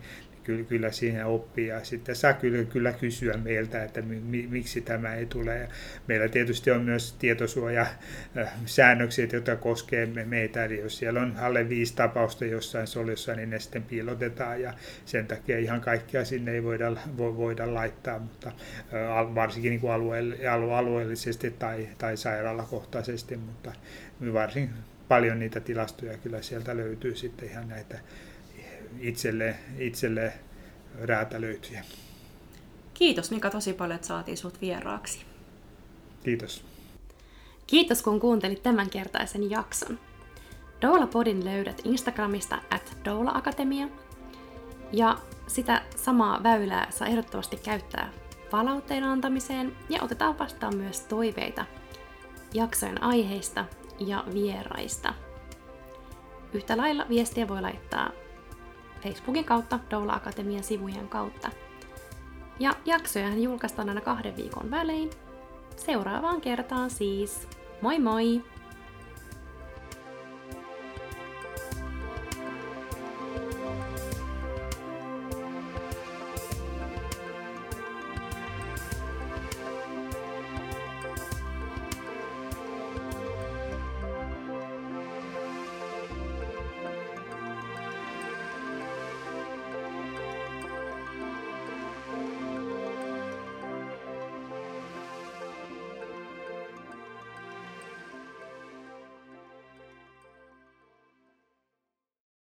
kyllä, 0.51 0.64
kyllä 0.64 0.92
siihen 0.92 1.26
oppii. 1.26 1.66
Ja 1.66 1.84
sitten 1.84 2.16
saa 2.16 2.32
kyllä, 2.32 2.64
kyllä 2.64 2.92
kysyä 2.92 3.34
meiltä, 3.34 3.84
että 3.84 4.03
mi, 4.03 4.46
miksi 4.51 4.80
tämä 4.80 5.14
ei 5.14 5.26
tule. 5.26 5.59
Ja 5.59 5.68
meillä 6.07 6.28
tietysti 6.28 6.70
on 6.70 6.82
myös 6.82 7.12
tietosuojasäännökset, 7.12 9.32
jotka 9.32 9.57
koskee 9.57 10.07
meitä, 10.07 10.64
eli 10.64 10.80
jos 10.80 10.98
siellä 10.98 11.20
on 11.20 11.36
alle 11.38 11.68
viisi 11.68 11.96
tapausta 11.96 12.44
jossain 12.44 12.86
solussa, 12.86 13.34
niin 13.34 13.51
ne 13.51 13.59
sitten 13.59 13.82
piilotetaan. 13.82 14.62
Ja 14.62 14.74
sen 15.05 15.26
takia 15.26 15.59
ihan 15.59 15.80
kaikkea 15.80 16.24
sinne 16.24 16.53
ei 16.53 16.62
voida, 16.62 16.96
vo, 17.18 17.36
voida 17.36 17.74
laittaa, 17.74 18.18
mutta 18.18 18.53
varsinkin 19.34 19.70
niin 19.70 19.80
kuin 19.80 19.92
alueellisesti 20.76 21.51
tai, 21.51 21.88
tai 21.98 22.16
sairaalakohtaisesti, 22.16 23.36
mutta 23.36 23.72
varsin 24.32 24.70
paljon 25.09 25.38
niitä 25.38 25.61
tilastoja 25.61 26.18
kyllä 26.18 26.42
sieltä 26.42 26.76
löytyy 26.76 27.14
sitten 27.14 27.48
ihan 27.48 27.68
näitä 27.68 27.98
itselle, 28.99 29.57
itselle 29.78 30.32
räätälöityjä. 31.03 31.84
Kiitos 32.95 33.30
Mika 33.30 33.51
tosi 33.51 33.72
paljon, 33.72 33.95
että 33.95 34.07
saatiin 34.07 34.36
sinut 34.36 34.61
vieraaksi. 34.61 35.20
Kiitos. 36.24 36.64
Kiitos 37.66 38.03
kun 38.03 38.20
kuuntelit 38.20 38.62
tämänkertaisen 38.62 39.51
jakson. 39.51 39.99
Doula 40.82 41.07
Podin 41.07 41.45
löydät 41.45 41.80
Instagramista 41.84 42.59
at 42.70 42.97
Doula 43.05 43.30
Akatemia. 43.34 43.88
Ja 44.93 45.18
sitä 45.47 45.82
samaa 45.97 46.43
väylää 46.43 46.91
saa 46.91 47.09
ehdottomasti 47.09 47.57
käyttää 47.57 48.12
palautteen 48.51 49.05
antamiseen 49.05 49.76
ja 49.88 50.03
otetaan 50.03 50.38
vastaan 50.38 50.76
myös 50.76 51.01
toiveita 51.01 51.64
jaksojen 52.55 53.03
aiheista 53.03 53.64
ja 53.99 54.24
vieraista. 54.34 55.14
Yhtä 56.53 56.76
lailla 56.76 57.07
viestiä 57.09 57.49
voi 57.49 57.61
laittaa 57.61 58.11
Facebookin 59.03 59.44
kautta, 59.44 59.78
Doula 59.90 60.12
Akatemian 60.12 60.64
sivujen 60.64 61.09
kautta. 61.09 61.51
Ja 62.59 62.72
jaksoja 62.84 63.36
julkaistaan 63.36 63.88
aina 63.88 64.01
kahden 64.01 64.36
viikon 64.36 64.70
välein. 64.70 65.11
Seuraavaan 65.76 66.40
kertaan 66.40 66.90
siis. 66.90 67.48
Moi 67.80 67.98
moi! 67.98 68.42